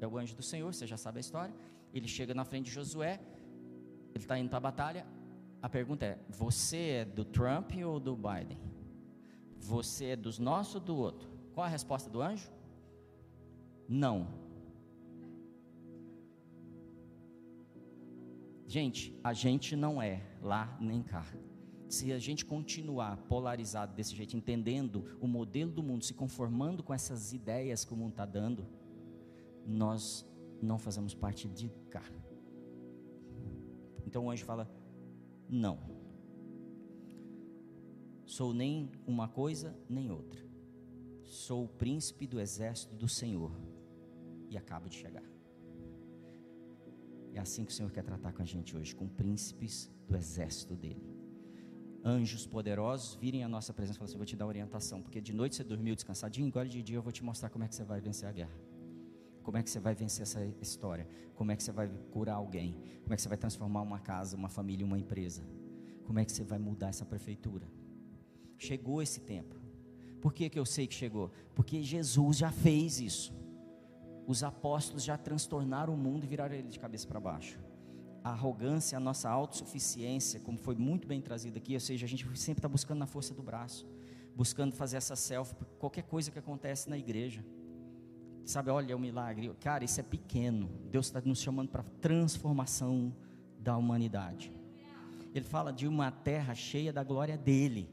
É 0.00 0.06
o 0.06 0.16
anjo 0.16 0.34
do 0.34 0.42
Senhor, 0.42 0.72
você 0.72 0.86
já 0.86 0.96
sabe 0.96 1.18
a 1.18 1.20
história. 1.20 1.54
Ele 1.92 2.08
chega 2.08 2.34
na 2.34 2.44
frente 2.44 2.66
de 2.66 2.72
Josué, 2.72 3.20
ele 4.14 4.24
está 4.24 4.38
indo 4.38 4.48
para 4.48 4.58
a 4.58 4.60
batalha. 4.60 5.06
A 5.60 5.68
pergunta 5.68 6.06
é: 6.06 6.18
você 6.28 6.76
é 7.00 7.04
do 7.04 7.24
Trump 7.24 7.72
ou 7.84 7.98
do 7.98 8.16
Biden? 8.16 8.58
Você 9.66 10.06
é 10.06 10.16
dos 10.16 10.38
nossos 10.38 10.76
ou 10.76 10.80
do 10.80 10.96
outro? 10.96 11.28
Qual 11.52 11.66
a 11.66 11.68
resposta 11.68 12.08
do 12.08 12.22
anjo? 12.22 12.48
Não. 13.88 14.28
Gente, 18.68 19.18
a 19.24 19.32
gente 19.32 19.74
não 19.74 20.00
é 20.00 20.22
lá 20.40 20.76
nem 20.80 21.02
cá. 21.02 21.26
Se 21.88 22.12
a 22.12 22.18
gente 22.18 22.44
continuar 22.44 23.16
polarizado 23.28 23.94
desse 23.94 24.14
jeito, 24.14 24.36
entendendo 24.36 25.16
o 25.20 25.26
modelo 25.26 25.72
do 25.72 25.82
mundo, 25.82 26.04
se 26.04 26.14
conformando 26.14 26.82
com 26.82 26.94
essas 26.94 27.32
ideias 27.32 27.84
que 27.84 27.92
o 27.92 27.96
mundo 27.96 28.10
está 28.10 28.24
dando, 28.24 28.66
nós 29.66 30.24
não 30.62 30.78
fazemos 30.78 31.12
parte 31.12 31.48
de 31.48 31.68
cá. 31.90 32.02
Então 34.06 34.26
o 34.26 34.30
anjo 34.30 34.44
fala: 34.44 34.70
Não. 35.48 35.95
Sou 38.26 38.52
nem 38.52 38.90
uma 39.06 39.28
coisa 39.28 39.74
nem 39.88 40.10
outra. 40.10 40.44
Sou 41.24 41.64
o 41.64 41.68
príncipe 41.68 42.26
do 42.26 42.40
exército 42.40 42.94
do 42.96 43.08
Senhor 43.08 43.52
e 44.50 44.58
acabo 44.58 44.88
de 44.88 44.96
chegar. 44.96 45.22
É 47.32 47.38
assim 47.38 47.64
que 47.64 47.70
o 47.70 47.74
Senhor 47.74 47.90
quer 47.92 48.02
tratar 48.02 48.32
com 48.32 48.42
a 48.42 48.44
gente 48.44 48.76
hoje, 48.76 48.94
com 48.94 49.06
príncipes 49.08 49.90
do 50.08 50.16
exército 50.16 50.74
dele. 50.74 51.04
Anjos 52.04 52.46
poderosos 52.46 53.14
virem 53.16 53.44
à 53.44 53.48
nossa 53.48 53.72
presença 53.72 53.96
e 53.96 53.98
falam 53.98 54.08
assim: 54.08 54.16
vou 54.16 54.26
te 54.26 54.36
dar 54.36 54.46
orientação, 54.46 55.02
porque 55.02 55.20
de 55.20 55.32
noite 55.32 55.54
você 55.54 55.64
dormiu 55.64 55.94
descansadinho, 55.94 56.48
agora 56.48 56.68
de 56.68 56.82
dia 56.82 56.96
eu 56.96 57.02
vou 57.02 57.12
te 57.12 57.22
mostrar 57.22 57.48
como 57.50 57.64
é 57.64 57.68
que 57.68 57.74
você 57.74 57.84
vai 57.84 58.00
vencer 58.00 58.28
a 58.28 58.32
guerra. 58.32 58.58
Como 59.42 59.56
é 59.56 59.62
que 59.62 59.70
você 59.70 59.78
vai 59.78 59.94
vencer 59.94 60.22
essa 60.22 60.44
história? 60.60 61.06
Como 61.36 61.52
é 61.52 61.56
que 61.56 61.62
você 61.62 61.70
vai 61.70 61.88
curar 62.10 62.34
alguém? 62.34 62.72
Como 63.02 63.12
é 63.12 63.16
que 63.16 63.22
você 63.22 63.28
vai 63.28 63.38
transformar 63.38 63.82
uma 63.82 64.00
casa, 64.00 64.36
uma 64.36 64.48
família, 64.48 64.84
uma 64.84 64.98
empresa? 64.98 65.44
Como 66.04 66.18
é 66.18 66.24
que 66.24 66.32
você 66.32 66.42
vai 66.42 66.58
mudar 66.58 66.88
essa 66.88 67.04
prefeitura? 67.04 67.75
Chegou 68.58 69.02
esse 69.02 69.20
tempo. 69.20 69.54
Por 70.20 70.32
que, 70.32 70.48
que 70.48 70.58
eu 70.58 70.64
sei 70.64 70.86
que 70.86 70.94
chegou? 70.94 71.30
Porque 71.54 71.82
Jesus 71.82 72.38
já 72.38 72.50
fez 72.50 73.00
isso. 73.00 73.34
Os 74.26 74.42
apóstolos 74.42 75.04
já 75.04 75.16
transtornaram 75.16 75.94
o 75.94 75.96
mundo 75.96 76.24
e 76.24 76.26
viraram 76.26 76.54
ele 76.54 76.68
de 76.68 76.78
cabeça 76.78 77.06
para 77.06 77.20
baixo. 77.20 77.60
A 78.24 78.30
arrogância, 78.30 78.96
a 78.98 79.00
nossa 79.00 79.30
autossuficiência, 79.30 80.40
como 80.40 80.58
foi 80.58 80.74
muito 80.74 81.06
bem 81.06 81.20
trazido 81.20 81.58
aqui, 81.58 81.74
ou 81.74 81.80
seja, 81.80 82.06
a 82.06 82.08
gente 82.08 82.24
sempre 82.36 82.58
está 82.58 82.68
buscando 82.68 82.98
na 82.98 83.06
força 83.06 83.32
do 83.32 83.42
braço, 83.42 83.86
buscando 84.34 84.74
fazer 84.74 84.96
essa 84.96 85.14
selfie, 85.14 85.54
qualquer 85.78 86.02
coisa 86.02 86.30
que 86.30 86.38
acontece 86.38 86.90
na 86.90 86.98
igreja. 86.98 87.44
Sabe, 88.44 88.70
olha 88.70 88.96
o 88.96 88.98
milagre. 88.98 89.52
Cara, 89.60 89.84
isso 89.84 90.00
é 90.00 90.02
pequeno. 90.02 90.68
Deus 90.90 91.06
está 91.06 91.20
nos 91.20 91.40
chamando 91.40 91.68
para 91.68 91.84
transformação 92.00 93.14
da 93.58 93.76
humanidade. 93.76 94.52
Ele 95.34 95.44
fala 95.44 95.72
de 95.72 95.86
uma 95.86 96.10
terra 96.10 96.54
cheia 96.54 96.92
da 96.92 97.04
glória 97.04 97.36
dele, 97.36 97.88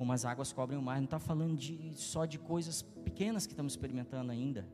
como 0.00 0.14
as 0.14 0.24
águas 0.24 0.50
cobrem 0.50 0.78
o 0.78 0.82
mar. 0.82 0.96
Não 0.96 1.04
está 1.04 1.18
falando 1.18 1.54
de, 1.58 1.92
só 1.94 2.24
de 2.24 2.38
coisas 2.38 2.80
pequenas 2.80 3.46
que 3.46 3.52
estamos 3.52 3.74
experimentando 3.74 4.32
ainda. 4.32 4.66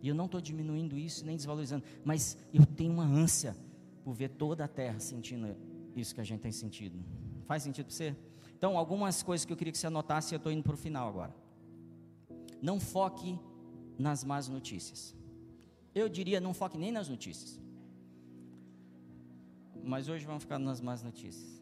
E 0.00 0.08
eu 0.08 0.14
não 0.14 0.24
estou 0.24 0.40
diminuindo 0.40 0.96
isso 0.96 1.22
nem 1.26 1.36
desvalorizando, 1.36 1.84
mas 2.02 2.34
eu 2.50 2.64
tenho 2.64 2.94
uma 2.94 3.04
ânsia 3.04 3.54
por 4.02 4.14
ver 4.14 4.30
toda 4.30 4.64
a 4.64 4.68
terra 4.68 4.98
sentindo 5.00 5.54
isso 5.94 6.14
que 6.14 6.22
a 6.22 6.24
gente 6.24 6.40
tem 6.40 6.50
sentido. 6.50 6.98
Faz 7.44 7.62
sentido 7.62 7.88
para 7.88 7.94
você? 7.94 8.16
Então, 8.56 8.78
algumas 8.78 9.22
coisas 9.22 9.44
que 9.44 9.52
eu 9.52 9.56
queria 9.56 9.70
que 9.70 9.76
você 9.76 9.86
anotasse, 9.86 10.34
eu 10.34 10.38
estou 10.38 10.50
indo 10.50 10.62
para 10.62 10.72
o 10.72 10.78
final 10.78 11.06
agora. 11.06 11.34
Não 12.62 12.80
foque 12.80 13.38
nas 13.98 14.24
más 14.24 14.48
notícias. 14.48 15.14
Eu 15.94 16.08
diria, 16.08 16.40
não 16.40 16.54
foque 16.54 16.78
nem 16.78 16.90
nas 16.90 17.06
notícias. 17.06 17.60
Mas 19.84 20.08
hoje 20.08 20.24
vamos 20.24 20.42
ficar 20.42 20.58
nas 20.58 20.80
más 20.80 21.02
notícias. 21.02 21.57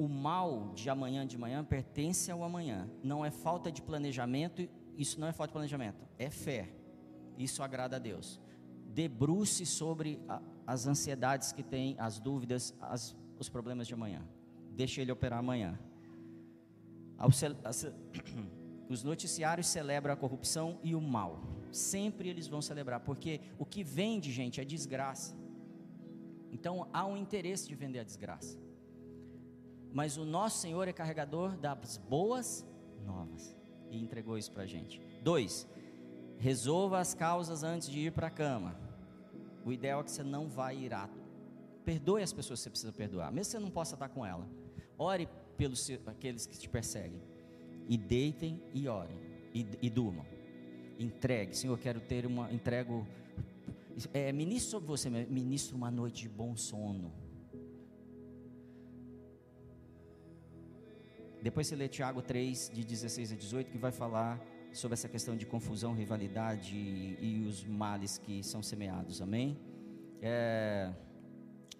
O 0.00 0.08
mal 0.08 0.72
de 0.74 0.88
amanhã 0.88 1.26
de 1.26 1.36
manhã 1.36 1.62
pertence 1.62 2.30
ao 2.30 2.42
amanhã. 2.42 2.88
Não 3.02 3.22
é 3.22 3.30
falta 3.30 3.70
de 3.70 3.82
planejamento, 3.82 4.66
isso 4.96 5.20
não 5.20 5.28
é 5.28 5.32
falta 5.34 5.48
de 5.48 5.52
planejamento, 5.52 6.08
é 6.18 6.30
fé. 6.30 6.72
Isso 7.36 7.62
agrada 7.62 7.96
a 7.96 7.98
Deus. 7.98 8.40
Debruce 8.86 9.66
sobre 9.66 10.18
a, 10.26 10.40
as 10.66 10.86
ansiedades 10.86 11.52
que 11.52 11.62
tem, 11.62 11.96
as 11.98 12.18
dúvidas, 12.18 12.74
as, 12.80 13.14
os 13.38 13.50
problemas 13.50 13.86
de 13.86 13.92
amanhã. 13.92 14.26
Deixe 14.72 15.02
ele 15.02 15.12
operar 15.12 15.38
amanhã. 15.38 15.78
Os 18.88 19.04
noticiários 19.04 19.66
celebram 19.66 20.14
a 20.14 20.16
corrupção 20.16 20.80
e 20.82 20.94
o 20.94 21.00
mal. 21.00 21.42
Sempre 21.70 22.30
eles 22.30 22.48
vão 22.48 22.62
celebrar, 22.62 23.00
porque 23.00 23.42
o 23.58 23.66
que 23.66 23.84
vende, 23.84 24.32
gente, 24.32 24.62
é 24.62 24.64
desgraça. 24.64 25.36
Então 26.50 26.88
há 26.90 27.04
um 27.04 27.18
interesse 27.18 27.68
de 27.68 27.74
vender 27.74 27.98
a 27.98 28.04
desgraça. 28.04 28.58
Mas 29.92 30.16
o 30.16 30.24
nosso 30.24 30.58
Senhor 30.58 30.86
é 30.86 30.92
carregador 30.92 31.56
das 31.56 31.96
boas 31.96 32.66
novas 33.04 33.56
e 33.90 34.00
entregou 34.00 34.38
isso 34.38 34.52
para 34.52 34.62
a 34.62 34.66
gente. 34.66 35.00
Dois, 35.22 35.68
resolva 36.38 36.98
as 36.98 37.12
causas 37.12 37.62
antes 37.62 37.88
de 37.88 37.98
ir 37.98 38.12
para 38.12 38.28
a 38.28 38.30
cama. 38.30 38.76
O 39.64 39.72
ideal 39.72 40.00
é 40.00 40.04
que 40.04 40.10
você 40.10 40.22
não 40.22 40.48
vá 40.48 40.72
irado. 40.72 41.20
Perdoe 41.84 42.22
as 42.22 42.32
pessoas 42.32 42.60
que 42.60 42.64
você 42.64 42.70
precisa 42.70 42.92
perdoar, 42.92 43.32
mesmo 43.32 43.50
que 43.52 43.58
você 43.58 43.58
não 43.58 43.70
possa 43.70 43.94
estar 43.94 44.08
com 44.08 44.24
ela. 44.24 44.48
Ore 44.96 45.28
pelos 45.56 45.90
aqueles 46.06 46.46
que 46.46 46.58
te 46.58 46.68
perseguem. 46.68 47.20
E 47.88 47.98
deitem 47.98 48.62
e 48.72 48.88
orem. 48.88 49.16
E, 49.52 49.66
e 49.82 49.90
durmam. 49.90 50.24
Entregue. 50.98 51.56
Senhor, 51.56 51.76
quero 51.78 52.00
ter 52.00 52.24
uma. 52.26 52.52
Entrego. 52.52 53.06
É, 54.14 54.32
ministro 54.32 54.70
sobre 54.70 54.88
você, 54.88 55.10
ministro 55.10 55.76
uma 55.76 55.90
noite 55.90 56.22
de 56.22 56.28
bom 56.28 56.56
sono. 56.56 57.12
Depois 61.42 61.66
você 61.66 61.74
lê 61.74 61.88
Tiago 61.88 62.20
3, 62.20 62.70
de 62.72 62.84
16 62.84 63.32
a 63.32 63.36
18, 63.36 63.70
que 63.70 63.78
vai 63.78 63.90
falar 63.90 64.40
sobre 64.72 64.94
essa 64.94 65.08
questão 65.08 65.36
de 65.36 65.46
confusão, 65.46 65.94
rivalidade 65.94 66.76
e, 66.76 67.16
e 67.20 67.46
os 67.46 67.64
males 67.64 68.18
que 68.18 68.42
são 68.42 68.62
semeados. 68.62 69.22
Amém? 69.22 69.58
É. 70.20 70.92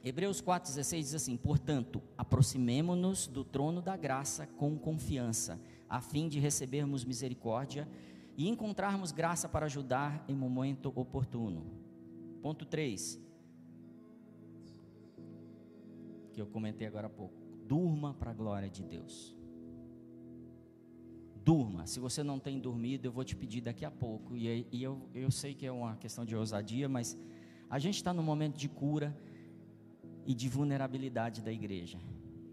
Hebreus 0.03 0.41
4,16 0.41 0.99
diz 0.99 1.15
assim: 1.15 1.37
Portanto, 1.37 2.03
aproximemo-nos 2.17 3.27
do 3.27 3.45
trono 3.45 3.83
da 3.83 3.97
graça 3.97 4.47
com 4.47 4.79
confiança, 4.79 5.61
a 5.89 6.01
fim 6.01 6.29
de 6.29 6.39
recebermos 6.39 7.05
misericórdia 7.05 7.87
e 8.37 8.49
encontrarmos 8.49 9.13
graça 9.13 9.47
para 9.47 9.67
ajudar 9.67 10.25
em 10.27 10.35
momento 10.35 10.91
oportuno. 10.97 11.67
Ponto 12.41 12.65
3, 12.65 13.21
que 16.33 16.41
eu 16.41 16.47
comentei 16.47 16.87
agora 16.87 17.09
há 17.09 17.11
pouco: 17.11 17.35
durma 17.67 18.15
para 18.15 18.31
a 18.31 18.35
glória 18.35 18.71
de 18.71 18.83
Deus. 18.83 19.40
Durma. 21.51 21.85
Se 21.85 21.99
você 21.99 22.23
não 22.23 22.39
tem 22.39 22.61
dormido, 22.61 23.09
eu 23.09 23.11
vou 23.11 23.25
te 23.25 23.35
pedir 23.35 23.61
daqui 23.61 23.85
a 23.85 23.91
pouco. 23.91 24.37
E, 24.37 24.69
e 24.71 24.81
eu, 24.85 25.09
eu 25.13 25.33
sei 25.33 25.53
que 25.53 25.67
é 25.67 25.73
uma 25.73 25.97
questão 25.97 26.25
de 26.25 26.37
ousadia, 26.37 26.89
mas 26.89 27.19
a 27.69 27.77
gente 27.81 27.97
está 27.97 28.15
num 28.15 28.23
momento 28.23 28.57
de 28.57 28.69
cura 28.69 29.09
e 30.25 30.33
de 30.33 30.49
vulnerabilidade 30.49 31.43
da 31.43 31.51
igreja 31.51 31.99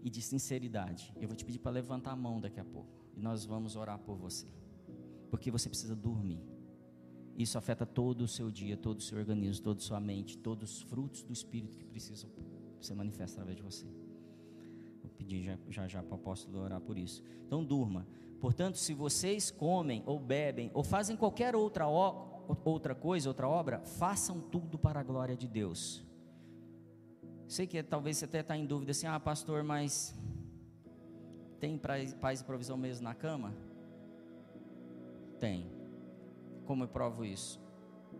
e 0.02 0.10
de 0.10 0.20
sinceridade. 0.20 1.14
Eu 1.20 1.28
vou 1.28 1.36
te 1.36 1.44
pedir 1.44 1.60
para 1.60 1.70
levantar 1.70 2.10
a 2.10 2.16
mão 2.16 2.40
daqui 2.40 2.58
a 2.58 2.64
pouco 2.64 2.90
e 3.16 3.20
nós 3.20 3.44
vamos 3.44 3.76
orar 3.76 4.00
por 4.00 4.16
você, 4.16 4.48
porque 5.30 5.48
você 5.48 5.68
precisa 5.68 5.94
dormir. 5.94 6.42
Isso 7.36 7.56
afeta 7.56 7.86
todo 7.86 8.22
o 8.22 8.26
seu 8.26 8.50
dia, 8.50 8.76
todo 8.76 8.98
o 8.98 9.02
seu 9.02 9.16
organismo, 9.16 9.62
toda 9.62 9.78
a 9.78 9.82
sua 9.82 10.00
mente, 10.00 10.36
todos 10.36 10.72
os 10.72 10.82
frutos 10.82 11.22
do 11.22 11.32
Espírito 11.32 11.76
que 11.76 11.84
precisam 11.84 12.28
ser 12.80 12.94
manifestos 12.96 13.34
através 13.34 13.56
de 13.56 13.62
você. 13.62 13.86
Vou 15.00 15.10
pedir 15.16 15.44
já 15.44 15.56
já, 15.68 15.86
já 15.86 16.02
para 16.02 16.16
o 16.16 16.16
apóstolo 16.16 16.58
orar 16.58 16.80
por 16.80 16.98
isso. 16.98 17.22
Então 17.46 17.64
durma. 17.64 18.04
Portanto, 18.40 18.78
se 18.78 18.94
vocês 18.94 19.50
comem 19.50 20.02
ou 20.06 20.18
bebem 20.18 20.70
ou 20.72 20.84
fazem 20.84 21.16
qualquer 21.16 21.56
outra, 21.56 21.86
outra 21.88 22.94
coisa, 22.94 23.28
outra 23.28 23.48
obra, 23.48 23.80
façam 23.80 24.40
tudo 24.40 24.78
para 24.78 25.00
a 25.00 25.02
glória 25.02 25.36
de 25.36 25.48
Deus. 25.48 26.04
Sei 27.48 27.66
que 27.66 27.82
talvez 27.82 28.18
você 28.18 28.26
até 28.26 28.40
está 28.40 28.56
em 28.56 28.66
dúvida 28.66 28.92
assim, 28.92 29.06
ah, 29.06 29.18
pastor, 29.18 29.64
mas 29.64 30.14
tem 31.58 31.76
paz 31.78 32.40
e 32.40 32.44
provisão 32.44 32.76
mesmo 32.76 33.04
na 33.04 33.14
cama? 33.14 33.54
Tem. 35.40 35.70
Como 36.66 36.84
eu 36.84 36.88
provo 36.88 37.24
isso? 37.24 37.60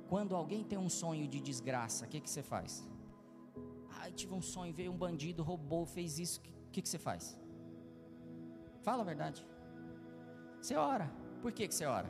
Quando 0.09 0.35
alguém 0.35 0.65
tem 0.65 0.79
um 0.79 0.89
sonho 0.89 1.29
de 1.29 1.41
desgraça, 1.41 2.07
o 2.07 2.09
que, 2.09 2.21
que 2.21 2.31
você 2.31 2.43
faz? 2.43 2.89
Ah, 3.91 4.11
tive 4.11 4.33
um 4.33 4.41
sonho, 4.41 4.73
veio 4.73 4.91
um 4.91 4.97
bandido, 4.97 5.43
roubou, 5.43 5.85
fez 5.85 6.19
isso. 6.19 6.41
O 6.41 6.43
que, 6.43 6.53
que, 6.73 6.83
que 6.83 6.89
você 6.89 6.99
faz? 6.99 7.39
Fala 8.81 9.03
a 9.03 9.05
verdade. 9.05 9.47
Você 10.61 10.75
ora. 10.75 11.11
Por 11.43 11.53
que, 11.53 11.69
que 11.69 11.75
você 11.75 11.85
ora? 11.85 12.09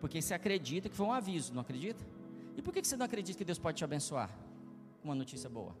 Porque 0.00 0.20
você 0.20 0.34
acredita 0.34 0.88
que 0.88 0.96
foi 0.96 1.06
um 1.06 1.12
aviso, 1.12 1.52
não 1.54 1.62
acredita? 1.62 2.04
E 2.56 2.62
por 2.62 2.72
que, 2.72 2.80
que 2.80 2.88
você 2.88 2.96
não 2.96 3.06
acredita 3.06 3.38
que 3.38 3.44
Deus 3.44 3.58
pode 3.58 3.78
te 3.78 3.84
abençoar? 3.84 4.30
Com 5.00 5.08
uma 5.08 5.14
notícia 5.14 5.48
boa 5.48 5.74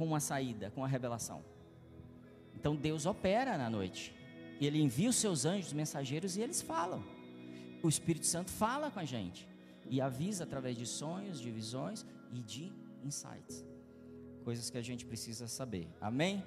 com 0.00 0.06
uma 0.06 0.18
saída, 0.18 0.70
com 0.70 0.82
a 0.82 0.88
revelação. 0.88 1.44
Então 2.54 2.74
Deus 2.74 3.04
opera 3.04 3.58
na 3.58 3.68
noite. 3.68 4.14
Ele 4.58 4.80
envia 4.80 5.10
os 5.10 5.16
seus 5.16 5.44
anjos 5.44 5.74
mensageiros 5.74 6.38
e 6.38 6.40
eles 6.40 6.62
falam. 6.62 7.04
O 7.82 7.88
Espírito 7.88 8.24
Santo 8.24 8.50
fala 8.50 8.90
com 8.90 8.98
a 8.98 9.04
gente 9.04 9.46
e 9.90 10.00
avisa 10.00 10.44
através 10.44 10.74
de 10.74 10.86
sonhos, 10.86 11.38
de 11.38 11.50
visões 11.50 12.06
e 12.32 12.40
de 12.40 12.72
insights. 13.04 13.62
Coisas 14.42 14.70
que 14.70 14.78
a 14.78 14.82
gente 14.82 15.04
precisa 15.04 15.46
saber. 15.46 15.86
Amém? 16.00 16.42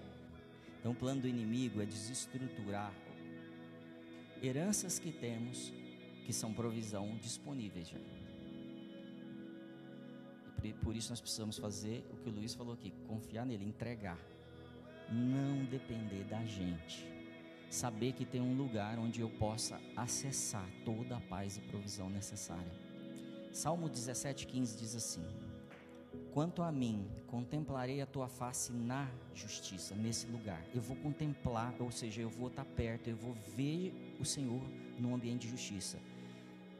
Então 0.79 0.93
o 0.93 0.95
plano 0.95 1.21
do 1.21 1.27
inimigo 1.27 1.79
é 1.79 1.85
desestruturar 1.85 2.91
heranças 4.43 4.99
que 4.99 5.11
temos 5.11 5.71
que 6.25 6.33
são 6.33 6.53
provisão 6.53 7.17
disponíveis 7.17 7.87
já. 7.87 7.97
Por 10.81 10.95
isso 10.95 11.09
nós 11.09 11.19
precisamos 11.19 11.57
fazer 11.57 12.05
o 12.11 12.17
que 12.17 12.29
o 12.29 12.31
Luiz 12.31 12.53
falou 12.53 12.73
aqui: 12.73 12.91
confiar 13.07 13.45
nele, 13.45 13.65
entregar. 13.65 14.17
Não 15.11 15.65
depender 15.65 16.23
da 16.23 16.43
gente. 16.45 17.05
Saber 17.69 18.13
que 18.13 18.25
tem 18.25 18.39
um 18.39 18.55
lugar 18.55 18.97
onde 18.99 19.19
eu 19.19 19.29
possa 19.29 19.79
acessar 19.95 20.67
toda 20.85 21.17
a 21.17 21.19
paz 21.21 21.57
e 21.57 21.61
provisão 21.61 22.09
necessária. 22.09 22.71
Salmo 23.51 23.89
17,15 23.89 24.77
diz 24.77 24.95
assim: 24.95 25.25
Quanto 26.33 26.63
a 26.63 26.71
mim, 26.71 27.07
contemplarei 27.27 28.01
a 28.01 28.07
tua 28.07 28.27
face 28.27 28.73
na 28.73 29.07
justiça, 29.35 29.93
nesse 29.93 30.25
lugar. 30.25 30.65
Eu 30.73 30.81
vou 30.81 30.97
contemplar, 30.97 31.75
ou 31.79 31.91
seja, 31.91 32.21
eu 32.21 32.29
vou 32.29 32.47
estar 32.47 32.65
perto, 32.65 33.07
eu 33.07 33.15
vou 33.15 33.35
ver 33.55 34.15
o 34.19 34.25
Senhor 34.25 34.61
num 34.97 35.13
ambiente 35.13 35.43
de 35.43 35.49
justiça. 35.49 35.99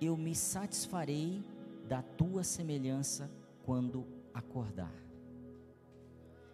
Eu 0.02 0.18
me 0.18 0.34
satisfarei 0.34 1.44
da 1.88 2.02
tua 2.02 2.44
semelhança 2.44 3.30
quando 3.64 4.04
acordar. 4.34 4.92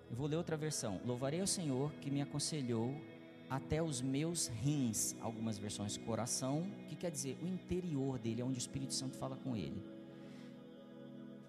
Eu 0.10 0.18
vou 0.18 0.28
ler 0.28 0.36
outra 0.36 0.58
versão. 0.58 1.00
Louvarei 1.06 1.40
ao 1.40 1.48
Senhor 1.48 1.94
que 2.02 2.12
me 2.12 2.22
aconselhou 2.22 2.94
até 3.50 3.82
os 3.82 4.02
meus 4.02 4.48
rins, 4.48 5.16
algumas 5.22 5.58
versões 5.58 5.96
coração, 5.96 6.70
que 6.90 6.98
quer 6.98 7.12
dizer 7.12 7.38
o 7.42 7.48
interior 7.48 8.20
dele, 8.20 8.42
é 8.42 8.44
onde 8.44 8.58
o 8.58 8.60
Espírito 8.60 8.94
Santo 8.94 9.16
fala 9.16 9.38
com 9.38 9.56
ele, 9.56 9.82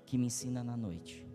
que 0.06 0.16
me 0.16 0.26
ensina 0.26 0.62
na 0.62 0.76
noite. 0.76 1.29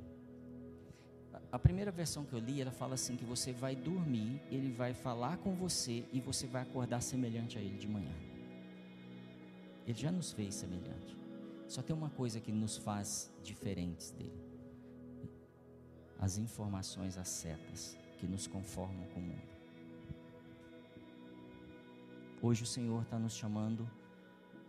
A 1.52 1.60
primeira 1.60 1.92
versão 1.92 2.26
que 2.26 2.34
eu 2.34 2.40
li, 2.40 2.62
ela 2.62 2.72
fala 2.72 2.96
assim 2.96 3.16
que 3.16 3.26
você 3.26 3.54
vai 3.54 3.76
dormir, 3.76 4.42
ele 4.52 4.72
vai 4.72 4.94
falar 4.94 5.38
com 5.38 5.56
você 5.56 6.06
e 6.12 6.20
você 6.20 6.48
vai 6.48 6.62
acordar 6.62 7.02
semelhante 7.02 7.58
a 7.58 7.62
ele 7.62 7.78
de 7.78 7.88
manhã. 7.88 8.14
Ele 9.86 9.98
já 9.98 10.12
nos 10.12 10.32
fez 10.32 10.56
semelhante. 10.56 11.16
Só 11.68 11.82
tem 11.82 11.96
uma 11.96 12.10
coisa 12.10 12.40
que 12.40 12.52
nos 12.52 12.78
faz 12.78 13.32
diferentes 13.44 14.12
dele: 14.12 14.42
as 16.20 16.38
informações, 16.38 17.18
as 17.18 17.28
setas 17.28 17.98
que 18.18 18.28
nos 18.28 18.48
conformam 18.48 19.08
com 19.14 19.20
o 19.20 19.24
mundo. 19.24 19.56
Hoje 22.42 22.64
o 22.64 22.68
Senhor 22.68 23.02
está 23.02 23.18
nos 23.18 23.34
chamando 23.34 23.90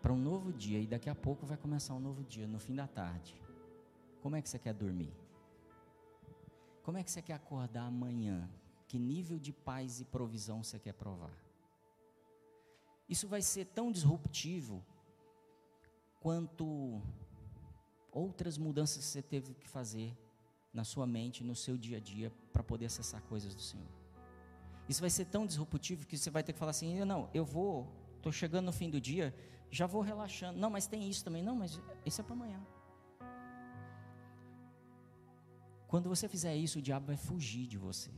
para 0.01 0.13
um 0.13 0.19
novo 0.19 0.53
dia 0.53 0.79
e 0.79 0.87
daqui 0.87 1.11
a 1.11 1.15
pouco 1.15 1.45
vai 1.45 1.57
começar 1.57 1.95
um 1.95 2.01
novo 2.01 2.23
dia, 2.25 2.47
no 2.47 2.59
fim 2.59 2.75
da 2.75 2.87
tarde. 2.87 3.35
Como 4.23 4.37
é 4.37 4.43
que 4.43 4.49
você 4.49 4.59
quer 4.59 4.73
dormir? 4.73 5.13
Como 6.87 6.99
é 6.99 7.03
que 7.03 7.11
você 7.11 7.21
quer 7.21 7.33
acordar 7.33 7.83
amanhã? 7.83 8.49
Que 8.87 8.97
nível 8.97 9.41
de 9.41 9.53
paz 9.53 10.01
e 10.01 10.05
provisão 10.05 10.63
você 10.63 10.79
quer 10.79 10.93
provar? 10.93 11.37
Isso 13.09 13.27
vai 13.27 13.43
ser 13.43 13.65
tão 13.65 13.91
disruptivo 13.91 14.85
quanto 16.21 17.03
outras 18.13 18.57
mudanças 18.57 18.99
que 18.99 19.05
você 19.11 19.21
teve 19.21 19.53
que 19.55 19.69
fazer 19.69 20.17
na 20.73 20.85
sua 20.85 21.09
mente, 21.09 21.43
no 21.43 21.57
seu 21.57 21.77
dia 21.77 21.97
a 21.97 22.01
dia, 22.01 22.33
para 22.53 22.63
poder 22.63 22.87
acessar 22.87 23.21
coisas 23.23 23.53
do 23.53 23.61
Senhor. 23.61 23.89
Isso 24.89 25.01
vai 25.01 25.11
ser 25.11 25.25
tão 25.25 25.45
disruptivo 25.45 26.07
que 26.07 26.17
você 26.17 26.31
vai 26.31 26.45
ter 26.45 26.53
que 26.53 26.59
falar 26.61 26.71
assim: 26.71 27.05
não, 27.05 27.29
eu 27.35 27.45
vou, 27.45 27.93
estou 28.17 28.31
chegando 28.31 28.67
no 28.67 28.73
fim 28.73 28.89
do 28.89 29.01
dia, 29.01 29.35
já 29.73 29.89
vou 29.89 30.03
relaxando. 30.03 30.57
Não, 30.57 30.71
mas 30.71 30.87
tem 30.87 31.11
isso 31.11 31.25
também. 31.25 31.43
Não, 31.43 31.57
mas 31.57 31.81
isso 32.05 32.21
é 32.21 32.25
para 32.25 32.35
amanhã. 32.35 32.65
Quando 35.97 36.11
você 36.11 36.29
fizer 36.29 36.55
isso, 36.55 36.79
o 36.79 36.83
diabo 36.83 37.07
vai 37.07 37.17
fugir 37.17 37.67
de 37.67 37.79
você. 37.79 38.11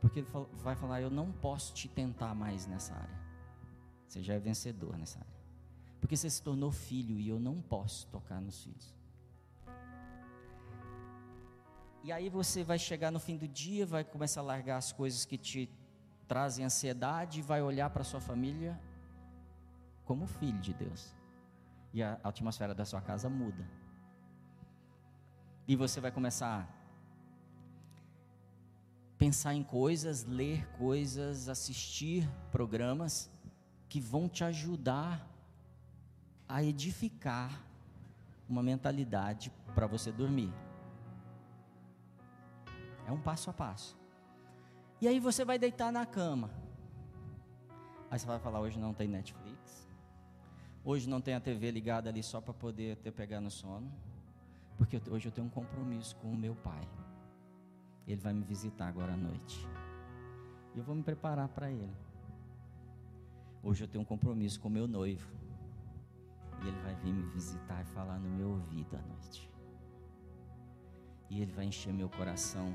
Porque 0.00 0.20
ele 0.20 0.28
vai 0.62 0.76
falar: 0.76 1.00
Eu 1.00 1.10
não 1.10 1.32
posso 1.32 1.74
te 1.74 1.88
tentar 1.88 2.36
mais 2.36 2.68
nessa 2.68 2.94
área. 2.94 3.18
Você 4.06 4.22
já 4.22 4.34
é 4.34 4.38
vencedor 4.38 4.96
nessa 4.96 5.18
área. 5.18 5.40
Porque 6.00 6.16
você 6.16 6.30
se 6.30 6.40
tornou 6.40 6.70
filho 6.70 7.18
e 7.18 7.28
eu 7.28 7.40
não 7.40 7.60
posso 7.60 8.06
tocar 8.06 8.40
nos 8.40 8.62
filhos. 8.62 8.94
E 12.04 12.12
aí 12.12 12.28
você 12.28 12.62
vai 12.62 12.78
chegar 12.78 13.10
no 13.10 13.18
fim 13.18 13.36
do 13.36 13.48
dia, 13.48 13.84
vai 13.84 14.04
começar 14.04 14.40
a 14.40 14.44
largar 14.44 14.76
as 14.76 14.92
coisas 14.92 15.24
que 15.24 15.36
te 15.36 15.68
trazem 16.28 16.64
ansiedade, 16.64 17.42
vai 17.42 17.60
olhar 17.60 17.90
para 17.90 18.04
sua 18.04 18.20
família 18.20 18.80
como 20.04 20.28
filho 20.28 20.60
de 20.60 20.74
Deus. 20.74 21.12
E 21.92 22.04
a 22.04 22.20
atmosfera 22.22 22.72
da 22.72 22.84
sua 22.84 23.00
casa 23.00 23.28
muda. 23.28 23.81
E 25.66 25.76
você 25.76 26.00
vai 26.00 26.10
começar 26.10 26.60
a 26.60 26.82
pensar 29.16 29.54
em 29.54 29.62
coisas, 29.62 30.24
ler 30.24 30.66
coisas, 30.76 31.48
assistir 31.48 32.28
programas 32.50 33.30
que 33.88 34.00
vão 34.00 34.28
te 34.28 34.42
ajudar 34.42 35.28
a 36.48 36.62
edificar 36.62 37.62
uma 38.48 38.62
mentalidade 38.62 39.52
para 39.74 39.86
você 39.86 40.10
dormir. 40.10 40.52
É 43.06 43.12
um 43.12 43.20
passo 43.20 43.48
a 43.48 43.52
passo. 43.52 43.96
E 45.00 45.06
aí 45.06 45.20
você 45.20 45.44
vai 45.44 45.58
deitar 45.58 45.92
na 45.92 46.04
cama. 46.04 46.50
Aí 48.10 48.18
você 48.18 48.26
vai 48.26 48.38
falar: 48.38 48.60
hoje 48.60 48.78
não 48.78 48.92
tem 48.92 49.08
Netflix. 49.08 49.88
Hoje 50.84 51.08
não 51.08 51.20
tem 51.20 51.34
a 51.34 51.40
TV 51.40 51.70
ligada 51.70 52.10
ali 52.10 52.22
só 52.22 52.40
para 52.40 52.52
poder 52.52 52.96
ter 52.96 53.12
pegar 53.12 53.40
no 53.40 53.50
sono. 53.50 53.90
Porque 54.82 55.00
hoje 55.08 55.28
eu 55.28 55.32
tenho 55.32 55.46
um 55.46 55.50
compromisso 55.50 56.16
com 56.16 56.32
o 56.32 56.36
meu 56.36 56.56
pai. 56.56 56.82
Ele 58.04 58.20
vai 58.20 58.32
me 58.32 58.42
visitar 58.42 58.88
agora 58.88 59.12
à 59.12 59.16
noite. 59.16 59.64
E 60.74 60.78
eu 60.78 60.82
vou 60.82 60.92
me 60.92 61.04
preparar 61.04 61.46
para 61.46 61.70
ele. 61.70 61.96
Hoje 63.62 63.84
eu 63.84 63.86
tenho 63.86 64.02
um 64.02 64.04
compromisso 64.04 64.58
com 64.58 64.66
o 64.66 64.70
meu 64.72 64.88
noivo. 64.88 65.30
E 66.60 66.66
ele 66.66 66.80
vai 66.80 66.96
vir 66.96 67.12
me 67.12 67.22
visitar 67.28 67.80
e 67.80 67.84
falar 67.84 68.18
no 68.18 68.28
meu 68.28 68.50
ouvido 68.50 68.96
à 68.96 69.02
noite. 69.02 69.48
E 71.30 71.40
ele 71.40 71.52
vai 71.52 71.66
encher 71.66 71.92
meu 71.92 72.08
coração 72.08 72.74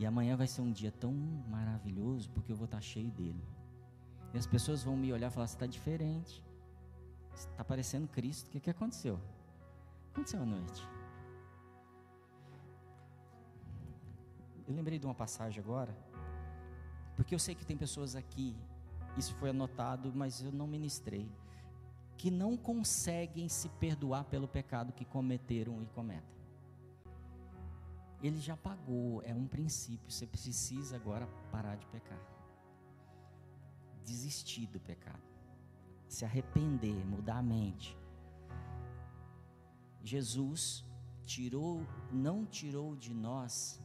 e 0.00 0.04
amanhã 0.04 0.36
vai 0.36 0.48
ser 0.48 0.62
um 0.62 0.72
dia 0.72 0.90
tão 0.90 1.12
maravilhoso 1.48 2.28
porque 2.30 2.50
eu 2.50 2.56
vou 2.56 2.64
estar 2.64 2.80
cheio 2.80 3.12
dele. 3.12 3.44
E 4.32 4.36
as 4.36 4.48
pessoas 4.48 4.82
vão 4.82 4.96
me 4.96 5.12
olhar 5.12 5.28
e 5.28 5.30
falar: 5.30 5.46
você 5.46 5.54
está 5.54 5.66
diferente. 5.66 6.42
Você 7.32 7.48
está 7.48 7.62
parecendo 7.62 8.08
Cristo. 8.08 8.48
O 8.48 8.50
que, 8.50 8.58
que 8.58 8.70
aconteceu? 8.70 9.20
Aconteceu 10.10 10.42
à 10.42 10.44
noite? 10.44 10.93
Eu 14.66 14.74
lembrei 14.74 14.98
de 14.98 15.06
uma 15.06 15.14
passagem 15.14 15.62
agora, 15.62 15.94
porque 17.16 17.34
eu 17.34 17.38
sei 17.38 17.54
que 17.54 17.66
tem 17.66 17.76
pessoas 17.76 18.16
aqui, 18.16 18.56
isso 19.16 19.34
foi 19.34 19.50
anotado, 19.50 20.12
mas 20.14 20.42
eu 20.42 20.50
não 20.50 20.66
ministrei, 20.66 21.30
que 22.16 22.30
não 22.30 22.56
conseguem 22.56 23.48
se 23.48 23.68
perdoar 23.68 24.24
pelo 24.24 24.48
pecado 24.48 24.92
que 24.92 25.04
cometeram 25.04 25.82
e 25.82 25.86
cometem. 25.86 26.34
Ele 28.22 28.40
já 28.40 28.56
pagou, 28.56 29.20
é 29.22 29.34
um 29.34 29.46
princípio. 29.46 30.10
Você 30.10 30.26
precisa 30.26 30.96
agora 30.96 31.26
parar 31.52 31.76
de 31.76 31.86
pecar. 31.88 32.18
Desistir 34.02 34.66
do 34.66 34.80
pecado. 34.80 35.22
Se 36.08 36.24
arrepender, 36.24 37.04
mudar 37.04 37.36
a 37.36 37.42
mente. 37.42 37.98
Jesus 40.02 40.86
tirou, 41.26 41.86
não 42.10 42.46
tirou 42.46 42.96
de 42.96 43.12
nós 43.12 43.83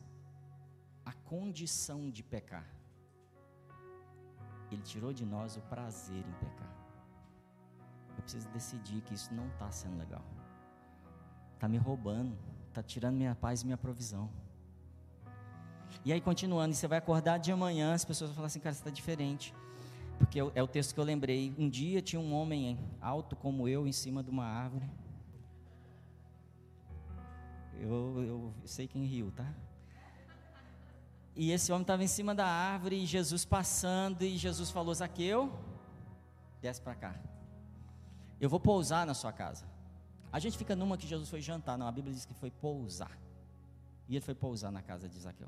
a 1.10 1.14
condição 1.32 2.10
de 2.10 2.24
pecar. 2.34 2.68
Ele 4.72 4.84
tirou 4.92 5.12
de 5.20 5.26
nós 5.26 5.58
o 5.58 5.62
prazer 5.74 6.24
em 6.32 6.36
pecar. 6.44 6.74
Eu 8.16 8.22
preciso 8.24 8.48
decidir 8.50 9.02
que 9.02 9.14
isso 9.14 9.34
não 9.34 9.48
está 9.54 9.70
sendo 9.72 9.98
legal. 9.98 10.26
Está 11.56 11.68
me 11.68 11.78
roubando 11.78 12.38
está 12.70 12.84
tirando 12.84 13.16
minha 13.16 13.36
paz 13.36 13.62
e 13.62 13.66
minha 13.66 13.78
provisão. 13.78 14.30
E 16.06 16.14
aí, 16.14 16.22
continuando, 16.22 16.74
você 16.74 16.88
vai 16.88 16.98
acordar 16.98 17.38
de 17.38 17.54
manhã, 17.54 17.94
as 17.94 18.06
pessoas 18.06 18.30
vão 18.30 18.36
falar 18.36 18.48
assim, 18.48 18.60
cara, 18.60 18.74
você 18.74 18.80
está 18.80 18.90
diferente. 18.92 19.54
Porque 20.18 20.40
é 20.40 20.64
o 20.64 20.68
texto 20.68 20.94
que 20.94 21.00
eu 21.00 21.04
lembrei. 21.04 21.54
Um 21.58 21.70
dia 21.70 22.02
tinha 22.02 22.20
um 22.20 22.34
homem 22.34 22.78
alto 23.02 23.36
como 23.36 23.68
eu 23.68 23.88
em 23.88 23.92
cima 23.92 24.24
de 24.24 24.30
uma 24.30 24.46
árvore. 24.46 24.90
Eu, 27.80 28.24
eu 28.24 28.54
sei 28.66 28.88
quem 28.88 29.06
riu, 29.06 29.32
tá? 29.32 29.54
E 31.36 31.52
esse 31.52 31.72
homem 31.72 31.84
estava 31.84 32.04
em 32.04 32.08
cima 32.08 32.36
da 32.36 32.46
árvore, 32.46 32.98
e 32.98 33.06
Jesus 33.06 33.46
passando, 33.46 34.24
e 34.24 34.38
Jesus 34.38 34.70
falou: 34.70 34.94
Zaqueu, 34.94 35.52
desce 36.62 36.82
para 36.82 36.96
cá. 36.96 37.16
Eu 38.40 38.50
vou 38.50 38.60
pousar 38.60 39.06
na 39.06 39.14
sua 39.14 39.32
casa. 39.32 39.66
A 40.32 40.40
gente 40.40 40.58
fica 40.58 40.76
numa 40.76 40.98
que 40.98 41.08
Jesus 41.08 41.30
foi 41.30 41.42
jantar, 41.42 41.78
não, 41.78 41.88
a 41.88 41.92
Bíblia 41.92 42.14
diz 42.14 42.26
que 42.26 42.34
foi 42.34 42.52
pousar. 42.52 43.18
E 44.08 44.16
ele 44.16 44.26
foi 44.26 44.36
pousar 44.36 44.72
na 44.72 44.82
casa 44.82 45.08
de 45.08 45.20
Zaqueu. 45.20 45.48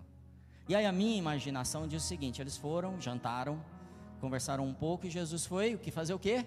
E 0.68 0.76
aí 0.76 0.86
a 0.86 0.92
minha 0.92 1.18
imaginação 1.18 1.88
diz 1.88 2.04
o 2.04 2.08
seguinte: 2.08 2.42
eles 2.42 2.58
foram, 2.58 3.00
jantaram, 3.00 3.64
conversaram 4.20 4.66
um 4.66 4.74
pouco 4.74 5.06
e 5.06 5.10
Jesus 5.10 5.46
foi 5.46 5.76
o 5.76 5.80
que 5.80 5.92
fazer 5.92 6.14
o 6.14 6.20
quê? 6.20 6.46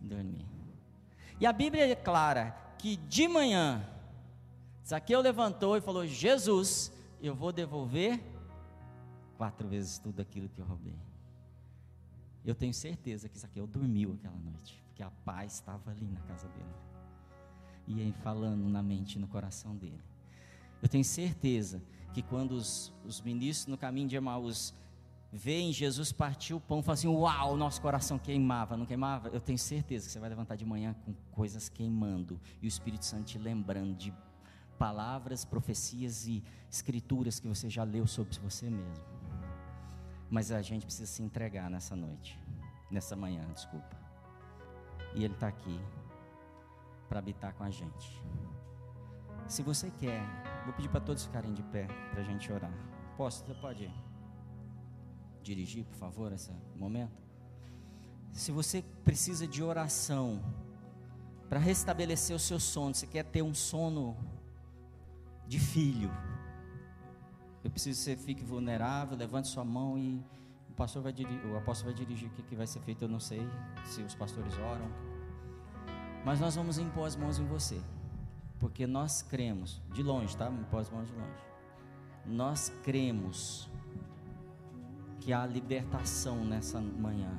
Dormir. 0.00 0.46
E 1.40 1.46
a 1.46 1.52
Bíblia 1.52 1.88
é 1.88 1.94
clara 1.94 2.54
que 2.78 2.96
de 2.96 3.26
manhã 3.28 3.86
Zaqueu 4.86 5.20
levantou 5.20 5.76
e 5.76 5.80
falou: 5.80 6.06
Jesus, 6.06 6.92
eu 7.22 7.34
vou 7.34 7.52
devolver 7.52 8.20
quatro 9.40 9.66
vezes 9.66 9.98
tudo 9.98 10.20
aquilo 10.20 10.50
que 10.50 10.60
eu 10.60 10.66
roubei. 10.66 10.98
Eu 12.44 12.54
tenho 12.54 12.74
certeza 12.74 13.26
que 13.26 13.38
Zaqueu 13.38 13.66
dormiu 13.66 14.12
aquela 14.12 14.36
noite, 14.36 14.84
porque 14.88 15.02
a 15.02 15.10
paz 15.24 15.54
estava 15.54 15.90
ali 15.90 16.06
na 16.06 16.20
casa 16.20 16.46
dele 16.48 16.74
e 17.88 18.12
falando 18.22 18.68
na 18.68 18.82
mente 18.82 19.14
e 19.14 19.18
no 19.18 19.26
coração 19.26 19.74
dele. 19.74 20.02
Eu 20.82 20.90
tenho 20.90 21.02
certeza 21.02 21.82
que 22.12 22.20
quando 22.20 22.52
os, 22.52 22.92
os 23.02 23.22
ministros 23.22 23.66
no 23.66 23.78
caminho 23.78 24.08
de 24.08 24.14
Emaús 24.14 24.74
veem 25.32 25.72
Jesus 25.72 26.12
partir 26.12 26.52
o 26.52 26.60
pão, 26.60 26.82
falam 26.82 26.92
assim: 26.92 27.08
Uau, 27.08 27.56
nosso 27.56 27.80
coração 27.80 28.18
queimava, 28.18 28.76
não 28.76 28.84
queimava? 28.84 29.28
Eu 29.28 29.40
tenho 29.40 29.58
certeza 29.58 30.04
que 30.04 30.12
você 30.12 30.18
vai 30.18 30.28
levantar 30.28 30.56
de 30.56 30.66
manhã 30.66 30.94
com 31.06 31.14
coisas 31.32 31.70
queimando 31.70 32.38
e 32.60 32.66
o 32.66 32.68
Espírito 32.68 33.06
Santo 33.06 33.24
te 33.24 33.38
lembrando 33.38 33.94
de 33.96 34.12
palavras, 34.78 35.46
profecias 35.46 36.26
e 36.26 36.42
escrituras 36.70 37.40
que 37.40 37.48
você 37.48 37.70
já 37.70 37.84
leu 37.84 38.06
sobre 38.06 38.38
você 38.38 38.68
mesmo. 38.68 39.09
Mas 40.30 40.52
a 40.52 40.62
gente 40.62 40.86
precisa 40.86 41.10
se 41.10 41.22
entregar 41.22 41.68
nessa 41.68 41.96
noite, 41.96 42.38
nessa 42.90 43.16
manhã, 43.16 43.44
desculpa. 43.52 43.98
E 45.14 45.24
Ele 45.24 45.34
está 45.34 45.48
aqui 45.48 45.80
para 47.08 47.18
habitar 47.18 47.52
com 47.54 47.64
a 47.64 47.70
gente. 47.70 48.22
Se 49.48 49.62
você 49.62 49.90
quer, 49.90 50.22
vou 50.64 50.72
pedir 50.72 50.88
para 50.88 51.00
todos 51.00 51.24
ficarem 51.24 51.52
de 51.52 51.62
pé 51.64 51.88
para 52.12 52.20
a 52.20 52.24
gente 52.24 52.52
orar. 52.52 52.72
Posso? 53.16 53.44
Você 53.44 53.54
pode 53.54 53.92
dirigir, 55.42 55.84
por 55.84 55.96
favor, 55.96 56.32
esse 56.32 56.52
momento? 56.76 57.20
Se 58.32 58.52
você 58.52 58.84
precisa 59.04 59.48
de 59.48 59.62
oração 59.62 60.40
para 61.48 61.58
restabelecer 61.58 62.36
o 62.36 62.38
seu 62.38 62.60
sono, 62.60 62.94
você 62.94 63.08
quer 63.08 63.24
ter 63.24 63.42
um 63.42 63.52
sono 63.52 64.16
de 65.48 65.58
filho, 65.58 66.12
eu 67.62 67.70
preciso 67.70 67.98
que 67.98 68.04
você 68.04 68.16
fique 68.16 68.44
vulnerável, 68.44 69.16
levante 69.16 69.48
sua 69.48 69.64
mão 69.64 69.98
e 69.98 70.22
o 70.68 70.72
pastor 70.74 71.02
vai 71.02 71.12
dirigir, 71.12 71.44
o 71.46 71.56
apóstolo 71.56 71.92
vai 71.92 72.04
dirigir 72.04 72.28
o 72.28 72.32
que, 72.32 72.42
que 72.42 72.56
vai 72.56 72.66
ser 72.66 72.80
feito, 72.80 73.04
eu 73.04 73.08
não 73.08 73.20
sei 73.20 73.46
se 73.84 74.02
os 74.02 74.14
pastores 74.14 74.56
oram. 74.58 74.88
Mas 76.24 76.40
nós 76.40 76.54
vamos 76.54 76.78
impor 76.78 77.06
as 77.06 77.16
mãos 77.16 77.38
em 77.38 77.46
você. 77.46 77.80
Porque 78.58 78.86
nós 78.86 79.22
cremos, 79.22 79.80
de 79.92 80.02
longe, 80.02 80.36
tá? 80.36 80.48
Impor 80.50 80.80
as 80.80 80.90
mãos 80.90 81.08
de 81.08 81.14
longe. 81.14 81.44
Nós 82.26 82.70
cremos 82.82 83.70
que 85.20 85.32
há 85.32 85.46
libertação 85.46 86.44
nessa 86.44 86.80
manhã 86.80 87.30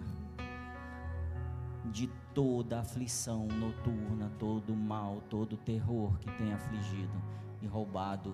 de 1.86 2.08
toda 2.34 2.80
aflição 2.80 3.48
noturna, 3.48 4.32
todo 4.40 4.76
mal, 4.76 5.22
todo 5.30 5.58
terror 5.58 6.18
que 6.20 6.32
tem 6.38 6.54
afligido 6.54 7.22
e 7.62 7.68
roubado 7.68 8.34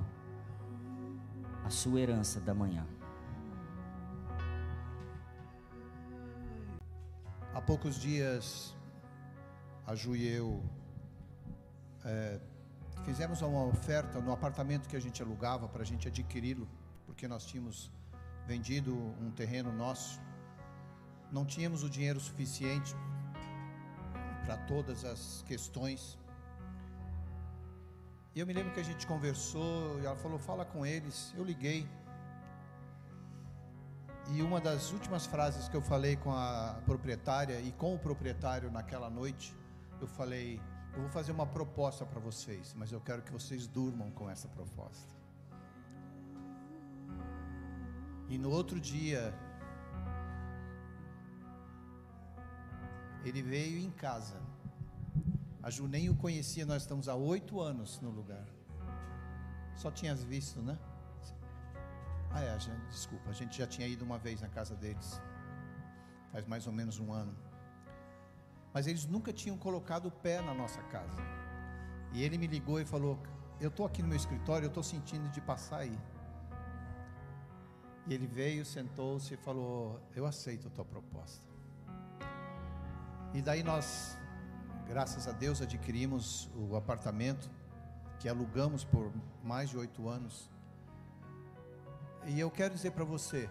a 1.67 1.69
sua 1.69 1.99
herança 1.99 2.39
da 2.39 2.53
manhã. 2.53 2.87
Há 7.53 7.61
poucos 7.61 7.99
dias 7.99 8.73
a 9.85 9.93
Ju 9.93 10.15
e 10.15 10.25
eu 10.25 10.63
é, 12.05 12.39
fizemos 13.03 13.41
uma 13.41 13.65
oferta 13.65 14.21
no 14.21 14.31
apartamento 14.31 14.87
que 14.87 14.95
a 14.95 14.99
gente 15.01 15.21
alugava 15.21 15.67
para 15.67 15.81
a 15.81 15.85
gente 15.85 16.07
adquiri-lo, 16.07 16.69
porque 17.05 17.27
nós 17.27 17.45
tínhamos 17.45 17.91
vendido 18.45 18.95
um 19.21 19.29
terreno 19.29 19.73
nosso, 19.73 20.21
não 21.29 21.45
tínhamos 21.45 21.83
o 21.83 21.89
dinheiro 21.89 22.21
suficiente 22.21 22.95
para 24.45 24.55
todas 24.55 25.03
as 25.03 25.43
questões. 25.45 26.17
E 28.37 28.39
eu 28.39 28.45
me 28.45 28.53
lembro 28.53 28.71
que 28.71 28.79
a 28.79 28.83
gente 28.83 29.07
conversou 29.07 29.99
e 29.99 30.05
ela 30.05 30.15
falou: 30.15 30.37
fala 30.37 30.63
com 30.63 30.85
eles. 30.85 31.33
Eu 31.35 31.43
liguei. 31.43 31.89
E 34.29 34.43
uma 34.43 34.61
das 34.61 34.91
últimas 34.91 35.25
frases 35.25 35.67
que 35.67 35.75
eu 35.75 35.81
falei 35.81 36.15
com 36.17 36.31
a 36.31 36.79
proprietária 36.85 37.59
e 37.59 37.71
com 37.71 37.95
o 37.95 37.97
proprietário 37.97 38.69
naquela 38.69 39.09
noite, 39.09 39.55
eu 39.99 40.05
falei: 40.05 40.61
eu 40.93 41.01
vou 41.01 41.09
fazer 41.09 41.31
uma 41.31 41.47
proposta 41.47 42.05
para 42.05 42.19
vocês, 42.19 42.75
mas 42.77 42.91
eu 42.91 43.01
quero 43.01 43.23
que 43.23 43.31
vocês 43.31 43.65
durmam 43.65 44.11
com 44.11 44.29
essa 44.29 44.47
proposta. 44.47 45.15
E 48.29 48.37
no 48.37 48.51
outro 48.51 48.79
dia, 48.79 49.33
ele 53.25 53.41
veio 53.41 53.79
em 53.79 53.89
casa 53.89 54.39
a 55.67 55.69
Ju 55.69 55.85
nem 55.85 56.09
o 56.09 56.15
conhecia, 56.15 56.65
nós 56.65 56.83
estamos 56.83 57.09
há 57.09 57.15
oito 57.15 57.59
anos 57.59 57.99
no 57.99 58.09
lugar. 58.09 58.45
Só 59.75 59.91
tinhas 59.91 60.23
visto, 60.23 60.61
né? 60.61 60.79
Ah, 62.31 62.41
é, 62.41 62.51
a 62.51 62.57
gente, 62.57 62.85
desculpa, 62.89 63.29
a 63.29 63.33
gente 63.33 63.57
já 63.57 63.67
tinha 63.67 63.85
ido 63.85 64.05
uma 64.05 64.17
vez 64.17 64.39
na 64.39 64.47
casa 64.47 64.73
deles, 64.75 65.21
faz 66.31 66.45
mais 66.47 66.67
ou 66.67 66.71
menos 66.71 66.99
um 66.99 67.11
ano. 67.11 67.35
Mas 68.73 68.87
eles 68.87 69.05
nunca 69.05 69.33
tinham 69.33 69.57
colocado 69.57 70.05
o 70.05 70.11
pé 70.11 70.41
na 70.41 70.53
nossa 70.53 70.81
casa. 70.83 71.19
E 72.13 72.23
ele 72.23 72.37
me 72.37 72.47
ligou 72.47 72.79
e 72.79 72.85
falou: 72.85 73.19
Eu 73.59 73.67
estou 73.67 73.85
aqui 73.85 74.01
no 74.01 74.07
meu 74.07 74.15
escritório, 74.17 74.67
eu 74.67 74.69
estou 74.69 74.83
sentindo 74.83 75.27
de 75.31 75.41
passar 75.41 75.79
aí. 75.79 75.99
E 78.07 78.13
ele 78.13 78.25
veio, 78.25 78.65
sentou-se 78.65 79.33
e 79.33 79.37
falou: 79.37 79.99
Eu 80.15 80.25
aceito 80.25 80.69
a 80.69 80.71
tua 80.71 80.85
proposta. 80.85 81.45
E 83.33 83.41
daí 83.41 83.63
nós 83.63 84.17
Graças 84.87 85.27
a 85.27 85.33
Deus 85.33 85.61
adquirimos 85.61 86.49
o 86.55 86.77
apartamento 86.77 87.51
que 88.19 88.29
alugamos 88.29 88.85
por 88.85 89.11
mais 89.43 89.69
de 89.69 89.77
oito 89.77 90.07
anos. 90.07 90.49
E 92.25 92.39
eu 92.39 92.49
quero 92.49 92.73
dizer 92.73 92.91
para 92.91 93.03
você 93.03 93.49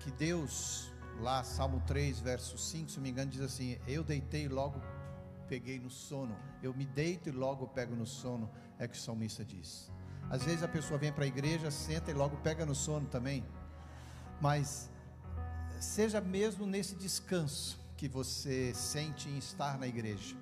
que 0.00 0.10
Deus, 0.10 0.92
lá, 1.20 1.44
Salmo 1.44 1.80
3, 1.86 2.18
verso 2.18 2.58
5, 2.58 2.90
se 2.90 2.96
não 2.96 3.04
me 3.04 3.10
engano, 3.10 3.30
diz 3.30 3.40
assim: 3.40 3.78
Eu 3.86 4.02
deitei 4.02 4.46
e 4.46 4.48
logo 4.48 4.82
peguei 5.48 5.78
no 5.78 5.88
sono. 5.88 6.36
Eu 6.60 6.74
me 6.74 6.84
deito 6.84 7.28
e 7.28 7.32
logo 7.32 7.68
pego 7.68 7.94
no 7.94 8.06
sono, 8.06 8.50
é 8.76 8.88
que 8.88 8.98
o 8.98 9.00
salmista 9.00 9.44
diz. 9.44 9.88
Às 10.28 10.42
vezes 10.42 10.64
a 10.64 10.68
pessoa 10.68 10.98
vem 10.98 11.12
para 11.12 11.24
a 11.24 11.28
igreja, 11.28 11.70
senta 11.70 12.10
e 12.10 12.14
logo 12.14 12.36
pega 12.38 12.66
no 12.66 12.74
sono 12.74 13.06
também. 13.06 13.46
Mas 14.40 14.90
seja 15.78 16.20
mesmo 16.20 16.66
nesse 16.66 16.96
descanso 16.96 17.87
que 17.98 18.08
você 18.08 18.72
sente 18.72 19.28
em 19.28 19.36
estar 19.36 19.76
na 19.76 19.86
igreja, 19.86 20.36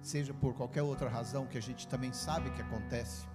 seja 0.00 0.32
por 0.32 0.54
qualquer 0.54 0.82
outra 0.82 1.10
razão 1.10 1.44
que 1.44 1.58
a 1.58 1.60
gente 1.60 1.88
também 1.88 2.12
sabe 2.12 2.50
que 2.52 2.62
acontece, 2.62 3.26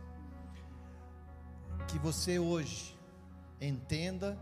que 1.89 1.99
você 1.99 2.39
hoje 2.39 2.97
entenda 3.59 4.39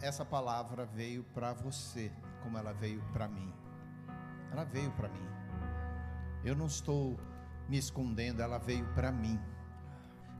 essa 0.00 0.24
palavra 0.24 0.86
veio 0.86 1.24
para 1.34 1.52
você, 1.52 2.12
como 2.40 2.56
ela 2.56 2.72
veio 2.72 3.02
para 3.12 3.26
mim. 3.26 3.52
Ela 4.52 4.62
veio 4.62 4.92
para 4.92 5.08
mim. 5.08 5.28
Eu 6.44 6.54
não 6.54 6.66
estou 6.66 7.18
me 7.68 7.76
escondendo, 7.76 8.40
ela 8.40 8.58
veio 8.58 8.86
para 8.94 9.10
mim. 9.10 9.40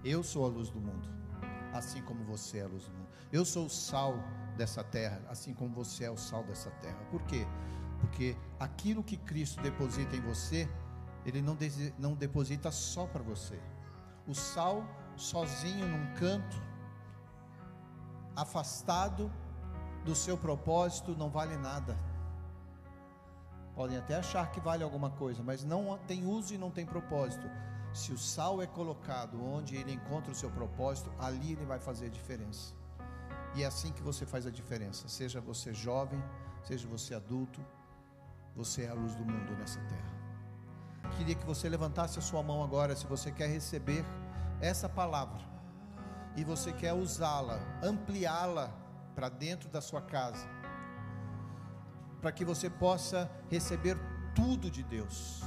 Eu 0.05 0.23
sou 0.23 0.45
a 0.45 0.49
luz 0.49 0.71
do 0.71 0.81
mundo, 0.81 1.09
assim 1.79 2.03
como 2.03 2.23
você 2.25 2.59
é 2.59 2.67
luz 2.67 2.85
do 2.85 2.93
mundo. 2.93 3.09
Eu 3.33 3.45
sou 3.45 3.67
o 3.67 3.71
sal 3.71 4.17
dessa 4.57 4.83
terra, 4.85 5.23
assim 5.29 5.55
como 5.55 5.73
você 5.75 6.05
é 6.05 6.11
o 6.11 6.17
sal 6.17 6.45
dessa 6.45 6.71
terra. 6.83 6.99
Por 7.11 7.23
quê? 7.23 7.47
Porque 8.01 8.37
aquilo 8.59 9.03
que 9.03 9.17
Cristo 9.17 9.63
deposita 9.63 10.15
em 10.17 10.21
você, 10.21 10.69
Ele 11.25 11.41
não, 11.41 11.57
não 11.99 12.15
deposita 12.15 12.71
só 12.71 13.07
para 13.07 13.23
você. 13.23 13.59
O 14.27 14.35
sal, 14.35 14.85
sozinho 15.17 15.87
num 15.87 16.15
canto, 16.15 16.61
afastado 18.37 19.31
do 20.05 20.15
seu 20.15 20.37
propósito, 20.37 21.17
não 21.17 21.29
vale 21.29 21.57
nada. 21.57 21.99
Podem 23.75 23.97
até 23.97 24.17
achar 24.17 24.51
que 24.51 24.61
vale 24.61 24.83
alguma 24.83 25.11
coisa, 25.11 25.43
mas 25.43 25.65
não 25.65 25.99
tem 25.99 26.27
uso 26.27 26.55
e 26.55 26.59
não 26.59 26.71
tem 26.71 26.85
propósito. 26.85 27.49
Se 27.93 28.13
o 28.13 28.19
sal 28.19 28.63
é 28.63 28.67
colocado 28.67 29.43
onde 29.43 29.77
ele 29.77 29.93
encontra 29.93 30.31
o 30.31 30.35
seu 30.35 30.51
propósito, 30.51 31.13
ali 31.19 31.53
ele 31.53 31.65
vai 31.65 31.79
fazer 31.79 32.11
diferença. 32.11 32.75
E 33.55 33.63
é 33.63 33.67
assim 33.67 33.93
que 33.93 34.03
você 34.03 34.27
faz 34.27 34.47
a 34.47 34.51
diferença. 34.51 35.09
Seja 35.09 35.41
você 35.41 35.73
jovem, 35.73 36.23
seja 36.65 36.87
você 36.87 37.15
adulto, 37.15 37.65
você 38.55 38.85
é 38.85 38.91
a 38.91 38.95
luz 38.95 39.15
do 39.15 39.25
mundo 39.25 39.57
nessa 39.57 39.81
terra. 39.81 40.19
Queria 41.17 41.35
que 41.35 41.47
você 41.47 41.69
levantasse 41.69 42.19
a 42.19 42.23
sua 42.23 42.43
mão 42.43 42.63
agora, 42.63 42.95
se 42.95 43.07
você 43.07 43.33
quer 43.33 43.49
receber 43.49 44.05
essa 44.61 44.89
palavra 44.89 45.41
e 46.37 46.45
você 46.45 46.73
quer 46.73 46.93
usá-la, 46.93 47.59
ampliá-la 47.83 48.71
para 49.15 49.29
dentro 49.29 49.69
da 49.69 49.81
sua 49.81 50.03
casa, 50.03 50.47
para 52.21 52.31
que 52.31 52.45
você 52.45 52.69
possa 52.69 53.31
receber 53.51 53.97
tudo 54.35 54.71
de 54.71 54.83
Deus. 54.83 55.43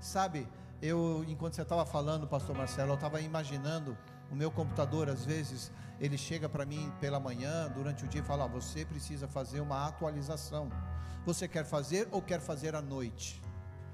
Sabe, 0.00 0.48
eu, 0.82 1.24
enquanto 1.28 1.54
você 1.54 1.62
estava 1.62 1.86
falando, 1.86 2.26
Pastor 2.26 2.56
Marcelo, 2.56 2.90
eu 2.90 2.94
estava 2.96 3.20
imaginando 3.20 3.96
o 4.28 4.34
meu 4.34 4.50
computador, 4.50 5.08
às 5.08 5.24
vezes, 5.24 5.70
ele 6.00 6.18
chega 6.18 6.48
para 6.48 6.66
mim 6.66 6.92
pela 7.00 7.20
manhã, 7.20 7.70
durante 7.72 8.04
o 8.04 8.08
dia, 8.08 8.20
e 8.20 8.24
fala: 8.24 8.48
Você 8.48 8.84
precisa 8.84 9.28
fazer 9.28 9.60
uma 9.60 9.86
atualização. 9.86 10.68
Você 11.24 11.46
quer 11.46 11.64
fazer 11.64 12.08
ou 12.10 12.20
quer 12.20 12.40
fazer 12.40 12.74
à 12.74 12.82
noite? 12.82 13.40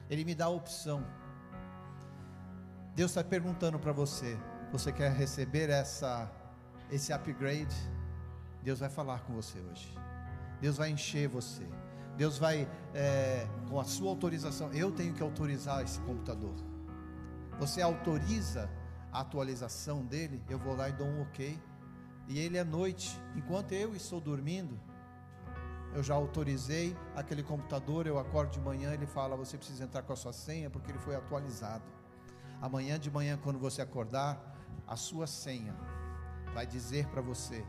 Ele 0.08 0.24
me 0.24 0.34
dá 0.34 0.46
a 0.46 0.48
opção. 0.48 1.04
Deus 2.94 3.10
está 3.10 3.22
perguntando 3.22 3.78
para 3.78 3.92
você: 3.92 4.38
Você 4.72 4.90
quer 4.90 5.12
receber 5.12 5.68
essa, 5.68 6.30
esse 6.90 7.12
upgrade? 7.12 7.76
Deus 8.62 8.78
vai 8.78 8.88
falar 8.88 9.20
com 9.24 9.34
você 9.34 9.58
hoje. 9.60 9.94
Deus 10.58 10.78
vai 10.78 10.88
encher 10.88 11.28
você. 11.28 11.68
Deus 12.16 12.38
vai, 12.38 12.66
é, 12.94 13.46
com 13.68 13.78
a 13.78 13.84
sua 13.84 14.08
autorização, 14.08 14.72
eu 14.72 14.90
tenho 14.90 15.12
que 15.14 15.22
autorizar 15.22 15.84
esse 15.84 16.00
computador. 16.00 16.67
Você 17.58 17.82
autoriza 17.82 18.70
a 19.12 19.20
atualização 19.20 20.04
dele, 20.04 20.42
eu 20.48 20.58
vou 20.58 20.76
lá 20.76 20.88
e 20.88 20.92
dou 20.92 21.06
um 21.06 21.22
ok. 21.22 21.60
E 22.28 22.38
ele 22.38 22.58
à 22.58 22.64
noite, 22.64 23.20
enquanto 23.34 23.72
eu 23.72 23.96
estou 23.96 24.20
dormindo, 24.20 24.78
eu 25.94 26.02
já 26.02 26.14
autorizei 26.14 26.96
aquele 27.16 27.42
computador, 27.42 28.06
eu 28.06 28.18
acordo 28.18 28.52
de 28.52 28.60
manhã, 28.60 28.92
ele 28.92 29.06
fala: 29.06 29.36
"Você 29.36 29.56
precisa 29.56 29.84
entrar 29.84 30.02
com 30.02 30.12
a 30.12 30.16
sua 30.16 30.32
senha 30.32 30.70
porque 30.70 30.90
ele 30.90 30.98
foi 30.98 31.16
atualizado". 31.16 31.84
Amanhã 32.60 32.98
de 32.98 33.10
manhã 33.10 33.38
quando 33.42 33.58
você 33.58 33.82
acordar, 33.82 34.56
a 34.86 34.96
sua 34.96 35.26
senha 35.26 35.74
vai 36.54 36.66
dizer 36.66 37.06
para 37.08 37.22
você 37.22 37.64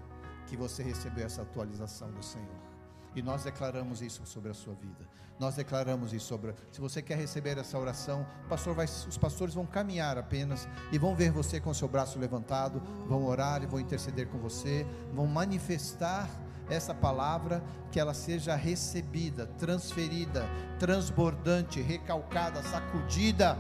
que 0.46 0.58
você 0.58 0.84
recebeu 0.84 1.26
essa 1.26 1.42
atualização 1.42 2.12
do 2.12 2.24
Senhor. 2.24 2.69
E 3.16 3.22
nós 3.22 3.44
declaramos 3.44 4.02
isso 4.02 4.26
sobre 4.26 4.52
a 4.52 4.54
sua 4.54 4.74
vida. 4.76 5.08
Nós 5.40 5.56
declaramos 5.56 6.14
isso 6.14 6.28
sobre. 6.28 6.54
Se 6.72 6.82
você 6.82 7.02
quer 7.02 7.18
receber 7.18 7.58
essa 7.58 7.78
oração, 7.80 8.28
pastor 8.50 8.76
vai, 8.76 8.86
os 8.86 9.18
pastores 9.18 9.54
vão 9.54 9.66
caminhar 9.66 10.18
apenas 10.18 10.68
e 10.92 10.98
vão 10.98 11.16
ver 11.16 11.32
você 11.32 11.60
com 11.60 11.74
seu 11.74 11.88
braço 11.88 12.20
levantado, 12.20 12.82
vão 13.08 13.26
orar 13.26 13.64
e 13.64 13.66
vão 13.66 13.80
interceder 13.80 14.28
com 14.28 14.38
você, 14.38 14.86
vão 15.14 15.26
manifestar 15.26 16.30
essa 16.70 16.94
palavra, 16.94 17.64
que 17.92 18.00
ela 18.00 18.14
seja 18.14 18.56
recebida, 18.56 19.48
transferida, 19.58 20.46
transbordante, 20.78 21.82
recalcada, 21.82 22.62
sacudida 22.62 23.58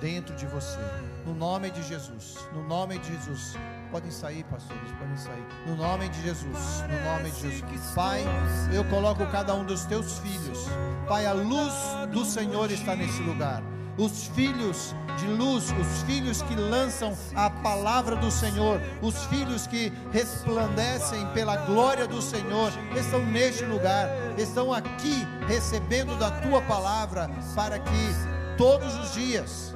dentro 0.00 0.34
de 0.36 0.46
você. 0.46 0.78
No 1.24 1.34
nome 1.34 1.70
de 1.70 1.82
Jesus. 1.82 2.36
No 2.52 2.62
nome 2.66 2.98
de 2.98 3.08
Jesus. 3.08 3.56
Podem 3.90 4.10
sair, 4.10 4.44
pastores, 4.44 4.92
podem 4.98 5.16
sair. 5.16 5.46
No 5.66 5.76
nome 5.76 6.08
de 6.08 6.22
Jesus. 6.22 6.84
No 6.88 7.12
nome 7.12 7.30
de 7.30 7.40
Jesus. 7.40 7.94
Pai, 7.94 8.24
eu 8.72 8.84
coloco 8.86 9.24
cada 9.26 9.54
um 9.54 9.64
dos 9.64 9.84
teus 9.84 10.18
filhos. 10.18 10.66
Pai, 11.08 11.24
a 11.26 11.32
luz 11.32 11.72
do 12.12 12.24
Senhor 12.24 12.70
está 12.70 12.96
nesse 12.96 13.22
lugar. 13.22 13.62
Os 13.96 14.26
filhos 14.28 14.94
de 15.18 15.26
luz, 15.26 15.72
os 15.80 16.02
filhos 16.02 16.42
que 16.42 16.54
lançam 16.54 17.16
a 17.34 17.48
palavra 17.48 18.16
do 18.16 18.30
Senhor, 18.30 18.80
os 19.00 19.24
filhos 19.26 19.66
que 19.66 19.90
resplandecem 20.12 21.26
pela 21.28 21.56
glória 21.56 22.06
do 22.06 22.20
Senhor, 22.20 22.70
estão 22.94 23.24
neste 23.24 23.64
lugar, 23.64 24.08
estão 24.36 24.72
aqui 24.72 25.26
recebendo 25.46 26.18
da 26.18 26.30
tua 26.30 26.60
palavra, 26.62 27.30
para 27.54 27.78
que 27.78 28.14
todos 28.58 28.94
os 28.96 29.14
dias 29.14 29.75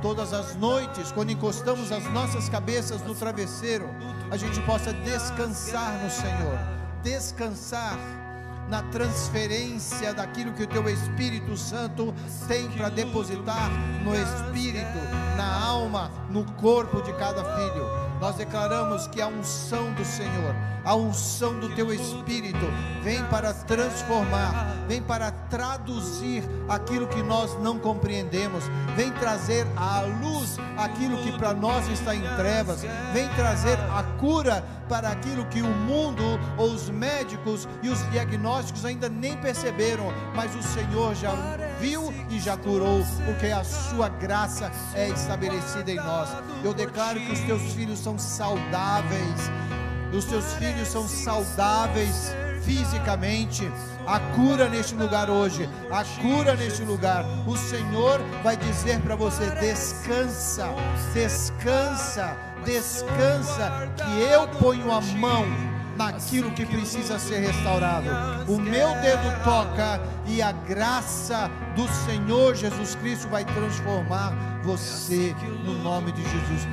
todas 0.00 0.32
as 0.32 0.54
noites, 0.56 1.12
quando 1.12 1.30
encostamos 1.30 1.92
as 1.92 2.04
nossas 2.12 2.48
cabeças 2.48 3.02
no 3.02 3.14
travesseiro, 3.14 3.88
a 4.30 4.36
gente 4.36 4.60
possa 4.62 4.92
descansar 4.92 5.92
no 6.02 6.10
Senhor, 6.10 6.58
descansar 7.02 7.98
na 8.68 8.82
transferência 8.82 10.12
daquilo 10.12 10.52
que 10.52 10.62
o 10.62 10.66
teu 10.66 10.88
Espírito 10.88 11.56
Santo 11.56 12.14
tem 12.46 12.68
para 12.70 12.90
depositar 12.90 13.70
no 14.04 14.14
espírito, 14.14 14.98
na 15.36 15.64
alma, 15.64 16.10
no 16.30 16.44
corpo 16.52 17.02
de 17.02 17.12
cada 17.14 17.42
filho. 17.42 18.07
Nós 18.20 18.34
declaramos 18.34 19.06
que 19.06 19.20
a 19.20 19.28
unção 19.28 19.92
do 19.92 20.04
Senhor, 20.04 20.54
a 20.84 20.94
unção 20.94 21.58
do 21.60 21.74
teu 21.74 21.92
Espírito, 21.92 22.66
vem 23.02 23.24
para 23.26 23.52
transformar, 23.54 24.74
vem 24.88 25.00
para 25.00 25.30
traduzir 25.30 26.42
aquilo 26.68 27.06
que 27.06 27.22
nós 27.22 27.56
não 27.60 27.78
compreendemos, 27.78 28.64
vem 28.96 29.12
trazer 29.12 29.66
à 29.76 30.00
luz 30.00 30.58
aquilo 30.76 31.18
que 31.18 31.32
para 31.38 31.54
nós 31.54 31.88
está 31.88 32.14
em 32.14 32.22
trevas, 32.36 32.82
vem 33.12 33.28
trazer 33.36 33.78
a 33.78 34.02
cura 34.18 34.64
para 34.88 35.10
aquilo 35.10 35.44
que 35.46 35.60
o 35.60 35.68
mundo, 35.68 36.22
ou 36.56 36.72
os 36.72 36.88
médicos 36.88 37.68
e 37.82 37.88
os 37.88 38.10
diagnósticos 38.10 38.84
ainda 38.84 39.08
nem 39.08 39.36
perceberam, 39.36 40.12
mas 40.34 40.54
o 40.54 40.62
Senhor 40.62 41.14
já 41.14 41.32
viu 41.78 42.12
e 42.30 42.40
já 42.40 42.56
curou, 42.56 43.04
porque 43.24 43.46
a 43.46 43.62
sua 43.62 44.08
graça 44.08 44.70
é 44.94 45.08
estabelecida 45.08 45.90
em 45.90 45.96
nós. 45.96 46.30
Eu 46.64 46.74
declaro 46.74 47.20
que 47.20 47.32
os 47.32 47.40
teus 47.40 47.62
filhos 47.74 47.98
são 47.98 48.18
saudáveis, 48.18 49.50
os 50.12 50.24
teus 50.24 50.54
filhos 50.54 50.88
são 50.88 51.06
saudáveis 51.06 52.34
fisicamente. 52.68 53.72
A 54.06 54.20
cura 54.20 54.68
neste 54.68 54.94
lugar 54.94 55.30
hoje, 55.30 55.68
a 55.90 56.04
cura 56.20 56.54
neste 56.54 56.82
lugar. 56.82 57.24
O 57.46 57.56
Senhor 57.56 58.20
vai 58.42 58.56
dizer 58.56 59.00
para 59.00 59.16
você: 59.16 59.50
descansa, 59.52 60.68
descansa, 61.14 62.36
descansa, 62.64 63.90
que 63.96 64.20
eu 64.20 64.46
ponho 64.48 64.92
a 64.92 65.00
mão 65.00 65.46
naquilo 65.96 66.52
que 66.52 66.64
precisa 66.64 67.18
ser 67.18 67.40
restaurado. 67.40 68.06
O 68.46 68.58
meu 68.58 68.88
dedo 69.00 69.42
toca 69.42 70.00
e 70.26 70.40
a 70.40 70.52
graça 70.52 71.50
do 71.74 71.88
Senhor 72.06 72.54
Jesus 72.54 72.94
Cristo 72.96 73.28
vai 73.28 73.44
transformar 73.44 74.32
você 74.62 75.34
no 75.64 75.74
nome 75.82 76.12
de 76.12 76.22
Jesus. 76.22 76.68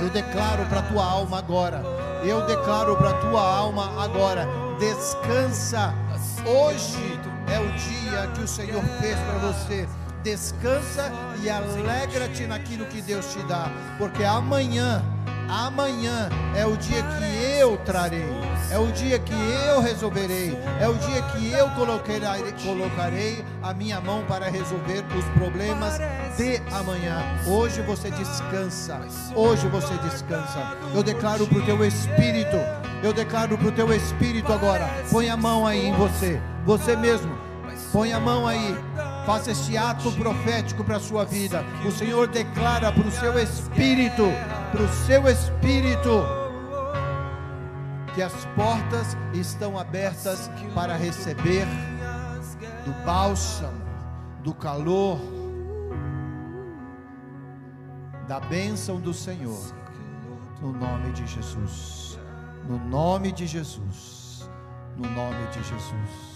Eu 0.00 0.08
declaro 0.10 0.64
para 0.66 0.82
tua 0.82 1.04
alma 1.04 1.38
agora. 1.38 1.82
Eu 2.24 2.44
declaro 2.46 2.96
para 2.96 3.12
tua 3.14 3.40
alma 3.40 4.02
agora. 4.02 4.69
Descansa. 4.80 5.92
Hoje 6.46 7.20
é 7.52 7.58
o 7.60 7.70
dia 7.72 8.26
que 8.34 8.42
o 8.42 8.48
Senhor 8.48 8.82
fez 8.98 9.14
para 9.18 9.38
você 9.38 9.86
descansa 10.22 11.12
e 11.42 11.50
alegra-te 11.50 12.46
naquilo 12.46 12.86
que 12.86 13.02
Deus 13.02 13.32
te 13.32 13.42
dá, 13.42 13.70
porque 13.98 14.24
amanhã 14.24 15.02
Amanhã 15.50 16.28
é 16.54 16.64
o 16.64 16.76
dia 16.76 17.02
que 17.02 17.58
eu 17.58 17.76
trarei, 17.78 18.24
é 18.70 18.78
o 18.78 18.86
dia 18.92 19.18
que 19.18 19.32
eu 19.66 19.80
resolverei, 19.80 20.56
é 20.80 20.86
o 20.86 20.94
dia 20.94 21.22
que 21.22 21.50
eu 21.50 21.68
colocarei, 21.70 22.52
colocarei 22.62 23.44
a 23.60 23.74
minha 23.74 24.00
mão 24.00 24.24
para 24.28 24.48
resolver 24.48 25.04
os 25.18 25.24
problemas 25.36 25.98
de 26.36 26.62
amanhã. 26.72 27.20
Hoje 27.48 27.82
você 27.82 28.12
descansa, 28.12 29.00
hoje 29.34 29.66
você 29.66 29.92
descansa. 29.94 30.76
Eu 30.94 31.02
declaro 31.02 31.44
para 31.48 31.58
o 31.58 31.64
teu 31.64 31.84
espírito, 31.84 32.56
eu 33.02 33.12
declaro 33.12 33.56
para 33.56 33.68
o 33.68 33.72
teu 33.72 33.92
espírito 33.92 34.52
agora. 34.52 34.88
Põe 35.10 35.28
a 35.28 35.36
mão 35.36 35.66
aí 35.66 35.86
em 35.86 35.92
você, 35.94 36.40
você 36.64 36.96
mesmo. 36.96 37.36
Põe 37.92 38.12
a 38.12 38.20
mão 38.20 38.46
aí. 38.46 38.76
Faça 39.26 39.50
este 39.50 39.76
ato 39.76 40.10
profético 40.12 40.84
para 40.84 40.96
a 40.96 41.00
sua 41.00 41.24
vida. 41.24 41.64
O 41.84 41.90
Senhor 41.90 42.26
declara 42.26 42.92
para 42.92 43.06
o 43.06 43.10
seu 43.10 43.38
espírito 43.38 44.24
para 44.70 44.82
o 44.82 44.88
seu 44.88 45.28
espírito 45.28 46.24
que 48.14 48.22
as 48.22 48.44
portas 48.56 49.16
estão 49.32 49.78
abertas 49.78 50.50
para 50.74 50.96
receber 50.96 51.66
do 52.84 52.92
bálsamo, 53.04 53.80
do 54.42 54.54
calor, 54.54 55.18
da 58.28 58.38
bênção 58.40 59.00
do 59.00 59.12
Senhor, 59.12 59.60
no 60.60 60.72
nome 60.72 61.12
de 61.12 61.26
Jesus, 61.26 61.99
no 62.70 62.78
nome 62.78 63.32
de 63.32 63.48
Jesus, 63.48 64.48
no 64.96 65.10
nome 65.10 65.46
de 65.52 65.62
Jesus. 65.64 66.29